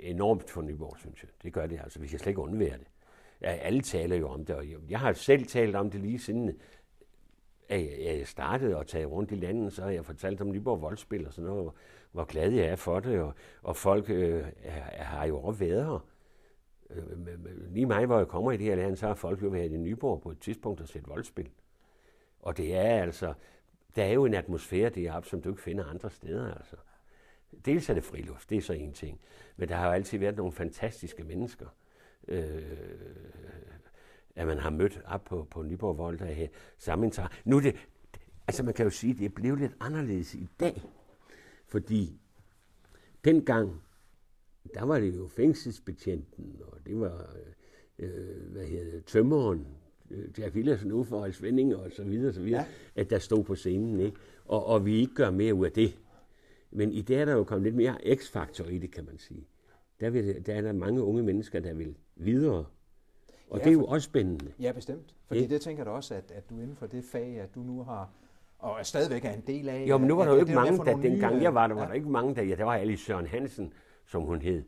enormt 0.00 0.50
for 0.50 0.62
Nyborg, 0.62 0.96
synes 0.98 1.22
jeg. 1.22 1.30
Det 1.42 1.52
gør 1.52 1.66
det, 1.66 1.80
altså. 1.82 2.00
Vi 2.00 2.06
kan 2.06 2.18
slet 2.18 2.30
ikke 2.30 2.40
undvære 2.40 2.78
det. 2.78 2.86
Ja, 3.40 3.50
alle 3.50 3.80
taler 3.80 4.16
jo 4.16 4.28
om 4.28 4.44
det, 4.44 4.56
og 4.56 4.64
jeg 4.88 5.00
har 5.00 5.12
selv 5.12 5.46
talt 5.46 5.76
om 5.76 5.90
det 5.90 6.00
lige 6.00 6.18
siden 6.18 6.50
at 7.68 8.04
jeg 8.04 8.26
startede 8.26 8.76
og 8.76 8.86
tage 8.86 9.06
rundt 9.06 9.32
i 9.32 9.34
landet, 9.34 9.72
så 9.72 9.82
har 9.82 9.90
jeg 9.90 10.04
fortalt 10.04 10.40
om 10.40 10.50
Nyborg 10.52 10.82
Voldspil 10.82 11.26
og 11.26 11.32
sådan 11.32 11.48
noget, 11.48 11.62
hvor, 11.62 11.74
hvor 12.12 12.24
glad 12.24 12.50
jeg 12.50 12.66
er 12.66 12.76
for 12.76 13.00
det, 13.00 13.20
og, 13.20 13.34
og 13.62 13.76
folk 13.76 14.10
øh, 14.10 14.44
har 14.98 15.26
jo 15.26 15.38
også 15.40 15.58
været 15.58 15.84
her. 15.84 16.04
Øh, 16.90 17.72
lige 17.72 17.86
mig, 17.86 18.06
hvor 18.06 18.18
jeg 18.18 18.28
kommer 18.28 18.52
i 18.52 18.56
det 18.56 18.66
her 18.66 18.76
land, 18.76 18.96
så 18.96 19.06
har 19.06 19.14
folk 19.14 19.42
jo 19.42 19.48
været 19.48 19.72
i 19.72 19.76
Nyborg 19.76 20.20
på 20.22 20.30
et 20.30 20.38
tidspunkt 20.40 20.80
og 20.80 20.88
set 20.88 21.08
voldspil. 21.08 21.50
Og 22.40 22.56
det 22.56 22.76
er 22.76 23.02
altså, 23.02 23.34
der 23.96 24.04
er 24.04 24.12
jo 24.12 24.24
en 24.24 24.34
atmosfære 24.34 24.90
deroppe, 24.90 25.28
som 25.28 25.42
du 25.42 25.48
ikke 25.48 25.62
finder 25.62 25.84
andre 25.84 26.10
steder. 26.10 26.54
Altså. 26.54 26.76
Dels 27.64 27.88
er 27.88 27.94
det 27.94 28.04
friluft, 28.04 28.50
det 28.50 28.58
er 28.58 28.62
så 28.62 28.72
en 28.72 28.92
ting. 28.92 29.20
Men 29.56 29.68
der 29.68 29.74
har 29.74 29.86
jo 29.86 29.92
altid 29.92 30.18
været 30.18 30.36
nogle 30.36 30.52
fantastiske 30.52 31.24
mennesker. 31.24 31.66
Øh, 32.28 32.62
at 34.36 34.46
man 34.46 34.58
har 34.58 34.70
mødt 34.70 35.00
op 35.06 35.24
på, 35.24 35.46
på 35.50 35.62
Nyborg 35.62 35.98
Vold 35.98 36.18
der 36.18 36.24
her 36.24 36.48
sammen. 36.78 37.12
Nu 37.44 37.60
det, 37.60 37.76
altså 38.46 38.62
man 38.62 38.74
kan 38.74 38.84
jo 38.84 38.90
sige, 38.90 39.12
at 39.12 39.18
det 39.18 39.24
er 39.24 39.34
blevet 39.34 39.58
lidt 39.58 39.72
anderledes 39.80 40.34
i 40.34 40.48
dag. 40.60 40.82
Fordi 41.66 42.20
dengang, 43.24 43.82
der 44.74 44.84
var 44.84 45.00
det 45.00 45.16
jo 45.16 45.26
fængselsbetjenten, 45.26 46.60
og 46.72 46.78
det 46.86 47.00
var, 47.00 47.36
øh, 47.98 48.52
hvad 48.52 48.64
hedder 48.64 48.90
det, 48.90 49.04
tømmeren, 49.04 49.66
øh, 50.10 50.38
Jack 50.38 50.54
Villersen, 50.54 50.92
Uffe 50.92 51.16
og 51.16 51.34
Svending 51.34 51.76
og 51.76 51.92
så 51.92 52.04
videre, 52.04 52.32
så 52.32 52.42
videre, 52.42 52.60
ja. 52.94 53.00
at 53.00 53.10
der 53.10 53.18
stod 53.18 53.44
på 53.44 53.54
scenen, 53.54 54.00
ikke? 54.00 54.16
Og, 54.44 54.66
og 54.66 54.86
vi 54.86 54.94
ikke 54.94 55.14
gør 55.14 55.30
mere 55.30 55.54
ud 55.54 55.66
af 55.66 55.72
det. 55.72 55.98
Men 56.70 56.92
i 56.92 57.02
dag 57.02 57.20
er 57.20 57.24
der 57.24 57.32
jo 57.32 57.44
kommet 57.44 57.64
lidt 57.64 57.76
mere 57.76 58.16
x-faktor 58.16 58.64
i 58.64 58.78
det, 58.78 58.90
kan 58.90 59.04
man 59.04 59.18
sige. 59.18 59.48
Der, 60.00 60.10
vil, 60.10 60.46
der 60.46 60.54
er 60.54 60.60
der 60.60 60.72
mange 60.72 61.02
unge 61.02 61.22
mennesker, 61.22 61.60
der 61.60 61.74
vil 61.74 61.96
videre 62.16 62.64
og 63.50 63.58
ja, 63.58 63.64
det 63.64 63.70
er 63.70 63.72
jo 63.72 63.80
for, 63.80 63.86
også 63.86 64.04
spændende. 64.04 64.52
Ja, 64.60 64.72
bestemt. 64.72 65.14
Fordi 65.26 65.40
ja. 65.40 65.46
det 65.46 65.60
tænker 65.60 65.84
du 65.84 65.90
også, 65.90 66.14
at, 66.14 66.32
at 66.34 66.50
du 66.50 66.54
inden 66.54 66.76
for 66.76 66.86
det 66.86 67.04
fag, 67.04 67.40
at 67.40 67.54
du 67.54 67.60
nu 67.60 67.82
har 67.82 68.10
og 68.58 68.78
er 68.78 68.82
stadigvæk 68.82 69.24
er 69.24 69.32
en 69.32 69.42
del 69.46 69.68
af. 69.68 69.86
Jo, 69.88 69.98
men 69.98 70.08
nu 70.08 70.16
var 70.16 70.24
der 70.24 70.32
jo 70.32 70.40
ikke 70.40 70.54
mange, 70.54 70.78
der 70.78 70.96
dengang 70.96 71.42
jeg 71.42 71.54
var 71.54 71.66
der, 71.66 71.74
var 71.74 71.82
ja. 71.82 71.88
der 71.88 71.94
ikke 71.94 72.08
mange, 72.08 72.34
der, 72.34 72.42
ja, 72.42 72.54
der 72.54 72.64
var 72.64 72.74
Alice 72.74 73.04
Søren 73.04 73.26
Hansen, 73.26 73.72
som 74.08 74.22
hun 74.22 74.42
hed. 74.42 74.64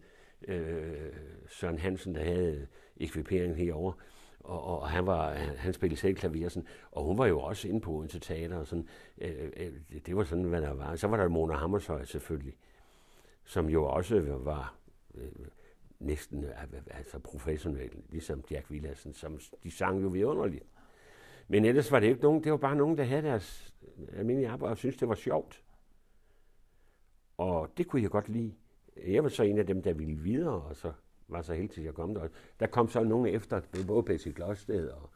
Øh, 0.49 1.13
Søren 1.49 1.79
Hansen, 1.79 2.15
der 2.15 2.25
havde 2.25 2.67
ekviperingen 2.97 3.59
herovre. 3.59 3.93
Og, 4.41 4.65
og 4.65 4.89
han, 4.89 5.07
var, 5.07 5.33
han, 5.35 5.73
spillede 5.73 6.01
selv 6.01 6.15
klaver 6.15 6.49
sådan, 6.49 6.69
og 6.91 7.05
hun 7.05 7.19
var 7.19 7.27
jo 7.27 7.41
også 7.41 7.69
inde 7.69 7.81
på 7.81 7.93
Odense 7.93 8.19
Teater 8.19 8.57
og 8.57 8.67
sådan. 8.67 8.89
Øh, 9.19 9.51
øh, 9.57 9.73
det 10.07 10.17
var 10.17 10.25
sådan, 10.25 10.45
hvad 10.45 10.63
der 10.63 10.73
var. 10.73 10.97
Så 10.97 11.07
var 11.07 11.17
der 11.17 11.29
Mona 11.29 11.55
Hammershøj 11.55 12.05
selvfølgelig, 12.05 12.55
som 13.45 13.69
jo 13.69 13.85
også 13.85 14.21
var 14.21 14.75
øh, 15.15 15.29
næsten 15.99 16.45
øh, 16.45 16.51
altså 16.91 17.19
professionel, 17.19 17.91
ligesom 18.09 18.45
Jack 18.51 18.71
Villadsen, 18.71 19.13
som 19.13 19.41
de 19.63 19.71
sang 19.71 20.03
jo 20.03 20.09
vidunderligt. 20.09 20.65
Men 21.49 21.65
ellers 21.65 21.93
var 21.93 22.01
det 22.01 22.07
ikke 22.07 22.23
nogen, 22.23 22.45
det 22.45 22.53
var 22.53 22.59
bare 22.59 22.77
nogen, 22.77 22.99
der 22.99 23.05
havde 23.05 23.23
deres 23.23 23.75
øh, 23.99 24.19
almindelige 24.19 24.49
arbejde 24.49 24.73
og 24.73 24.79
syntes, 24.79 24.97
det 24.99 25.09
var 25.09 25.15
sjovt. 25.15 25.63
Og 27.37 27.71
det 27.77 27.87
kunne 27.87 28.03
jeg 28.03 28.11
godt 28.11 28.29
lide. 28.29 28.55
Jeg 29.07 29.23
var 29.23 29.29
så 29.29 29.43
en 29.43 29.59
af 29.59 29.67
dem, 29.67 29.83
der 29.83 29.93
ville 29.93 30.17
videre, 30.17 30.63
og 30.63 30.77
så 30.77 30.93
var 31.29 31.43
så 31.43 31.55
heldig, 31.55 31.79
at 31.79 31.85
jeg 31.85 31.95
kom 31.95 32.15
der. 32.15 32.29
Der 32.61 32.67
kom 32.67 32.89
så 32.89 33.05
nogen 33.05 33.27
efter, 33.27 33.61
det 33.61 33.87
både 33.87 34.03
Bessie 34.03 34.33
Glosted 34.33 34.89
og 34.89 35.11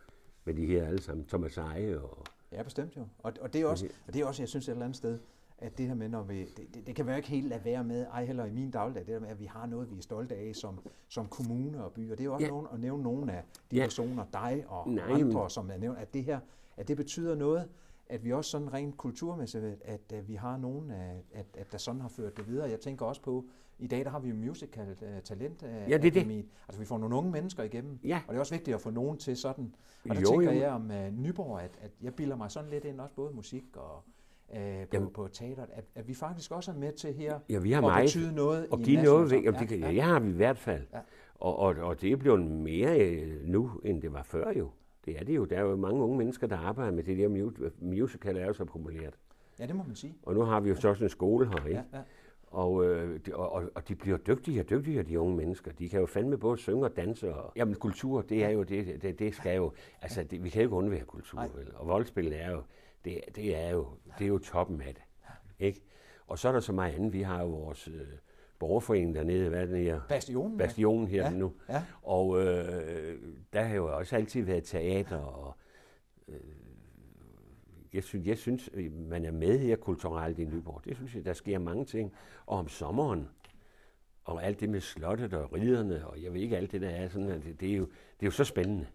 med 0.44 0.54
de 0.54 0.66
her 0.66 0.86
alle 0.86 1.02
sammen, 1.02 1.26
Thomas 1.26 1.56
Eje 1.56 1.98
og... 1.98 2.24
Ja, 2.52 2.62
bestemt 2.62 2.96
jo. 2.96 3.06
Og, 3.18 3.32
og, 3.40 3.52
det 3.52 3.60
er 3.60 3.66
også, 3.66 3.88
og 4.06 4.14
det 4.14 4.22
er 4.22 4.26
også, 4.26 4.42
jeg 4.42 4.48
synes, 4.48 4.68
et 4.68 4.72
eller 4.72 4.84
andet 4.84 4.96
sted, 4.96 5.18
at 5.58 5.78
det 5.78 5.86
her 5.86 5.94
med, 5.94 6.08
når 6.08 6.22
vi, 6.22 6.44
det, 6.44 6.74
det, 6.74 6.86
det 6.86 6.96
kan 6.96 7.08
jo 7.08 7.14
ikke 7.14 7.28
helt 7.28 7.48
lade 7.48 7.64
være 7.64 7.84
med, 7.84 8.06
ej 8.12 8.24
heller 8.24 8.44
i 8.44 8.50
min 8.50 8.70
dagligdag, 8.70 9.06
det 9.06 9.14
der 9.14 9.20
med, 9.20 9.28
at 9.28 9.40
vi 9.40 9.44
har 9.44 9.66
noget, 9.66 9.90
vi 9.90 9.98
er 9.98 10.02
stolte 10.02 10.34
af 10.34 10.54
som, 10.54 10.78
som 11.08 11.26
kommune 11.26 11.84
og 11.84 11.92
by, 11.92 12.12
og 12.12 12.18
det 12.18 12.24
er 12.24 12.24
jo 12.24 12.34
også 12.34 12.46
ja. 12.46 12.50
nogen, 12.50 12.66
at 12.72 12.80
nævne 12.80 13.02
nogle 13.02 13.32
af 13.32 13.42
de 13.70 13.76
ja. 13.76 13.82
personer, 13.82 14.24
dig 14.32 14.64
og 14.68 14.90
Nej, 14.90 15.04
andre, 15.10 15.50
som 15.50 15.70
er 15.70 15.76
nævnt, 15.76 15.98
at 15.98 16.14
det 16.14 16.24
her, 16.24 16.40
at 16.76 16.88
det 16.88 16.96
betyder 16.96 17.34
noget, 17.34 17.68
at 18.06 18.24
vi 18.24 18.32
også 18.32 18.50
sådan 18.50 18.72
rent 18.72 18.96
kulturmæssigt, 18.96 19.64
at, 19.64 19.78
at, 19.84 20.12
at 20.12 20.28
vi 20.28 20.34
har 20.34 20.56
nogen, 20.56 20.90
at, 20.90 21.46
at 21.54 21.72
der 21.72 21.78
sådan 21.78 22.00
har 22.00 22.08
ført 22.08 22.36
det 22.36 22.48
videre. 22.48 22.70
Jeg 22.70 22.80
tænker 22.80 23.06
også 23.06 23.22
på, 23.22 23.44
i 23.78 23.86
dag 23.86 24.04
der 24.04 24.10
har 24.10 24.18
vi 24.18 24.28
jo 24.28 24.34
musical 24.34 24.96
uh, 25.02 25.22
talent 25.24 25.62
uh, 25.62 25.90
ja, 25.90 25.98
det 25.98 26.14
det. 26.14 26.46
Altså 26.68 26.80
vi 26.80 26.84
får 26.84 26.98
nogle 26.98 27.16
unge 27.16 27.30
mennesker 27.30 27.62
igennem, 27.62 27.98
ja. 28.04 28.20
og 28.26 28.32
det 28.32 28.36
er 28.36 28.40
også 28.40 28.54
vigtigt 28.54 28.74
at 28.74 28.80
få 28.80 28.90
nogen 28.90 29.18
til 29.18 29.36
sådan. 29.36 29.74
Og 30.08 30.14
der 30.14 30.20
jo, 30.20 30.26
tænker 30.30 30.52
jo. 30.52 30.60
jeg 30.60 30.70
om 30.70 30.90
uh, 30.90 31.18
Nyborg, 31.18 31.60
at, 31.60 31.78
at 31.80 31.90
jeg 32.02 32.14
bilder 32.14 32.36
mig 32.36 32.50
sådan 32.50 32.70
lidt 32.70 32.84
ind, 32.84 33.00
også 33.00 33.14
både 33.14 33.34
musik 33.34 33.64
og, 33.76 34.02
øh, 34.56 34.86
på, 35.00 35.10
på 35.14 35.28
teateret, 35.28 35.68
at, 35.72 35.84
at 35.94 36.08
vi 36.08 36.14
faktisk 36.14 36.52
også 36.52 36.70
er 36.70 36.76
med 36.76 36.92
til 36.92 37.14
her 37.14 37.38
ja, 37.48 37.58
vi 37.58 37.72
har 37.72 37.78
at 37.78 37.84
meget, 37.84 38.04
betyde 38.04 38.34
noget 38.34 38.68
og 38.70 38.78
give 38.78 39.02
noget 39.02 39.30
væk. 39.30 39.44
Ja, 39.44 39.50
det 39.50 39.68
kan, 39.68 39.78
ja. 39.78 39.90
ja, 39.90 40.02
har 40.02 40.20
vi 40.20 40.28
i 40.28 40.32
hvert 40.32 40.58
fald. 40.58 40.86
Ja. 40.92 40.98
Og, 41.34 41.58
og, 41.58 41.74
og 41.76 42.00
det 42.00 42.12
er 42.12 42.16
blevet 42.16 42.40
mere 42.40 43.16
nu, 43.46 43.80
end 43.84 44.02
det 44.02 44.12
var 44.12 44.22
før 44.22 44.52
jo. 44.52 44.70
Det 45.04 45.20
er 45.20 45.24
det 45.24 45.36
jo. 45.36 45.44
Der 45.44 45.56
er 45.56 45.62
jo 45.62 45.76
mange 45.76 46.02
unge 46.02 46.18
mennesker, 46.18 46.46
der 46.46 46.56
arbejder 46.56 46.92
med 46.92 47.04
det 47.04 47.18
der 47.18 47.28
musical, 47.80 48.36
er 48.36 48.46
jo 48.46 48.52
så 48.52 48.64
populært. 48.64 49.14
Ja, 49.58 49.66
det 49.66 49.76
må 49.76 49.82
man 49.82 49.96
sige. 49.96 50.14
Og 50.22 50.34
nu 50.34 50.40
har 50.40 50.60
vi 50.60 50.68
jo 50.68 50.74
så 50.74 50.88
også 50.88 51.04
en 51.04 51.10
skole 51.10 51.48
her, 51.48 51.66
ikke? 51.66 51.82
Ja, 51.92 51.98
ja. 51.98 52.02
Og, 52.54 52.84
øh, 52.84 53.20
og, 53.32 53.62
og 53.74 53.88
de 53.88 53.94
bliver 53.94 54.16
dygtigere 54.16 54.62
og 54.64 54.70
dygtigere, 54.70 55.02
de 55.02 55.20
unge 55.20 55.36
mennesker. 55.36 55.72
De 55.72 55.88
kan 55.88 56.00
jo 56.00 56.06
fandme 56.06 56.38
både 56.38 56.58
synge 56.58 56.84
og 56.84 56.96
danse. 56.96 57.34
Og, 57.34 57.52
jamen, 57.56 57.74
kultur, 57.74 58.22
det 58.22 58.44
er 58.44 58.48
jo 58.48 58.62
det, 58.62 59.02
det, 59.02 59.18
det 59.18 59.34
skal 59.34 59.56
jo... 59.56 59.72
Altså, 60.02 60.24
det, 60.24 60.44
vi 60.44 60.48
kan 60.48 60.62
jo 60.62 60.66
ikke 60.66 60.76
undvære 60.76 61.04
kultur, 61.04 61.40
vel? 61.40 61.72
Og 61.74 61.88
voldspil 61.88 62.32
er 62.32 62.50
jo 62.50 62.62
det, 63.04 63.20
det, 63.36 63.56
er 63.56 63.70
jo, 63.70 63.86
det 64.18 64.24
er 64.24 64.28
jo 64.28 64.38
toppen 64.38 64.80
af 64.80 64.94
det. 64.94 65.02
Ikke? 65.58 65.80
Og 66.26 66.38
så 66.38 66.48
er 66.48 66.52
der 66.52 66.60
så 66.60 66.72
meget 66.72 66.94
andet. 66.94 67.12
Vi 67.12 67.22
har 67.22 67.42
jo 67.42 67.48
vores 67.48 67.88
øh, 67.88 68.00
borgerforening 68.58 69.14
dernede, 69.14 69.48
hvad 69.48 69.62
er 69.62 69.66
det 69.66 69.84
her? 69.84 70.00
Bastionen. 70.08 70.58
Bastionen 70.58 71.08
her 71.08 71.24
ja. 71.24 71.30
nu. 71.30 71.52
Ja. 71.68 71.82
Og 72.02 72.40
øh, 72.40 73.18
der 73.52 73.62
har 73.62 73.74
jo 73.74 73.96
også 73.96 74.16
altid 74.16 74.42
været 74.42 74.64
teater, 74.64 75.18
og 75.18 75.56
øh, 76.28 76.34
jeg, 77.94 78.04
synes, 78.04 78.26
jeg 78.26 78.38
synes, 78.38 78.70
man 78.92 79.24
er 79.24 79.30
med 79.30 79.58
her 79.58 79.76
kulturelt 79.76 80.38
i 80.38 80.44
Nyborg. 80.44 80.84
Det 80.84 80.96
synes 80.96 81.14
jeg, 81.14 81.24
der 81.24 81.32
sker 81.32 81.58
mange 81.58 81.84
ting. 81.84 82.12
Og 82.46 82.58
om 82.58 82.68
sommeren, 82.68 83.28
og 84.24 84.44
alt 84.44 84.60
det 84.60 84.68
med 84.68 84.80
slottet 84.80 85.34
og 85.34 85.52
riderne, 85.52 86.06
og 86.06 86.22
jeg 86.22 86.32
ved 86.32 86.40
ikke 86.40 86.56
alt 86.56 86.72
det, 86.72 86.80
der 86.80 86.88
er 86.88 87.08
sådan, 87.08 87.28
det, 87.28 87.60
det, 87.60 87.72
er, 87.72 87.76
jo, 87.76 87.84
det 87.84 88.22
er 88.22 88.26
jo 88.26 88.30
så 88.30 88.44
spændende. 88.44 88.86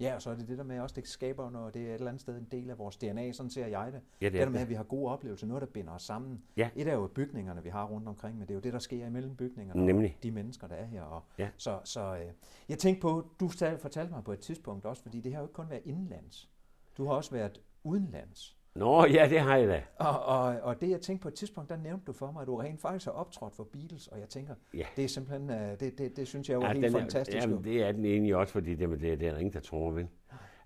Ja, 0.00 0.14
og 0.14 0.22
så 0.22 0.30
er 0.30 0.34
det 0.34 0.48
det 0.48 0.58
der 0.58 0.64
med 0.64 0.80
også, 0.80 0.94
det 0.94 1.08
skaber, 1.08 1.50
når 1.50 1.70
det 1.70 1.82
er 1.82 1.86
et 1.86 1.94
eller 1.94 2.08
andet 2.08 2.20
sted 2.20 2.38
en 2.38 2.48
del 2.50 2.70
af 2.70 2.78
vores 2.78 2.96
DNA, 2.96 3.32
sådan 3.32 3.50
ser 3.50 3.66
jeg 3.66 3.92
det. 3.92 4.00
Ja, 4.20 4.26
det, 4.26 4.32
det 4.32 4.40
der 4.40 4.48
med, 4.48 4.60
at 4.60 4.68
vi 4.68 4.74
har 4.74 4.82
gode 4.82 5.12
oplevelser, 5.12 5.46
noget, 5.46 5.60
der 5.60 5.66
binder 5.66 5.92
os 5.92 6.02
sammen. 6.02 6.42
Ja. 6.56 6.70
Et 6.76 6.88
er 6.88 6.94
jo 6.94 7.06
bygningerne, 7.06 7.62
vi 7.62 7.68
har 7.68 7.84
rundt 7.84 8.08
omkring, 8.08 8.38
men 8.38 8.48
det 8.48 8.50
er 8.50 8.54
jo 8.54 8.60
det, 8.60 8.72
der 8.72 8.78
sker 8.78 9.06
imellem 9.06 9.36
bygningerne 9.36 9.86
Nemlig. 9.86 10.14
og 10.16 10.22
de 10.22 10.30
mennesker, 10.30 10.66
der 10.66 10.74
er 10.74 10.84
her. 10.84 11.02
Og 11.02 11.22
ja. 11.38 11.48
Så, 11.56 11.80
så 11.84 12.16
øh, 12.16 12.32
jeg 12.68 12.78
tænkte 12.78 13.00
på, 13.00 13.26
du 13.40 13.48
fortalte 13.48 14.12
mig 14.12 14.24
på 14.24 14.32
et 14.32 14.40
tidspunkt 14.40 14.86
også, 14.86 15.02
fordi 15.02 15.20
det 15.20 15.32
har 15.32 15.40
jo 15.40 15.44
ikke 15.44 15.54
kun 15.54 15.70
været 15.70 15.82
indenlands. 15.84 16.50
Du 16.96 17.06
har 17.06 17.12
også 17.12 17.30
været 17.30 17.60
udenlands. 17.84 18.56
Nå, 18.74 19.06
ja, 19.06 19.28
det 19.30 19.40
har 19.40 19.56
jeg 19.56 19.68
da. 19.68 19.82
Og, 19.96 20.22
og, 20.22 20.60
og 20.62 20.80
det, 20.80 20.90
jeg 20.90 21.00
tænkte 21.00 21.22
på 21.22 21.28
et 21.28 21.34
tidspunkt, 21.34 21.70
der 21.70 21.76
nævnte 21.76 22.04
du 22.06 22.12
for 22.12 22.32
mig, 22.32 22.40
at 22.40 22.46
du 22.46 22.56
rent 22.56 22.80
faktisk 22.80 23.06
har 23.06 23.12
optrådt 23.12 23.54
for 23.54 23.64
Beatles, 23.64 24.08
og 24.08 24.20
jeg 24.20 24.28
tænker, 24.28 24.54
ja. 24.74 24.86
det 24.96 25.04
er 25.04 25.08
simpelthen, 25.08 25.50
øh, 25.50 25.80
det, 25.80 25.98
det, 25.98 26.16
det 26.16 26.28
synes 26.28 26.48
jeg 26.48 26.58
var 26.58 26.66
ja, 26.66 26.72
helt 26.72 26.84
den 26.84 26.92
fantastisk. 26.92 27.42
Jamen, 27.42 27.64
det 27.64 27.82
er 27.82 27.92
den 27.92 28.04
egentlig 28.04 28.36
også, 28.36 28.52
fordi 28.52 28.74
det, 28.74 28.88
det, 28.88 29.00
det 29.00 29.12
er 29.12 29.16
der 29.32 29.38
ingen, 29.38 29.52
der 29.52 29.60
tror, 29.60 29.90
vel? 29.90 30.08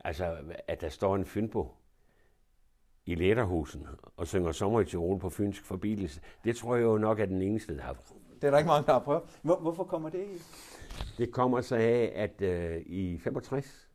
Altså, 0.05 0.37
at 0.69 0.81
der 0.81 0.89
står 0.89 1.17
en 1.17 1.25
fynbo 1.25 1.69
i 3.07 3.15
Lætterhusen 3.15 3.87
og 4.17 4.27
synger 4.27 4.53
sommer 4.53 4.81
i 4.81 4.85
Tirol 4.85 5.19
på 5.19 5.31
fynsk 5.31 5.65
for 5.65 5.77
Beatles, 5.77 6.21
det 6.45 6.57
tror 6.57 6.75
jeg 6.75 6.83
jo 6.83 6.99
nok 6.99 7.21
er 7.21 7.27
den 7.27 7.43
eneste, 7.43 7.77
der 7.77 7.83
har 7.83 7.97
Det 8.35 8.45
er 8.45 8.51
der 8.51 8.59
ikke 8.59 8.69
mange, 8.69 8.87
der 8.87 8.93
har 8.93 9.01
prøvet. 9.01 9.23
Hvor, 9.43 9.57
hvorfor 9.57 9.85
kommer 9.85 10.09
det 10.09 10.25
i? 10.25 10.43
Det 11.19 11.33
kommer 11.33 11.61
så 11.61 11.77
af, 11.77 12.13
at 12.15 12.43
øh, 12.43 12.83
i 12.87 13.19
65, 13.19 13.86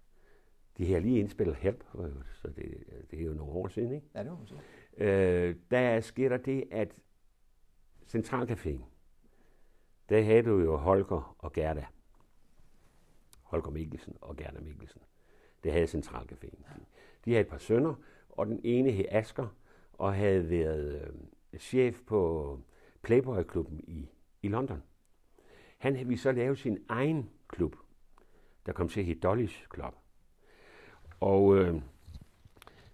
de 0.78 0.86
her 0.86 1.00
lige 1.00 1.20
indspillet 1.20 1.56
Help, 1.56 1.84
så 2.34 2.48
det, 2.48 2.84
det 3.12 3.22
er 3.22 3.26
jo 3.26 3.34
nogle 3.34 3.52
år 3.52 3.68
siden, 3.68 3.92
ikke? 3.92 4.08
Ja, 4.16 4.20
det 4.20 4.32
må 4.32 4.38
man 4.38 4.48
sige. 4.48 4.60
Øh, 4.98 5.56
der 5.72 6.02
sker 6.02 6.30
der 6.30 6.38
det, 6.38 6.64
at 6.72 6.96
Centralcaféen, 8.16 8.82
der 10.10 10.24
havde 10.24 10.44
du 10.44 10.60
jo 10.60 10.78
Holger 10.78 11.36
og 11.40 11.54
Gerda. 11.54 11.86
Holger 13.42 13.70
Mikkelsen 13.70 14.18
og 14.22 14.38
Gerda 14.38 14.60
Mikkelsen. 14.60 15.02
Det 15.64 15.72
havde 15.72 15.86
Centralcaféen. 15.86 16.58
De, 16.58 16.86
de 17.26 17.32
havde 17.32 17.42
et 17.42 17.48
par 17.48 17.58
sønner, 17.58 17.96
og 18.30 18.46
den 18.46 18.62
ene 18.64 18.92
hed 18.92 19.06
Asker, 19.10 19.48
og 19.94 20.14
havde 20.14 20.50
været 20.50 21.02
øh, 21.54 21.60
chef 21.60 22.02
på 22.06 22.60
Playboy-klubben 23.02 23.80
i, 23.84 24.10
i 24.42 24.48
London. 24.48 24.84
Han 25.78 25.96
havde 25.96 26.08
vi 26.08 26.18
så 26.18 26.32
lavet 26.32 26.58
sin 26.58 26.86
egen 26.90 27.30
klub, 27.48 27.76
der 28.66 28.74
kom 28.74 28.90
til 28.90 29.00
at 29.00 29.06
hedde 29.06 29.20
Dollys 29.20 29.68
Club. 29.76 29.96
Og 31.22 31.58
øh, 31.58 31.82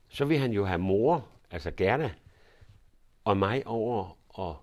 så 0.08 0.26
vil 0.26 0.38
han 0.38 0.52
jo 0.52 0.66
have 0.66 0.80
mor, 0.80 1.28
altså 1.52 1.72
Gerda, 1.72 2.12
og 3.24 3.38
mig 3.38 3.68
over 3.68 4.18
og 4.30 4.58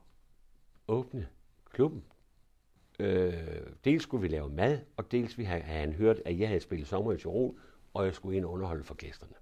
åbne 0.88 1.28
klubben. 1.70 2.04
Øh, 2.98 3.34
dels 3.84 4.02
skulle 4.02 4.22
vi 4.22 4.28
lave 4.28 4.50
mad, 4.50 4.78
og 4.96 5.12
dels 5.12 5.38
ville 5.38 5.48
have, 5.48 5.62
han 5.62 5.92
hørt, 5.92 6.20
at 6.24 6.38
jeg 6.38 6.48
havde 6.48 6.60
spillet 6.60 6.88
sommer 6.88 7.12
i 7.12 7.18
Tirol, 7.18 7.58
og 7.94 8.04
jeg 8.04 8.14
skulle 8.14 8.36
ind 8.36 8.44
og 8.44 8.52
underholde 8.52 8.84
for 8.84 8.94
gæsterne. 8.94 9.34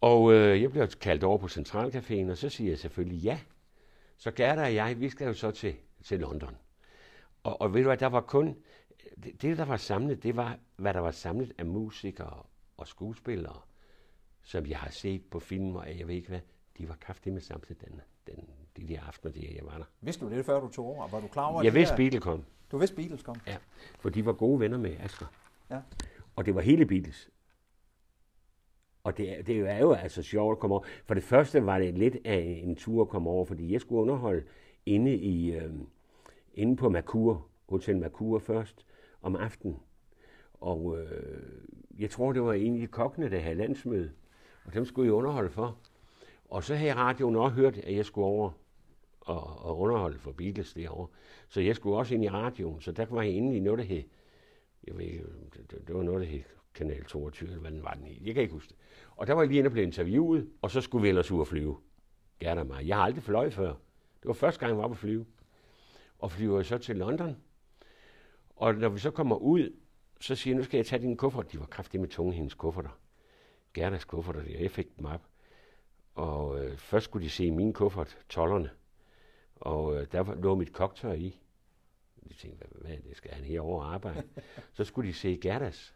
Og 0.00 0.32
øh, 0.32 0.62
jeg 0.62 0.70
blev 0.70 0.88
kaldt 0.88 1.24
over 1.24 1.38
på 1.38 1.46
Centralcaféen, 1.46 2.30
og 2.30 2.36
så 2.36 2.48
siger 2.48 2.70
jeg 2.70 2.78
selvfølgelig 2.78 3.18
ja. 3.22 3.40
Så 4.16 4.30
Gerda 4.30 4.62
og 4.62 4.74
jeg, 4.74 5.00
vi 5.00 5.08
skal 5.08 5.26
jo 5.26 5.34
så 5.34 5.50
til, 5.50 5.74
til 6.04 6.20
London. 6.20 6.56
Og, 7.44 7.60
og 7.60 7.74
ved 7.74 7.82
du 7.82 7.88
hvad, 7.88 7.96
der 7.96 8.06
var 8.06 8.20
kun, 8.20 8.56
det, 9.24 9.42
det 9.42 9.58
der 9.58 9.64
var 9.64 9.76
samlet, 9.76 10.22
det 10.22 10.36
var, 10.36 10.58
hvad 10.76 10.94
der 10.94 11.00
var 11.00 11.10
samlet 11.10 11.52
af 11.58 11.66
musikere 11.66 12.42
og 12.76 12.88
skuespillere, 12.88 13.60
som 14.42 14.66
jeg 14.66 14.78
har 14.78 14.90
set 14.90 15.24
på 15.30 15.40
film, 15.40 15.76
og 15.76 15.98
jeg 15.98 16.08
ved 16.08 16.14
ikke 16.14 16.28
hvad, 16.28 16.40
de 16.78 16.88
var 16.88 16.96
kraftigt 17.00 17.32
med 17.32 17.42
samlet 17.42 17.80
den, 17.80 18.00
den, 18.26 18.48
de 18.76 18.88
der 18.88 19.00
aftener, 19.00 19.32
der 19.32 19.40
jeg 19.40 19.64
var 19.64 19.78
der. 19.78 19.84
Vidste 20.00 20.24
du 20.24 20.30
det, 20.30 20.44
før 20.44 20.60
du 20.60 20.68
tog 20.68 20.86
over? 20.86 21.08
Var 21.08 21.20
du 21.20 21.26
klar 21.26 21.46
over 21.46 21.62
Jeg 21.62 21.74
vidste, 21.74 21.92
der? 21.92 21.96
Beatles 21.96 22.22
kom. 22.22 22.44
Du 22.72 22.78
vidste, 22.78 22.96
Beatles 22.96 23.22
kom? 23.22 23.36
Ja, 23.46 23.56
for 24.00 24.10
de 24.10 24.26
var 24.26 24.32
gode 24.32 24.60
venner 24.60 24.78
med 24.78 24.96
Asger. 25.00 25.26
Ja. 25.70 25.80
Og 26.36 26.46
det 26.46 26.54
var 26.54 26.60
hele 26.60 26.86
Beatles. 26.86 27.30
Og 29.04 29.16
det, 29.18 29.46
det 29.46 29.58
er 29.58 29.78
jo 29.78 29.92
altså 29.92 30.22
sjovt 30.22 30.52
at 30.52 30.58
komme 30.58 30.74
over. 30.76 30.84
For 31.04 31.14
det 31.14 31.22
første 31.22 31.66
var 31.66 31.78
det 31.78 31.98
lidt 31.98 32.16
af 32.24 32.60
en 32.64 32.76
tur 32.76 33.02
at 33.02 33.08
komme 33.08 33.30
over, 33.30 33.44
fordi 33.44 33.72
jeg 33.72 33.80
skulle 33.80 34.02
underholde 34.02 34.44
inde, 34.86 35.14
i, 35.14 35.52
øh, 35.52 35.72
inde 36.54 36.76
på 36.76 36.88
Mercur, 36.88 37.46
Hotel 37.68 37.96
Mercur 37.96 38.38
først, 38.38 38.86
om 39.22 39.36
aftenen. 39.36 39.76
Og 40.54 40.98
øh, 40.98 41.42
jeg 41.98 42.10
tror, 42.10 42.32
det 42.32 42.42
var 42.42 42.52
en 42.52 42.74
af 42.74 42.80
de 42.80 42.86
kokkene, 42.86 43.30
der 43.30 43.38
havde 43.38 43.54
landsmøde, 43.54 44.12
og 44.64 44.74
dem 44.74 44.84
skulle 44.84 45.06
jeg 45.06 45.14
underholde 45.14 45.50
for. 45.50 45.78
Og 46.44 46.64
så 46.64 46.74
havde 46.74 46.94
radioen 46.94 47.36
også 47.36 47.54
hørt, 47.54 47.78
at 47.78 47.96
jeg 47.96 48.04
skulle 48.04 48.26
over 48.26 48.50
og, 49.20 49.64
og 49.64 49.78
underholde 49.78 50.18
for 50.18 50.32
Beatles 50.32 50.72
derovre. 50.72 51.08
Så 51.48 51.60
jeg 51.60 51.76
skulle 51.76 51.96
også 51.96 52.14
ind 52.14 52.24
i 52.24 52.28
radioen, 52.28 52.80
så 52.80 52.92
der 52.92 53.06
var 53.10 53.22
jeg 53.22 53.32
inde 53.32 53.56
i 53.56 53.60
noget, 53.60 53.78
der 53.78 53.84
hed, 53.84 54.02
jeg 54.86 54.96
ved 54.96 55.04
ikke, 55.04 55.24
det, 55.54 55.86
det, 55.86 55.94
var 55.94 56.02
noget, 56.02 56.20
der 56.20 56.26
hed 56.26 56.42
Kanal 56.74 57.04
22, 57.04 57.48
eller 57.48 57.60
hvad 57.60 57.70
den 57.70 57.82
var 57.82 57.94
den 57.94 58.06
i. 58.06 58.22
Jeg 58.26 58.34
kan 58.34 58.42
ikke 58.42 58.54
huske 58.54 58.68
det. 58.68 58.76
Og 59.16 59.26
der 59.26 59.32
var 59.32 59.42
jeg 59.42 59.48
lige 59.48 59.58
inde 59.58 59.68
og 59.68 59.72
blev 59.72 59.84
interviewet, 59.84 60.48
og 60.62 60.70
så 60.70 60.80
skulle 60.80 61.02
vi 61.02 61.08
ellers 61.08 61.30
ud 61.30 61.40
og 61.40 61.46
flyve. 61.46 61.76
Gerda 62.40 62.64
mig. 62.64 62.86
Jeg 62.86 62.96
har 62.96 63.02
aldrig 63.02 63.22
fløjet 63.22 63.54
før. 63.54 63.68
Det 64.22 64.26
var 64.28 64.32
første 64.32 64.60
gang, 64.60 64.70
jeg 64.70 64.78
var 64.78 64.88
på 64.88 64.94
flyve. 64.94 65.26
Og 66.18 66.32
flyver 66.32 66.58
jeg 66.58 66.66
så 66.66 66.78
til 66.78 66.96
London. 66.96 67.36
Og 68.62 68.74
når 68.74 68.88
vi 68.88 68.98
så 68.98 69.10
kommer 69.10 69.36
ud, 69.36 69.72
så 70.20 70.34
siger 70.34 70.54
jeg, 70.54 70.58
nu 70.58 70.64
skal 70.64 70.78
jeg 70.78 70.86
tage 70.86 71.02
din 71.02 71.16
kuffert. 71.16 71.52
De 71.52 71.60
var 71.60 71.66
kraftige 71.66 72.00
med 72.00 72.08
tunge, 72.08 72.32
hendes 72.32 72.54
kufferter. 72.54 72.98
Gerdas 73.74 74.04
kufferter, 74.04 74.42
der. 74.42 74.58
jeg 74.58 74.70
fik 74.70 74.98
dem 74.98 75.06
op. 75.06 75.20
Og 76.14 76.64
øh, 76.64 76.76
først 76.76 77.04
skulle 77.04 77.24
de 77.24 77.30
se 77.30 77.50
min 77.50 77.72
kuffert, 77.72 78.18
tollerne. 78.28 78.70
Og 79.56 79.96
øh, 79.96 80.06
der 80.12 80.34
lå 80.34 80.54
mit 80.54 80.72
koktør 80.72 81.12
i. 81.12 81.40
De 82.28 82.34
tænkte, 82.34 82.58
hvad, 82.58 82.82
hvad 82.82 82.90
er 82.90 83.00
det 83.08 83.16
skal 83.16 83.30
han 83.30 83.44
herover 83.44 83.84
arbejde? 83.84 84.22
så 84.76 84.84
skulle 84.84 85.08
de 85.08 85.14
se 85.14 85.38
Gerdas. 85.42 85.94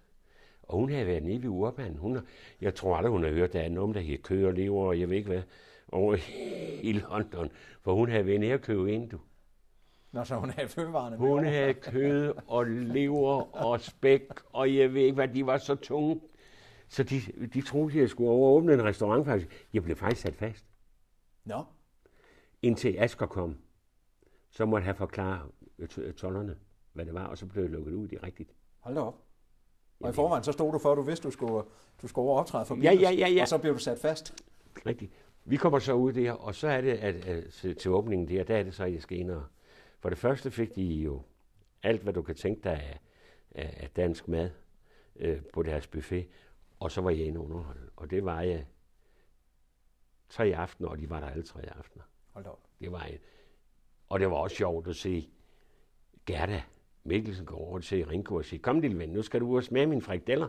Og 0.63 0.79
hun 0.79 0.91
havde 0.91 1.07
været 1.07 1.23
nede 1.23 1.43
ved 1.43 1.49
Urban. 1.49 1.97
Hun 1.97 2.15
har, 2.15 2.25
jeg 2.61 2.75
tror 2.75 2.97
aldrig, 2.97 3.13
hun 3.13 3.25
har 3.25 3.31
hørt, 3.31 3.53
der 3.53 3.61
er 3.61 3.69
nogen, 3.69 3.91
om, 3.91 3.93
der 3.93 4.01
hedder 4.01 4.23
kød 4.23 4.45
og 4.45 4.53
lever, 4.53 4.87
og 4.87 5.01
jeg 5.01 5.09
ved 5.09 5.17
ikke 5.17 5.29
hvad, 5.29 5.43
over 5.89 6.17
i 6.89 6.93
London. 6.93 7.51
For 7.83 7.95
hun 7.95 8.09
havde 8.09 8.27
været 8.27 8.41
nede 8.41 8.55
og 8.55 8.61
købe 8.61 8.93
ind, 8.93 9.11
du. 9.11 9.19
Nå, 10.13 10.25
så 10.25 10.35
hun 10.37 10.51
havde 10.51 10.69
fødevarene 10.69 11.17
med 11.19 11.27
Hun 11.29 11.39
over. 11.39 11.49
havde 11.49 11.75
kød 11.75 12.35
og 12.47 12.67
lever 12.67 13.57
og 13.57 13.81
spæk, 13.81 14.23
og 14.53 14.75
jeg 14.77 14.95
ved 14.95 15.01
ikke 15.03 15.15
hvad, 15.15 15.29
de 15.29 15.47
var 15.47 15.59
så 15.59 15.75
tunge. 15.75 16.21
Så 16.89 17.03
de, 17.03 17.21
de 17.55 17.61
troede, 17.63 17.95
at 17.95 18.01
jeg 18.01 18.09
skulle 18.11 18.31
over 18.31 18.49
og 18.49 18.55
åbne 18.57 18.75
en 18.75 18.85
restaurant 18.85 19.27
faktisk. 19.27 19.67
Jeg 19.73 19.83
blev 19.83 19.97
faktisk 19.97 20.23
sat 20.23 20.35
fast. 20.35 20.67
Nå, 21.45 21.65
Indtil 22.63 22.97
Asger 22.99 23.27
kom, 23.27 23.57
så 24.51 24.67
måtte 24.67 24.85
han 24.85 24.97
forklare 24.97 25.41
øh, 25.79 25.89
to- 25.89 26.13
tollerne, 26.13 26.57
hvad 26.93 27.05
det 27.07 27.15
var, 27.15 27.25
og 27.27 27.39
så 27.39 27.47
blev 27.47 27.63
jeg 27.63 27.71
lukket 27.73 27.93
ud. 27.93 28.09
Er 28.13 28.23
rigtigt. 28.23 28.51
hold 28.81 28.95
da 28.95 29.01
op. 29.01 29.23
Og 30.01 30.11
i 30.11 30.13
forvejen, 30.13 30.45
så 30.45 30.53
stod 30.53 30.73
du 30.73 30.79
for, 30.79 30.93
at 30.93 30.97
du 30.97 31.03
vidste, 31.03 31.29
du 31.29 31.31
skulle, 31.31 31.63
du 32.03 32.09
skulle 32.09 32.23
over 32.25 32.35
og 32.35 32.41
optræde 32.41 32.65
for 32.67 32.77
Ja, 32.83 32.93
ja, 32.93 33.11
ja, 33.11 33.29
ja. 33.29 33.43
og 33.43 33.49
så 33.49 33.59
blev 33.59 33.73
du 33.75 33.79
sat 33.79 33.99
fast. 33.99 34.35
Rigtigt. 34.87 35.13
Vi 35.45 35.57
kommer 35.57 35.79
så 35.79 35.93
ud 35.93 36.13
der, 36.13 36.33
og 36.33 36.55
så 36.55 36.69
er 36.69 36.81
det, 36.81 36.91
at, 36.93 37.15
at 37.15 37.53
til, 37.53 37.77
til 37.77 37.91
åbningen 37.91 38.29
der, 38.29 38.45
der 38.45 38.57
er 38.57 38.63
det 38.63 38.75
så, 38.75 38.85
at 38.85 38.93
jeg 38.93 39.03
skal 39.03 39.19
ind 39.19 39.31
og... 39.31 39.43
For 40.07 40.11
det 40.11 40.19
første 40.19 40.51
fik 40.51 40.75
de 40.75 40.83
jo 40.83 41.23
alt, 41.83 42.03
hvad 42.03 42.13
du 42.13 42.23
kan 42.23 42.35
tænke 42.35 42.61
dig 42.65 42.73
af, 42.73 43.01
af, 43.51 43.75
af 43.77 43.91
dansk 43.91 44.29
mad 44.29 44.51
øh, 45.17 45.43
på 45.53 45.63
deres 45.63 45.87
buffet, 45.87 46.29
og 46.81 46.91
så 46.91 47.01
var 47.01 47.11
jeg 47.11 47.27
inde 47.27 47.41
og 47.41 47.45
underholde. 47.45 47.91
Og 47.97 48.11
det 48.11 48.25
var 48.25 48.41
jeg 48.41 48.67
tre 50.29 50.45
aftener, 50.57 50.89
og 50.89 50.99
de 50.99 51.11
var 51.11 51.21
der 51.21 51.27
alle 51.27 51.43
tre 51.43 51.61
aftener. 51.79 52.05
Hold 52.33 52.47
op. 52.47 52.61
Det 52.81 52.93
var 52.93 53.03
en. 53.03 53.19
Og 54.09 54.21
det 54.21 54.31
var 54.31 54.37
også 54.37 54.57
sjovt 54.57 54.89
at 54.89 54.97
se 54.97 55.31
Gerda 56.27 56.63
Mikkelsen 57.05 57.47
gå 57.47 57.57
over 57.57 57.79
til 57.79 58.07
Ringo 58.07 58.35
og 58.35 58.45
sige, 58.45 58.59
kom 58.59 58.81
lille 58.81 58.99
ven, 58.99 59.09
nu 59.09 59.23
skal 59.23 59.41
du 59.41 59.47
ud 59.47 59.57
og 59.57 59.65
smage 59.65 59.87
mine 59.87 60.03
frikadeller. 60.03 60.49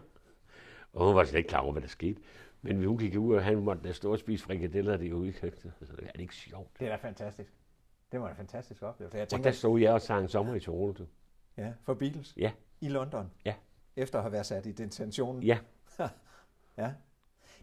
Og 0.93 1.05
hun 1.05 1.15
var 1.15 1.23
slet 1.23 1.37
ikke 1.37 1.49
klar 1.49 1.59
over, 1.59 1.71
hvad 1.71 1.81
der 1.81 1.87
skete. 1.87 2.21
Men 2.61 2.83
hun 2.83 2.97
gik 2.97 3.17
ud, 3.17 3.35
og 3.35 3.43
han 3.43 3.57
måtte 3.57 3.83
da 3.83 3.91
stå 3.91 4.11
og 4.11 4.19
spise 4.19 4.43
frikadeller 4.43 4.97
derude 4.97 5.27
i 5.27 5.31
køkkenet. 5.41 5.73
Så 5.81 5.95
det 5.95 6.07
er 6.07 6.11
det 6.11 6.21
ikke 6.21 6.35
sjovt. 6.35 6.79
Det 6.79 6.87
er 6.87 6.97
da 6.97 7.07
fantastisk. 7.07 7.53
Det 8.11 8.21
var 8.21 8.29
en 8.29 8.35
fantastisk 8.35 8.83
oplevelse. 8.83 9.17
Jeg 9.17 9.23
Og 9.23 9.29
tænker, 9.29 9.43
der 9.43 9.57
stod 9.57 9.79
jeg 9.79 9.93
og 9.93 10.01
sang 10.01 10.29
sommer 10.29 10.55
i 10.55 10.59
Toronto. 10.59 11.05
ja, 11.57 11.73
for 11.83 11.93
Beatles 11.93 12.33
Ja, 12.37 12.51
i 12.81 12.89
London, 12.89 13.31
ja, 13.45 13.53
efter 13.95 14.19
at 14.19 14.23
have 14.23 14.31
været 14.31 14.45
sat 14.45 14.65
i 14.65 14.71
detentionen. 14.71 15.43
ja. 15.43 15.59
ja. 16.77 16.93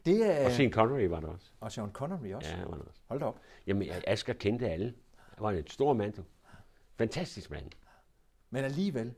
Det 0.04 0.40
er... 0.40 0.44
Og 0.44 0.52
Sean 0.52 0.72
Connery 0.72 1.02
var 1.08 1.20
der 1.20 1.28
også. 1.28 1.46
og 1.60 1.72
Sean 1.72 1.92
Connery 1.92 2.32
også. 2.32 2.50
Ja, 2.50 2.56
han 2.56 2.68
var 2.70 2.76
der 2.76 2.84
også. 2.84 3.00
Hold 3.06 3.20
da 3.20 3.26
op. 3.26 3.38
Jamen, 3.66 3.88
Asger 4.06 4.32
kendte 4.32 4.70
alle. 4.70 4.94
Han 5.18 5.42
var 5.44 5.50
en 5.50 5.66
stor 5.66 5.92
mand, 5.92 6.12
du. 6.14 6.22
Fantastisk 6.98 7.50
mand. 7.50 7.70
Men 8.50 8.64
alligevel, 8.64 9.14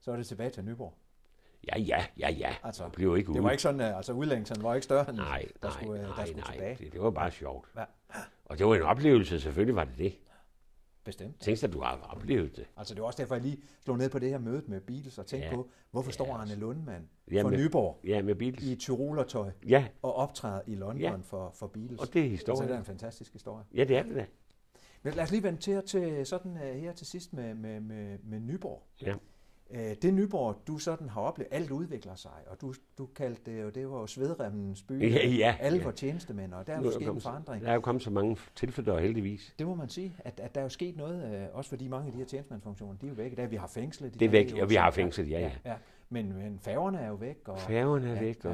så 0.00 0.12
er 0.12 0.16
det 0.16 0.26
tilbage 0.26 0.50
til 0.50 0.64
Nyborg. 0.64 0.94
Ja, 1.68 1.78
ja, 1.78 2.04
ja, 2.18 2.30
ja. 2.30 2.54
Altså, 2.62 2.82
Han 2.82 2.92
blev 2.92 3.16
ikke 3.16 3.26
Det 3.26 3.32
ude. 3.38 3.44
var 3.44 3.50
ikke 3.50 3.62
sådan, 3.62 3.80
at 3.80 3.96
altså, 3.96 4.12
udlængselsen 4.12 4.64
var 4.64 4.74
ikke 4.74 4.84
større, 4.84 5.08
end 5.08 5.16
Nej, 5.16 5.44
der 5.62 5.68
nej, 5.68 5.76
skulle, 5.82 6.00
øh, 6.02 6.08
der 6.08 6.16
nej, 6.16 6.26
skulle 6.26 6.40
nej. 6.42 6.52
tilbage. 6.52 6.76
Det, 6.84 6.92
det 6.92 7.00
var 7.02 7.10
bare 7.10 7.30
sjovt. 7.30 7.68
Ja, 7.76 7.84
Og 8.44 8.58
det 8.58 8.66
var 8.66 8.74
en 8.74 8.82
oplevelse, 8.82 9.40
selvfølgelig 9.40 9.76
var 9.76 9.84
det 9.84 9.98
det. 9.98 10.18
Bestemt. 11.04 11.40
Tænk 11.40 11.62
at 11.62 11.72
du 11.72 11.80
har 11.80 12.08
oplevet 12.16 12.56
det. 12.56 12.66
Altså, 12.76 12.94
det 12.94 13.00
var 13.00 13.06
også 13.06 13.22
derfor, 13.22 13.34
jeg 13.34 13.42
lige 13.44 13.62
slog 13.84 13.98
ned 13.98 14.10
på 14.10 14.18
det 14.18 14.28
her 14.30 14.38
møde 14.38 14.62
med 14.66 14.80
Beatles 14.80 15.18
og 15.18 15.26
tænkte 15.26 15.48
Ja. 15.48 15.54
på, 15.54 15.68
hvorfor 15.90 16.12
står 16.12 16.26
Ja, 16.26 16.32
Arne 16.32 16.54
Lundmand 16.54 17.04
Ja, 17.32 17.42
fra 17.42 17.48
med- 17.50 17.58
Nyborg 17.58 18.00
Ja, 18.04 18.22
med 18.22 18.34
Beatles. 18.34 18.64
i 18.68 18.76
Tyrolertøj 18.76 19.50
Ja, 19.68 19.86
og 20.02 20.14
optræder 20.14 20.60
i 20.66 20.74
London 20.74 21.00
Ja. 21.00 21.16
for, 21.22 21.50
for 21.54 21.66
Beatles? 21.66 22.00
og 22.00 22.06
det 22.06 22.16
er 22.16 22.22
Altså, 22.22 22.30
historien. 22.36 22.68
det 22.68 22.74
er 22.74 22.78
en 22.78 22.84
fantastisk 22.84 23.32
historie. 23.32 23.64
Ja, 23.74 23.84
det 23.84 23.96
er 23.96 24.02
det 24.02 24.14
da. 24.14 24.26
Men 25.02 25.14
lad 25.14 25.24
os 25.24 25.30
lige 25.30 25.42
vende 25.42 25.60
til, 25.60 25.82
til 25.86 26.26
sådan 26.26 26.52
uh, 26.52 26.58
her 26.60 26.92
til 26.92 27.06
sidst 27.06 27.32
med, 27.32 27.54
med, 27.54 27.80
med, 27.80 28.18
med 28.18 28.40
Nyborg. 28.40 28.82
Ja. 29.02 29.14
Uh, 29.74 29.78
det 30.02 30.14
Nyborg, 30.14 30.56
du 30.66 30.78
sådan 30.78 31.08
har 31.08 31.20
oplevet, 31.20 31.48
alt 31.52 31.70
udvikler 31.70 32.14
sig, 32.14 32.30
og 32.46 32.60
du, 32.60 32.74
du 32.98 33.06
kaldte 33.06 33.50
det 33.50 33.62
jo, 33.62 33.68
det 33.68 33.90
var 33.90 34.00
jo 34.00 34.06
svedremmens 34.06 34.82
by. 34.82 35.10
Ja, 35.12 35.28
ja, 35.28 35.56
Alle 35.60 35.78
ja. 35.78 35.84
var 35.84 35.90
tjenestemænd, 35.90 36.54
og 36.54 36.66
der 36.66 36.72
er 36.72 36.82
jo 36.82 36.90
sket 36.90 37.08
en 37.08 37.20
forandring. 37.20 37.64
Der 37.64 37.70
er 37.70 37.74
jo 37.74 37.80
kommet 37.80 38.02
så 38.02 38.10
mange 38.10 38.36
tilfælde, 38.54 39.00
heldigvis. 39.00 39.54
Det 39.58 39.66
må 39.66 39.74
man 39.74 39.88
sige, 39.88 40.16
at, 40.18 40.40
at 40.40 40.54
der 40.54 40.60
er 40.60 40.64
jo 40.64 40.68
sket 40.68 40.96
noget, 40.96 41.34
øh, 41.34 41.46
også 41.52 41.70
fordi 41.70 41.88
mange 41.88 42.06
af 42.06 42.12
de 42.12 42.18
her 42.18 42.24
tjenestemandsfunktioner, 42.24 42.98
de 42.98 43.06
er 43.06 43.10
jo 43.10 43.14
væk. 43.14 43.36
Der 43.36 43.46
vi 43.46 43.56
har 43.56 43.66
fængslet. 43.66 44.14
de 44.14 44.18
Det 44.18 44.26
er 44.26 44.30
væk, 44.30 44.54
og 44.62 44.70
vi 44.70 44.74
har 44.74 44.90
fængslet, 44.90 45.30
ja, 45.30 45.40
ja. 45.40 45.50
ja. 45.64 45.74
Men, 46.08 46.32
men 46.32 46.58
færgerne 46.62 46.98
er 46.98 47.08
jo 47.08 47.14
væk, 47.14 47.48
og, 47.48 47.60
Færgen 47.60 48.04
er 48.04 48.14
Ja, 48.14 48.20
væk, 48.20 48.44
ja. 48.44 48.50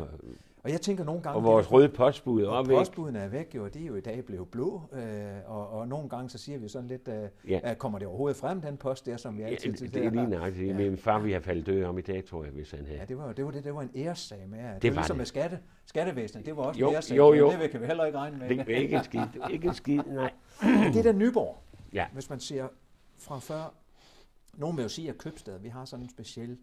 Og, 0.67 0.73
jeg 0.73 0.81
tænker 0.81 1.05
nogle 1.05 1.23
gange... 1.23 1.37
og 1.37 1.45
vores 1.45 1.67
det- 1.67 1.73
røde 1.73 1.89
postbud 1.89 2.43
er 2.43 2.63
væk. 2.63 2.77
postbudene 2.77 3.19
er 3.19 3.29
væk, 3.29 3.55
jo, 3.55 3.65
og 3.65 3.75
de 3.75 3.83
er 3.83 3.87
jo 3.87 3.95
i 3.95 4.01
dag 4.01 4.25
blevet 4.25 4.49
blå, 4.49 4.83
øh, 4.93 5.27
og, 5.47 5.69
og 5.71 5.89
nogle 5.89 6.09
gange 6.09 6.31
så 6.31 6.39
siger 6.39 6.59
vi 6.59 6.69
sådan 6.69 6.89
lidt, 6.89 7.09
øh, 7.09 7.15
Ja. 7.49 7.61
ja. 7.65 7.75
kommer 7.75 7.99
det 7.99 8.09
overhovedet 8.09 8.37
frem, 8.37 8.61
den 8.61 8.77
post 8.77 9.07
der, 9.07 9.17
som 9.17 9.37
vi 9.37 9.43
Ja, 9.43 9.49
altid 9.49 9.71
det, 9.71 9.79
til 9.79 9.95
det 9.95 10.05
er 10.07 10.11
lige 10.11 10.27
nøjagtigt. 10.29 10.69
Ja. 10.69 10.75
Min 10.77 10.97
far 10.97 11.19
ville 11.19 11.35
have 11.35 11.43
faldet 11.43 11.67
død 11.67 11.85
om 11.85 11.99
i 11.99 12.01
dag, 12.01 12.25
tror 12.25 12.45
jeg, 12.45 12.53
hvis 12.53 12.71
han 12.71 12.87
havde. 12.87 12.99
Ja, 12.99 13.05
det 13.05 13.19
var, 13.19 13.33
det 13.33 13.45
var 13.45 13.51
det, 13.51 13.65
det 13.65 13.75
var 13.75 13.83
en 13.83 13.91
æressag 13.97 14.49
med, 14.49 14.59
det, 14.75 14.83
Det 14.83 14.91
var 14.91 14.97
ligesom 14.97 15.15
det. 15.15 15.19
med 15.19 15.27
skatte, 15.27 15.59
skattevæsenet, 15.87 16.47
det 16.47 16.57
var 16.57 16.63
også 16.63 16.81
Jo, 16.81 16.89
en 16.89 16.95
æressag, 16.95 17.17
jo, 17.17 17.33
jo. 17.35 17.51
det 17.51 17.71
kan 17.71 17.81
vi 17.81 17.87
heller 17.87 18.05
ikke 18.05 18.19
regne 18.19 18.39
med. 18.39 18.49
Det 18.49 18.61
er 18.61 18.77
ikke 18.79 18.97
en 18.97 19.05
skid, 19.05 19.21
ikke 19.51 19.69
en 19.69 19.75
skid, 19.75 20.01
nej. 20.07 20.33
Det 20.63 20.97
er 20.97 21.03
der 21.03 21.13
Nyborg, 21.13 21.57
Ja, 21.93 22.07
hvis 22.13 22.31
man 22.31 22.41
ser 22.41 22.67
fra 23.19 23.39
før, 23.39 23.75
nogen 24.55 24.77
vil 24.77 24.83
jo 24.83 24.89
sige, 24.89 25.09
at 25.09 25.19
Købstad, 25.19 25.59
vi 25.59 25.69
har 25.69 25.85
sådan 25.85 26.03
en 26.05 26.11
speciel 26.11 26.59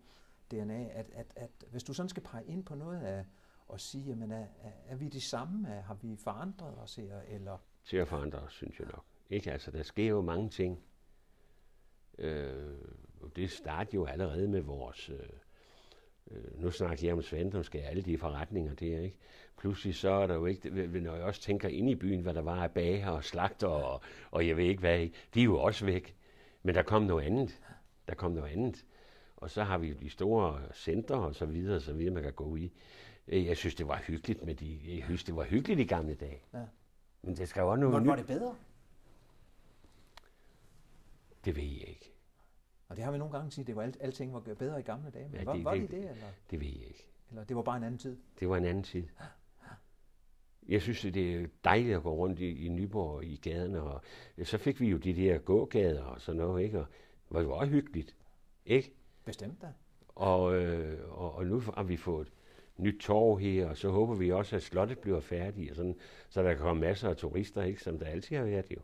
DNA, 0.52 0.84
at, 0.94 1.06
at, 1.16 1.26
at 1.36 1.50
hvis 1.72 1.84
du 1.84 1.94
sådan 1.94 2.10
skal 2.10 2.24
pege 2.24 2.44
ind 2.48 2.64
på 2.64 2.76
noget 2.76 3.00
af, 3.02 3.26
og 3.68 3.80
sige, 3.80 4.04
jamen 4.04 4.32
er, 4.32 4.46
er, 4.88 4.96
vi 4.96 5.08
de 5.08 5.22
samme, 5.22 5.68
har 5.68 5.94
vi 5.94 6.16
forandret 6.16 6.78
os 6.78 6.96
her, 6.96 7.22
eller 7.28 7.58
til 7.86 7.98
at 7.98 8.08
forandre 8.08 8.40
os, 8.40 8.54
synes 8.54 8.80
jeg 8.80 8.88
nok. 8.88 9.06
Ikke? 9.30 9.52
Altså, 9.52 9.72
der 9.72 9.84
sker 9.84 10.08
jo 10.08 10.22
mange 10.22 10.50
ting. 10.50 10.84
Øh, 12.18 12.78
og 13.22 13.36
det 13.36 13.52
starter 13.52 13.92
jo 13.94 14.06
allerede 14.06 14.48
med 14.48 14.62
vores... 14.62 15.10
Øh, 15.10 15.30
øh, 16.32 16.62
nu 16.62 16.72
snakker 16.72 17.08
jeg 17.08 17.14
om 17.14 17.22
Svandomskab, 17.22 17.84
alle 17.86 18.02
de 18.02 18.18
forretninger 18.18 18.74
der, 18.74 19.00
ikke? 19.00 19.18
Pludselig 19.58 19.96
så 19.96 20.10
er 20.10 20.28
der 20.28 20.36
jo 20.36 20.46
ikke, 20.46 20.70
når 20.88 21.16
jeg 21.16 21.24
også 21.24 21.42
tænker 21.42 21.70
ind 21.70 21.90
i 21.90 21.96
byen, 21.96 22.22
hvad 22.22 22.34
der 22.34 22.42
var 22.42 22.64
af 22.64 22.72
bager 22.72 23.10
og 23.10 23.24
slagter 23.24 23.68
og, 23.68 24.02
og 24.32 24.48
jeg 24.48 24.58
ved 24.58 24.66
ikke 24.66 24.80
hvad, 24.80 25.00
ikke? 25.00 25.16
de 25.34 25.40
er 25.40 25.44
jo 25.44 25.60
også 25.60 25.86
væk. 25.86 26.16
Men 26.64 26.76
der 26.76 26.84
kom 26.84 27.02
noget 27.02 27.26
andet. 27.26 27.62
Der 28.08 28.16
kom 28.16 28.32
noget 28.32 28.52
andet. 28.52 28.86
Og 29.38 29.50
så 29.50 29.64
har 29.64 29.78
vi 29.78 29.88
jo 29.88 29.96
de 29.96 30.10
store 30.10 30.62
centre 30.74 31.16
og 31.16 31.36
så 31.36 31.46
videre, 31.46 31.76
og 31.76 31.82
så 31.82 31.94
videre, 31.94 32.14
man 32.14 32.24
kan 32.24 32.34
gå 32.34 32.56
i. 32.56 32.72
Øh, 33.28 33.46
Jeg 33.46 33.58
synes, 33.58 33.76
det 33.76 33.88
var 33.88 33.98
hyggeligt 33.98 34.44
med 34.46 34.56
de, 34.56 34.80
jeg 34.96 35.04
synes, 35.06 35.24
det 35.24 35.36
var 35.36 35.44
hyggeligt 35.44 35.80
i 35.80 35.84
gamle 35.84 36.16
dage. 36.16 36.42
Ja. 36.54 36.64
Men 37.22 37.38
det 37.38 37.50
skal 37.50 37.62
jo 37.62 37.72
også 37.72 37.80
noget 37.80 37.94
Var, 37.94 38.00
nyt. 38.00 38.08
var 38.08 38.16
det 38.16 38.28
bedre? 38.28 38.56
Det 41.46 41.56
ved 41.56 41.64
jeg 41.64 41.88
ikke. 41.90 42.12
Og 42.90 42.96
det 42.96 43.04
har 43.06 43.12
vi 43.12 43.18
nogle 43.18 43.34
gange 43.38 43.64
det 43.64 43.76
var 43.76 43.82
alt, 43.84 43.98
alting 44.00 44.34
var 44.34 44.40
bedre 44.40 44.80
i 44.80 44.84
gamle 44.84 45.10
dage. 45.12 45.30
Men 45.30 45.40
Ja, 45.40 45.44
var, 45.46 45.54
det- 45.56 45.66
var 45.66 45.74
det- 45.74 45.82
det, 45.82 45.90
det, 45.92 45.98
eller, 46.10 46.26
Det 46.52 46.60
ved 46.60 46.68
jeg 46.68 46.88
ikke. 46.88 47.08
eller 47.30 47.44
det 47.44 47.56
var 47.56 47.62
bare 47.62 47.78
en 47.78 47.84
anden 47.84 47.98
tid? 47.98 48.18
Det 48.40 48.50
var 48.50 48.58
en 48.58 48.66
anden 48.66 48.84
tid. 48.84 49.04
Jeg 50.68 50.82
synes, 50.82 51.02
det 51.02 51.36
er 51.36 51.48
dejligt 51.64 51.96
at 51.96 52.04
gå 52.04 52.14
rundt 52.16 52.40
i, 52.40 52.66
i 52.66 52.70
Nyborg 52.70 53.24
i 53.24 53.36
gaderne, 53.36 53.82
og 53.82 54.02
så 54.44 54.58
fik 54.58 54.80
vi 54.80 54.88
jo 54.90 54.98
de 54.98 55.14
der 55.16 55.38
gågader 55.38 56.04
og 56.04 56.22
sådan 56.22 56.38
noget, 56.42 56.64
ikke? 56.64 56.80
Og 56.80 56.86
det 57.24 57.34
var 57.36 57.42
jo 57.42 57.52
også 57.54 57.72
hyggeligt, 57.72 58.16
ikke? 58.66 58.94
Bestemt 59.26 59.62
da. 59.62 59.74
Og, 60.16 60.56
øh, 60.56 61.12
og, 61.22 61.36
og 61.36 61.46
nu 61.46 61.60
har 61.60 61.84
vi 61.84 61.98
fået 61.98 62.28
et 62.28 62.34
nyt 62.78 63.00
torv 63.00 63.38
her, 63.38 63.68
og 63.70 63.78
så 63.78 63.90
håber 63.90 64.16
vi 64.16 64.32
også, 64.32 64.56
at 64.56 64.64
slottet 64.64 65.00
bliver 65.00 65.20
færdigt, 65.20 65.70
og 65.70 65.76
sådan, 65.76 65.96
så 66.30 66.44
der 66.44 66.50
kan 66.54 66.62
komme 66.62 66.82
masser 66.82 67.10
af 67.10 67.18
turister, 67.18 67.64
ikke? 67.64 67.82
Som 67.84 68.00
der 68.00 68.06
altid 68.06 68.36
har 68.38 68.44
været 68.44 68.66
jo. 68.72 68.80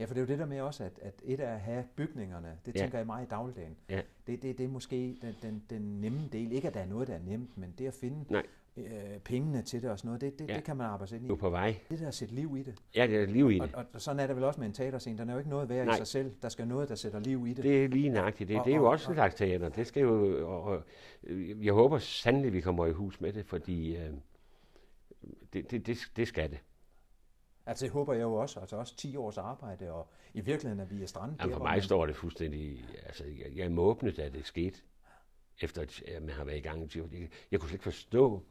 Ja, 0.00 0.04
for 0.04 0.14
det 0.14 0.20
er 0.20 0.24
jo 0.24 0.28
det 0.28 0.38
der 0.38 0.46
med 0.46 0.60
også, 0.60 0.84
at, 0.84 0.92
at 1.02 1.14
et 1.24 1.40
er 1.40 1.48
at 1.54 1.60
have 1.60 1.84
bygningerne, 1.96 2.58
det 2.66 2.74
Ja. 2.74 2.80
tænker 2.80 2.98
jeg 2.98 3.06
meget 3.06 3.26
i 3.26 3.28
dagligdagen. 3.28 3.76
Ja. 3.90 4.00
Det, 4.26 4.42
det, 4.42 4.58
det 4.58 4.64
er 4.64 4.68
måske 4.68 5.16
den, 5.22 5.34
den, 5.42 5.62
den 5.70 6.00
nemme 6.00 6.20
del. 6.32 6.52
Ikke 6.52 6.68
at 6.68 6.74
der 6.74 6.80
er 6.80 6.86
noget, 6.86 7.08
der 7.08 7.14
er 7.14 7.20
nemt, 7.26 7.58
men 7.58 7.74
det 7.78 7.86
at 7.86 7.94
finde 7.94 8.24
Nej. 8.32 8.42
Øh, 8.76 9.18
pengene 9.24 9.62
til 9.62 9.82
det 9.82 9.90
og 9.90 9.98
sådan 9.98 10.08
noget, 10.08 10.20
det, 10.20 10.38
det, 10.38 10.48
Ja. 10.48 10.56
det 10.56 10.64
kan 10.64 10.76
man 10.76 10.86
arbejde 10.86 11.16
ind 11.16 11.24
i. 11.24 11.28
Du 11.28 11.34
er 11.34 11.38
på 11.38 11.50
vej. 11.50 11.76
Det 11.90 11.98
der 11.98 12.08
at 12.08 12.14
sætte 12.14 12.34
liv 12.34 12.56
i 12.58 12.62
det. 12.62 12.82
Ja, 12.94 13.06
det 13.06 13.22
er 13.22 13.26
liv 13.26 13.50
i 13.50 13.60
Og, 13.60 13.66
det. 13.66 13.74
og, 13.74 13.84
og 13.94 14.00
sådan 14.00 14.20
er 14.20 14.26
det 14.26 14.36
vel 14.36 14.44
også 14.44 14.60
med 14.60 14.66
en 14.68 14.74
teaterscene. 14.74 15.18
Den 15.18 15.28
er 15.28 15.32
jo 15.32 15.38
ikke 15.38 15.50
noget 15.50 15.68
værd 15.68 15.82
i 15.82 15.86
Nej. 15.86 15.96
sig 15.96 16.06
selv. 16.06 16.34
Der 16.42 16.48
skal 16.48 16.68
noget, 16.68 16.88
der 16.88 16.94
sætter 16.94 17.18
liv 17.20 17.46
i 17.46 17.52
det. 17.52 17.64
Det 17.64 17.84
er 17.84 17.88
lige 17.88 18.08
nøjagtigt. 18.08 18.48
Det, 18.48 18.58
Og- 18.58 18.64
det 18.64 18.72
er 18.72 18.76
jo 18.76 18.84
og- 18.84 18.90
også 18.90 19.10
et 19.10 19.16
slags 19.16 19.34
teater. 19.34 19.68
Det 19.68 19.86
skal 19.86 20.00
jo, 20.02 20.46
og, 20.48 20.62
og, 20.62 20.82
jeg 21.64 21.72
håber 21.72 21.98
sandelig, 21.98 22.52
vi 22.52 22.60
kommer 22.60 22.86
i 22.86 22.92
hus 22.92 23.20
med 23.20 23.32
det, 23.32 23.46
fordi 23.46 23.96
øh, 23.96 24.10
det, 25.52 25.70
det, 25.70 25.86
det, 25.86 25.98
det 26.16 26.28
skal 26.28 26.50
det. 26.50 26.58
Altså 27.68 27.84
det 27.84 27.92
håber 27.92 28.12
jeg 28.12 28.22
jo 28.22 28.34
også. 28.34 28.60
Altså 28.60 28.76
også 28.76 28.96
10 28.96 29.16
års 29.16 29.38
arbejde, 29.38 29.92
og 29.92 30.08
i 30.34 30.40
virkeligheden 30.40 30.80
er 30.80 30.84
vi 30.84 31.02
i 31.02 31.06
strand. 31.06 31.36
Jamen, 31.40 31.52
for 31.56 31.62
mig 31.62 31.82
står 31.82 32.06
det 32.06 32.16
fuldstændig... 32.16 32.84
Altså, 33.06 33.24
jeg, 33.24 33.56
jeg 33.56 33.64
er 33.64 33.68
måbende, 33.70 34.12
da 34.12 34.28
det 34.28 34.46
skete, 34.46 34.78
efter 35.62 35.82
at 35.82 36.02
man 36.22 36.30
har 36.30 36.44
været 36.44 36.56
i 36.56 36.60
gang 36.60 36.84
i 36.84 36.88
10 36.88 37.00
år. 37.00 37.08
Jeg, 37.12 37.28
jeg 37.50 37.60
kunne 37.60 37.68
slet 37.68 37.74
ikke 37.74 37.82
forstå, 37.84 38.42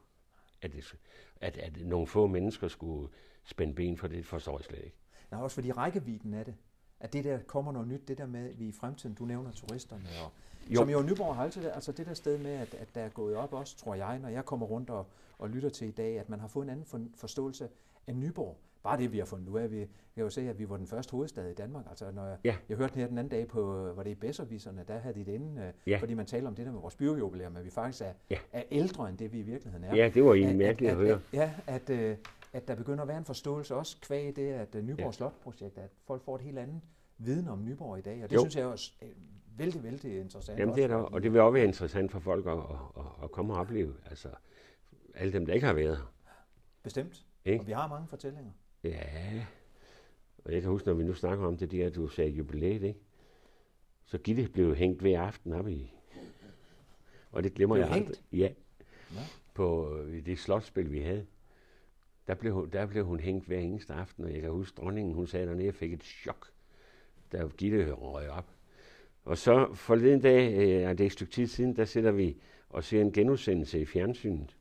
at, 0.66 0.74
det, 0.74 0.96
at, 1.42 1.58
at 1.58 1.88
nogle 1.88 2.08
få 2.08 2.28
mennesker 2.28 2.68
skulle 2.68 3.10
spænde 3.44 3.74
ben 3.74 3.98
for 3.98 4.08
det. 4.08 4.26
Forstår 4.26 4.58
jeg 4.58 4.66
slet 4.66 4.84
ikke. 4.84 4.98
Nej, 5.32 5.42
også 5.42 5.56
fordi 5.56 5.72
rækkevidden 5.72 6.34
af 6.34 6.46
det. 6.46 6.56
At 7.00 7.14
det 7.14 7.24
der 7.24 7.40
kommer 7.40 7.72
noget 7.72 7.88
nyt, 7.88 8.08
det 8.08 8.18
der 8.18 8.26
med, 8.26 8.50
at 8.50 8.60
vi 8.60 8.68
i 8.68 8.72
fremtiden, 8.72 9.16
du 9.16 9.26
nævner 9.26 9.52
turisterne, 9.52 10.04
og 10.24 10.32
Jo. 10.70 10.76
som 10.76 10.90
jo 10.90 11.02
Nyborg 11.02 11.36
har 11.36 11.44
altid, 11.44 11.66
altså 11.66 11.92
det 11.92 12.06
der 12.06 12.14
sted 12.14 12.38
med, 12.38 12.52
at, 12.52 12.74
at 12.74 12.96
der 12.96 13.02
er 13.02 13.10
gået 13.10 13.36
op 13.36 13.54
også, 13.54 13.78
tror 13.78 13.96
jeg, 13.96 14.20
når 14.20 14.30
jeg 14.30 14.46
kommer 14.46 14.66
rundt 14.66 14.90
og, 14.90 15.08
og 15.38 15.50
lytter 15.50 15.70
til 15.70 15.88
i 15.88 15.92
dag, 15.92 16.20
at 16.20 16.30
man 16.30 16.40
har 16.40 16.48
fået 16.48 16.64
en 16.64 16.70
anden 16.70 16.86
for, 16.86 17.02
forståelse 17.16 17.70
af 18.08 18.16
Nyborg. 18.16 18.58
Bare 18.86 18.98
det, 18.98 19.12
vi 19.12 19.18
har 19.18 19.26
fundet 19.26 19.48
ud 19.50 19.60
af. 19.60 19.72
Vi 19.72 19.80
jeg 19.80 19.88
kan 20.16 20.24
jo 20.24 20.30
se, 20.30 20.50
at 20.50 20.60
vi 20.60 20.70
var 20.70 20.78
den 20.78 20.88
første 20.88 21.12
hovedstad 21.12 21.50
i 21.50 21.54
Danmark. 21.54 21.86
Altså, 21.90 22.12
når 22.12 22.26
jeg, 22.28 22.38
Ja. 22.44 22.56
jeg 22.70 22.78
hørte 22.78 22.94
den 22.94 23.00
her 23.02 23.08
den 23.08 23.18
anden 23.18 23.32
dag 23.32 23.48
på, 23.48 23.62
var 23.96 24.04
det 24.04 24.12
i 24.12 24.16
Besservisserne, 24.16 24.84
der 24.88 24.98
havde 24.98 25.16
de 25.16 25.26
det 25.26 25.32
inde, 25.32 25.62
øh, 25.62 25.74
Ja. 25.92 25.98
fordi 25.98 26.14
man 26.14 26.26
taler 26.26 26.48
om 26.48 26.56
det 26.56 26.66
der 26.66 26.72
med 26.72 26.82
vores 26.82 26.96
byjubilæum, 26.96 27.56
at 27.58 27.66
vi 27.66 27.70
faktisk 27.70 28.02
er, 28.02 28.14
Ja. 28.30 28.38
er 28.54 28.64
ældre 28.72 29.10
end 29.10 29.18
det, 29.18 29.32
vi 29.32 29.40
i 29.40 29.42
virkeligheden 29.42 29.84
er. 29.86 29.96
Ja, 29.96 30.10
det 30.14 30.24
var 30.24 30.34
egentlig 30.34 30.58
mærkeligt 30.58 30.92
at 30.92 30.98
at, 30.98 31.06
høre. 31.06 31.14
At, 31.16 31.22
ja, 31.34 31.52
at, 31.68 31.90
øh, 31.90 32.18
at 32.54 32.68
der 32.68 32.76
begynder 32.76 33.02
at 33.02 33.08
være 33.08 33.18
en 33.18 33.26
forståelse 33.26 33.76
også 33.76 33.98
kvæg 34.02 34.36
det, 34.36 34.52
at 34.52 34.76
øh, 34.76 34.84
Nyborg 34.84 35.06
Ja. 35.06 35.12
Slot-projekt, 35.12 35.78
at 35.78 35.90
folk 36.08 36.24
får 36.24 36.36
et 36.36 36.42
helt 36.42 36.60
andet 36.60 36.82
viden 37.18 37.48
om 37.48 37.66
Nyborg 37.66 37.98
i 37.98 38.02
dag, 38.02 38.24
og 38.24 38.30
det 38.30 38.36
Jo. 38.36 38.40
synes 38.42 38.56
jeg 38.56 38.62
er 38.64 38.68
også 38.68 38.92
øh, 39.02 39.10
vældig, 39.58 39.84
vældig 39.84 40.20
interessant. 40.20 40.60
Jamen, 40.60 40.76
det 40.76 40.84
er 40.84 40.88
der, 40.88 40.96
og 40.96 41.24
det 41.24 41.34
vil 41.34 41.42
også 41.42 41.54
være 41.54 41.64
interessant 41.66 42.12
for 42.12 42.20
folk 42.20 42.46
at, 42.46 42.54
at, 42.98 43.04
at, 43.24 43.32
komme 43.32 43.54
og 43.54 43.60
opleve. 43.60 43.94
Altså, 44.10 44.30
alle 45.16 45.34
dem, 45.34 45.46
der 45.46 45.54
ikke 45.54 45.66
har 45.68 45.74
været 45.74 45.98
her. 45.98 46.14
Bestemt. 46.84 47.26
Ikke? 47.46 47.62
Og 47.62 47.68
vi 47.68 47.72
har 47.72 47.88
mange 47.88 48.08
fortællinger. 48.08 48.52
Ja, 48.90 49.46
og 50.46 50.54
jeg 50.54 50.62
kan 50.62 50.72
huske, 50.72 50.88
når 50.88 50.94
vi 50.94 51.04
nu 51.04 51.14
snakker 51.14 51.46
om 51.46 51.58
det 51.58 51.72
der, 51.72 51.90
du 51.90 52.08
sagde 52.08 52.32
jubilæet, 52.32 52.84
ikke? 52.84 53.00
Så 54.06 54.18
Gitte 54.18 54.50
blev 54.54 54.76
hængt 54.76 55.02
hver 55.02 55.22
aften 55.22 55.54
op 55.54 55.68
i... 55.68 55.92
Og 57.32 57.44
det 57.44 57.54
glemmer 57.54 57.76
jeg 57.76 57.88
hængt? 57.94 58.10
aldrig. 58.10 58.24
Ja. 58.40 58.50
Nå. 59.12 59.20
På 59.54 59.98
øh, 59.98 60.26
det 60.26 60.40
slotspil, 60.40 60.92
vi 60.92 61.00
havde. 61.00 61.26
Der 62.28 62.36
blev, 62.36 62.54
hun- 62.54 62.70
der 62.70 62.86
blev 62.86 63.06
hun 63.06 63.20
hængt 63.20 63.46
hver 63.48 63.60
eneste 63.60 63.94
aften, 63.94 64.24
og 64.24 64.34
jeg 64.34 64.42
kan 64.42 64.52
huske, 64.52 64.76
dronningen, 64.76 65.14
hun 65.14 65.28
sad 65.28 65.48
dernede 65.48 65.68
og 65.70 65.76
fik 65.76 65.94
et 65.94 66.04
chok, 66.04 66.48
da 67.32 67.48
Gitte 67.58 67.92
røg 67.92 68.30
op. 68.30 68.52
Og 69.26 69.38
så 69.38 69.74
forleden 69.74 70.22
dag, 70.22 70.54
øh, 70.54 70.90
det 70.90 71.02
er 71.02 71.06
et 71.06 71.12
stykke 71.12 71.32
tid 71.34 71.48
siden, 71.48 71.76
der 71.76 71.86
sætter 71.86 72.12
vi 72.12 72.38
og 72.70 72.84
ser 72.84 73.02
en 73.02 73.12
genudsendelse 73.12 73.80
i 73.80 73.86
fjernsynet. 73.86 74.58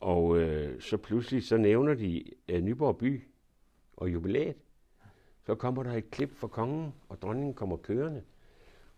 Og 0.00 0.38
øh, 0.38 0.80
så 0.80 0.96
pludselig 0.96 1.46
så 1.46 1.56
nævner 1.56 1.94
de 1.94 2.24
øh, 2.48 2.60
Nyborg 2.60 2.98
by 2.98 3.22
og 3.96 4.12
jubilæet. 4.12 4.56
Så 5.46 5.54
kommer 5.54 5.82
der 5.82 5.92
et 5.92 6.10
klip 6.10 6.34
fra 6.36 6.48
kongen, 6.48 6.94
og 7.08 7.22
dronningen 7.22 7.54
kommer 7.54 7.76
kørende. 7.76 8.22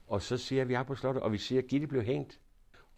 Og 0.06 0.22
så 0.22 0.36
ser 0.36 0.64
vi 0.64 0.76
op 0.76 0.86
på 0.86 0.94
slottet, 0.94 1.22
og 1.22 1.32
vi 1.32 1.38
ser, 1.38 1.58
at 1.58 1.66
Gitte 1.66 1.86
blev 1.86 2.02
hængt. 2.02 2.40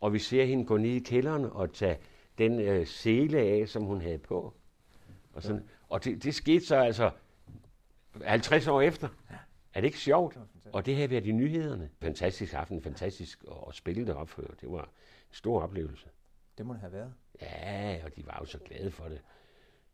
Og 0.00 0.12
vi 0.12 0.18
ser 0.18 0.44
hende 0.44 0.64
gå 0.64 0.76
ned 0.76 0.90
i 0.90 0.98
kælderen 0.98 1.44
og 1.44 1.72
tage 1.72 1.98
den 2.38 2.60
øh, 2.60 2.86
sele 2.86 3.38
af, 3.38 3.68
som 3.68 3.82
hun 3.82 4.00
havde 4.00 4.18
på. 4.18 4.54
Og, 5.32 5.42
sådan. 5.42 5.68
og 5.88 6.04
det, 6.04 6.24
det 6.24 6.34
skete 6.34 6.66
så 6.66 6.76
altså 6.76 7.10
50 8.24 8.66
år 8.66 8.80
efter. 8.80 9.08
Er 9.74 9.80
det 9.80 9.84
ikke 9.86 9.98
sjovt? 9.98 10.38
Og 10.72 10.86
det 10.86 10.96
har 10.96 11.06
været 11.06 11.26
i 11.26 11.32
nyhederne. 11.32 11.90
Fantastisk 12.02 12.54
aften, 12.54 12.82
fantastisk 12.82 13.44
at 13.68 13.74
spille 13.74 14.06
det 14.06 14.14
opføre. 14.14 14.48
Det 14.60 14.70
var 14.70 14.82
en 14.82 14.88
stor 15.30 15.62
oplevelse. 15.62 16.08
Det 16.62 16.66
må 16.66 16.72
det 16.72 16.80
have 16.80 16.92
været. 16.92 17.14
Ja, 17.42 18.00
og 18.04 18.16
de 18.16 18.26
var 18.26 18.36
jo 18.40 18.44
så 18.44 18.58
glade 18.58 18.90
for 18.90 19.04
det. 19.04 19.20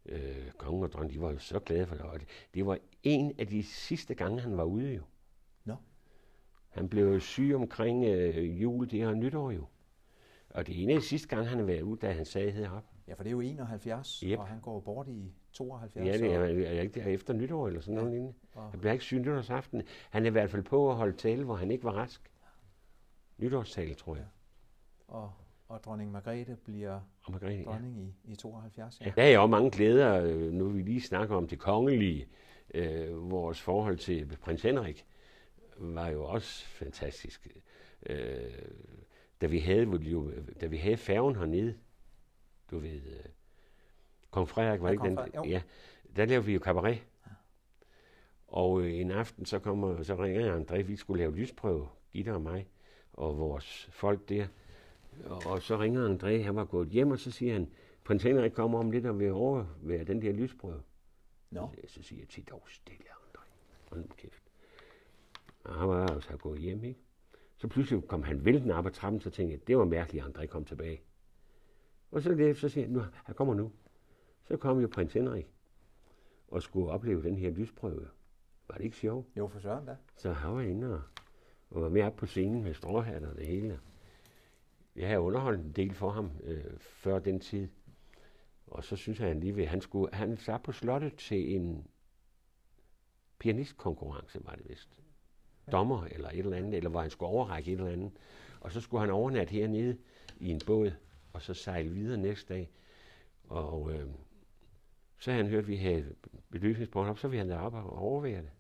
Øh, 0.07 0.51
kongen 0.59 0.85
og 0.85 0.93
dronningen, 0.93 1.17
de 1.21 1.25
var 1.27 1.31
jo 1.33 1.39
så 1.39 1.59
glade 1.61 1.87
for 1.87 1.95
det. 1.95 2.05
Og 2.05 2.21
det, 2.21 2.29
det 2.55 2.67
var 2.67 2.79
en 3.03 3.33
af 3.39 3.47
de 3.47 3.63
sidste 3.63 4.15
gange, 4.15 4.41
han 4.41 4.57
var 4.57 4.65
ude 4.65 4.95
jo. 4.95 5.03
Nå. 5.65 5.75
Han 6.69 6.89
blev 6.89 7.05
jo 7.13 7.21
syg 7.21 7.53
omkring 7.55 8.05
øh, 8.05 8.63
jul, 8.63 8.91
det 8.91 8.99
her 8.99 9.15
nytår 9.15 9.51
jo. 9.51 9.67
Og 10.51 10.67
det 10.67 10.79
er 10.79 10.83
en 10.83 10.91
af 10.91 10.97
de 10.97 11.07
sidste 11.07 11.29
gange, 11.29 11.47
han 11.49 11.59
har 11.59 11.65
været 11.65 11.83
ude, 11.83 12.01
da 12.01 12.13
han 12.13 12.25
sad 12.25 12.51
heroppe. 12.51 12.89
Ja, 13.09 13.15
for 13.15 13.23
det 13.23 13.31
er 13.31 13.33
jo 13.33 13.41
71, 13.41 14.21
Yep. 14.27 14.39
og 14.39 14.47
han 14.47 14.61
går 14.61 14.81
bort 14.81 15.09
i 15.09 15.33
72. 15.53 16.07
Ja, 16.07 16.13
det 16.19 16.35
er, 16.35 16.41
er 16.69 16.81
ikke 16.81 17.01
der 17.01 17.07
efter 17.07 17.35
nytår 17.35 17.67
eller 17.69 17.81
sådan 17.81 17.95
Ja. 17.95 18.01
noget 18.01 18.13
lignende. 18.13 18.35
og, 18.55 18.71
Han 18.71 18.81
blev 18.81 18.93
ikke 18.93 19.05
syg 19.05 19.19
nytårsaften. 19.19 19.83
Han 20.11 20.23
er 20.23 20.27
i 20.27 20.33
hvert 20.33 20.51
fald 20.51 20.63
på 20.63 20.91
at 20.91 20.97
holde 20.97 21.17
tale, 21.17 21.45
hvor 21.45 21.57
han 21.57 21.71
ikke 21.71 21.85
var 21.85 21.93
rask. 21.93 22.33
Nytårstale, 23.39 23.95
tror 23.95 24.17
jeg. 24.17 24.27
og, 25.09 25.33
og 25.69 25.85
dronning 25.85 26.13
Margrethe 26.13 26.57
bliver 26.57 27.01
Og 27.25 27.33
Margrethe, 27.33 27.59
ja. 27.59 27.65
dronning 27.65 27.99
i, 27.99 28.33
i 28.33 28.37
72. 28.37 29.01
Ja. 29.01 29.13
Der 29.17 29.23
er 29.23 29.29
jo 29.29 29.47
mange 29.47 29.71
glæder, 29.71 30.33
nu 30.53 30.69
vi 30.69 30.83
lige 30.83 31.03
snakker 31.03 31.37
om 31.37 31.49
det 31.49 31.59
kongelige. 31.59 32.29
Øh, 32.75 33.31
vores 33.31 33.61
forhold 33.61 33.99
til 33.99 34.37
prins 34.41 34.63
Henrik 34.63 35.07
var 35.77 36.09
jo 36.09 36.25
også 36.25 36.67
fantastisk. 36.67 37.49
Øh, 38.07 38.53
da, 39.41 39.47
vi 39.47 39.59
havde, 39.59 39.85
jo, 40.01 40.33
da 40.61 40.67
vi 40.67 40.77
havde 40.77 40.97
færgen 40.97 41.37
hernede, 41.37 41.75
du 42.71 42.79
ved, 42.79 43.01
øh, 43.07 43.25
kong 44.31 44.49
Frederik 44.49 44.83
var 44.83 44.89
Ja, 44.89 44.93
ikke 44.93 45.05
den, 45.05 45.19
jo. 45.37 45.45
ja, 45.45 45.63
der 46.17 46.25
lavede 46.25 46.47
vi 46.47 46.53
jo 46.53 46.61
cabaret. 46.61 47.03
Og 48.49 48.81
øh, 48.81 48.95
en 48.95 49.11
aften, 49.11 49.47
så, 49.47 49.59
kommer, 49.59 50.03
så 50.03 50.15
ringer 50.23 50.61
André, 50.61 50.83
vi 50.83 50.97
skulle 50.97 51.19
lave 51.23 51.37
lysprøve, 51.37 51.89
Gitte 52.13 52.35
og 52.35 52.43
mig, 52.43 52.69
og 53.13 53.39
vores 53.39 53.89
folk 53.93 54.29
der. 54.29 54.47
Og, 55.25 55.43
og 55.47 55.63
så 55.63 55.79
ringer 55.79 56.17
André, 56.17 56.43
han 56.43 56.57
var 56.57 56.65
gået 56.65 56.89
hjem, 56.89 57.11
og 57.11 57.19
så 57.19 57.31
siger 57.31 57.53
han, 57.53 57.71
prins 58.05 58.23
Henrik 58.23 58.53
kommer 58.53 58.79
om 58.79 58.91
lidt 58.91 59.07
og 59.07 59.19
vil 59.19 59.33
overvære 59.33 60.05
den 60.05 60.23
der 60.23 60.33
lysprøve. 60.33 60.83
Nå, 61.51 61.75
Så 61.87 62.03
siger 62.03 62.21
jeg 62.21 62.29
til 62.29 62.45
dog 62.45 62.63
stille, 62.69 63.05
André. 63.05 63.49
Hold 63.91 64.05
kæft. 64.17 64.43
Og 65.65 65.75
han 65.75 65.89
var 65.89 66.07
altså 66.07 66.37
gået 66.37 66.61
hjem, 66.61 66.85
ikke? 66.85 67.01
Så 67.57 67.69
pludselig 67.69 68.09
kom 68.09 68.23
han 68.23 68.45
væltende 68.45 68.75
op 68.75 68.87
ad 68.87 68.91
trappen, 68.91 69.21
så 69.21 69.31
tænkte 69.31 69.53
jeg, 69.53 69.67
det 69.67 69.79
var 69.79 69.85
mærkeligt, 69.85 70.25
at 70.25 70.31
André 70.31 70.47
kom 70.47 70.65
tilbage. 70.65 71.01
Og 72.11 72.23
så, 72.23 72.35
det, 72.35 72.57
så 72.57 72.69
siger 72.69 72.85
jeg, 72.85 72.93
nu, 72.93 73.03
han 73.25 73.35
kommer 73.35 73.55
nu. 73.55 73.73
Så 74.45 74.57
kom 74.57 74.81
jo 74.81 74.89
prins 74.93 75.13
Henrik 75.13 75.47
og 76.49 76.63
skulle 76.63 76.91
opleve 76.91 77.23
den 77.23 77.37
her 77.37 77.51
lysprøve. 77.51 78.09
Var 78.69 78.75
det 78.75 78.85
ikke 78.85 78.97
sjovt? 78.97 79.27
jo 79.37 79.47
for 79.47 79.59
søren 79.61 79.87
da. 79.87 79.97
Så 80.17 80.33
han 80.33 80.55
var 80.55 80.61
inde 80.61 80.95
og, 80.95 81.03
og 81.71 81.83
var 81.83 81.89
med 81.89 82.03
op 82.03 82.17
på 82.17 82.27
scenen 82.27 82.63
med 82.63 82.75
stråhat 82.75 83.25
og 83.25 83.37
det 83.37 83.47
hele. 83.47 83.81
Jeg 84.99 85.09
havde 85.09 85.21
underholdt 85.21 85.61
en 85.61 85.73
del 85.73 85.95
for 85.95 86.11
ham 86.11 86.31
øh, 86.45 86.65
før 86.79 87.19
den 87.19 87.41
tid. 87.41 87.69
Og 88.67 88.85
så 88.85 88.97
synes 88.97 89.21
jeg, 89.21 89.29
han 89.29 89.41
lige 89.41 89.57
ved, 89.57 89.67
han 89.67 89.81
skulle, 89.81 90.15
han 90.15 90.37
sat 90.37 90.63
på 90.63 90.73
slottet 90.73 91.17
til 91.17 91.57
en 91.57 91.87
pianistkonkurrence, 93.39 94.41
var 94.45 94.55
det 94.55 94.69
vist. 94.69 94.99
Dommer 95.73 96.05
eller 96.05 96.29
et 96.29 96.39
eller 96.39 96.57
andet, 96.57 96.75
eller 96.75 96.91
hvor 96.91 97.01
han 97.01 97.11
skulle 97.11 97.31
overrække 97.31 97.73
et 97.73 97.79
eller 97.79 97.93
andet. 97.93 98.13
Og 98.61 98.73
så 98.73 98.81
skulle 98.81 99.01
han 99.01 99.11
overnatte 99.11 99.53
hernede 99.53 99.99
i 100.41 100.51
en 100.51 100.61
båd, 100.67 100.93
og 101.33 101.43
så 101.43 101.55
sejle 101.55 101.91
videre 101.91 102.19
næste 102.19 102.55
dag. 102.55 102.71
Og 103.49 103.93
øh, 103.93 104.07
så 105.19 105.31
havde 105.31 105.45
han 105.45 105.53
hørt, 105.53 105.65
at 105.65 105.69
vi 105.69 105.77
havde 105.77 106.15
belysningsbånd 106.51 107.09
op, 107.11 107.19
så 107.19 107.29
ville 107.29 107.39
han 107.39 107.51
deroppe 107.51 107.79
og 107.79 107.99
overvære 107.99 108.43
det. 108.43 108.51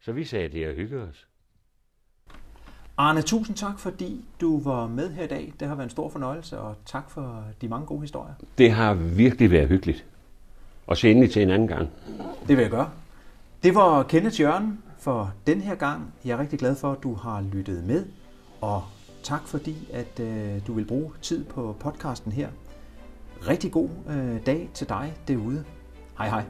Så 0.00 0.12
vi 0.12 0.24
sagde 0.24 0.48
det 0.48 0.68
og 0.68 0.74
hygge 0.74 1.00
os. 1.00 1.29
Arne, 3.00 3.22
tusind 3.22 3.56
tak, 3.56 3.78
fordi 3.78 4.24
du 4.40 4.60
var 4.62 4.86
med 4.86 5.10
her 5.10 5.24
i 5.24 5.26
dag. 5.26 5.52
Det 5.60 5.68
har 5.68 5.74
været 5.74 5.86
en 5.86 5.90
stor 5.90 6.08
fornøjelse, 6.08 6.58
og 6.58 6.74
tak 6.86 7.10
for 7.10 7.44
de 7.60 7.68
mange 7.68 7.86
gode 7.86 8.00
historier. 8.00 8.34
Det 8.58 8.72
har 8.72 8.94
virkelig 8.94 9.50
været 9.50 9.68
hyggeligt. 9.68 10.04
Og 10.86 10.96
se 10.96 11.10
endelig 11.10 11.30
til 11.30 11.42
en 11.42 11.50
anden 11.50 11.68
gang. 11.68 11.88
Det 12.48 12.56
vil 12.56 12.62
jeg 12.62 12.70
gøre. 12.70 12.90
Det 13.62 13.74
var 13.74 14.02
Kenneth 14.02 14.40
Jørgen 14.40 14.78
for 14.98 15.32
den 15.46 15.60
her 15.60 15.74
gang. 15.74 16.14
Jeg 16.24 16.32
er 16.32 16.38
rigtig 16.38 16.58
glad 16.58 16.76
for, 16.76 16.92
at 16.92 17.02
du 17.02 17.14
har 17.14 17.40
lyttet 17.52 17.84
med, 17.84 18.04
og 18.60 18.82
tak 19.22 19.42
fordi, 19.46 19.88
at 19.92 20.20
øh, 20.20 20.66
du 20.66 20.72
vil 20.72 20.84
bruge 20.84 21.12
tid 21.22 21.44
på 21.44 21.76
podcasten 21.80 22.32
her. 22.32 22.48
Rigtig 23.48 23.72
god 23.72 23.88
øh, 24.10 24.46
dag 24.46 24.70
til 24.74 24.88
dig 24.88 25.14
derude. 25.28 25.64
Hej 26.18 26.28
hej. 26.28 26.44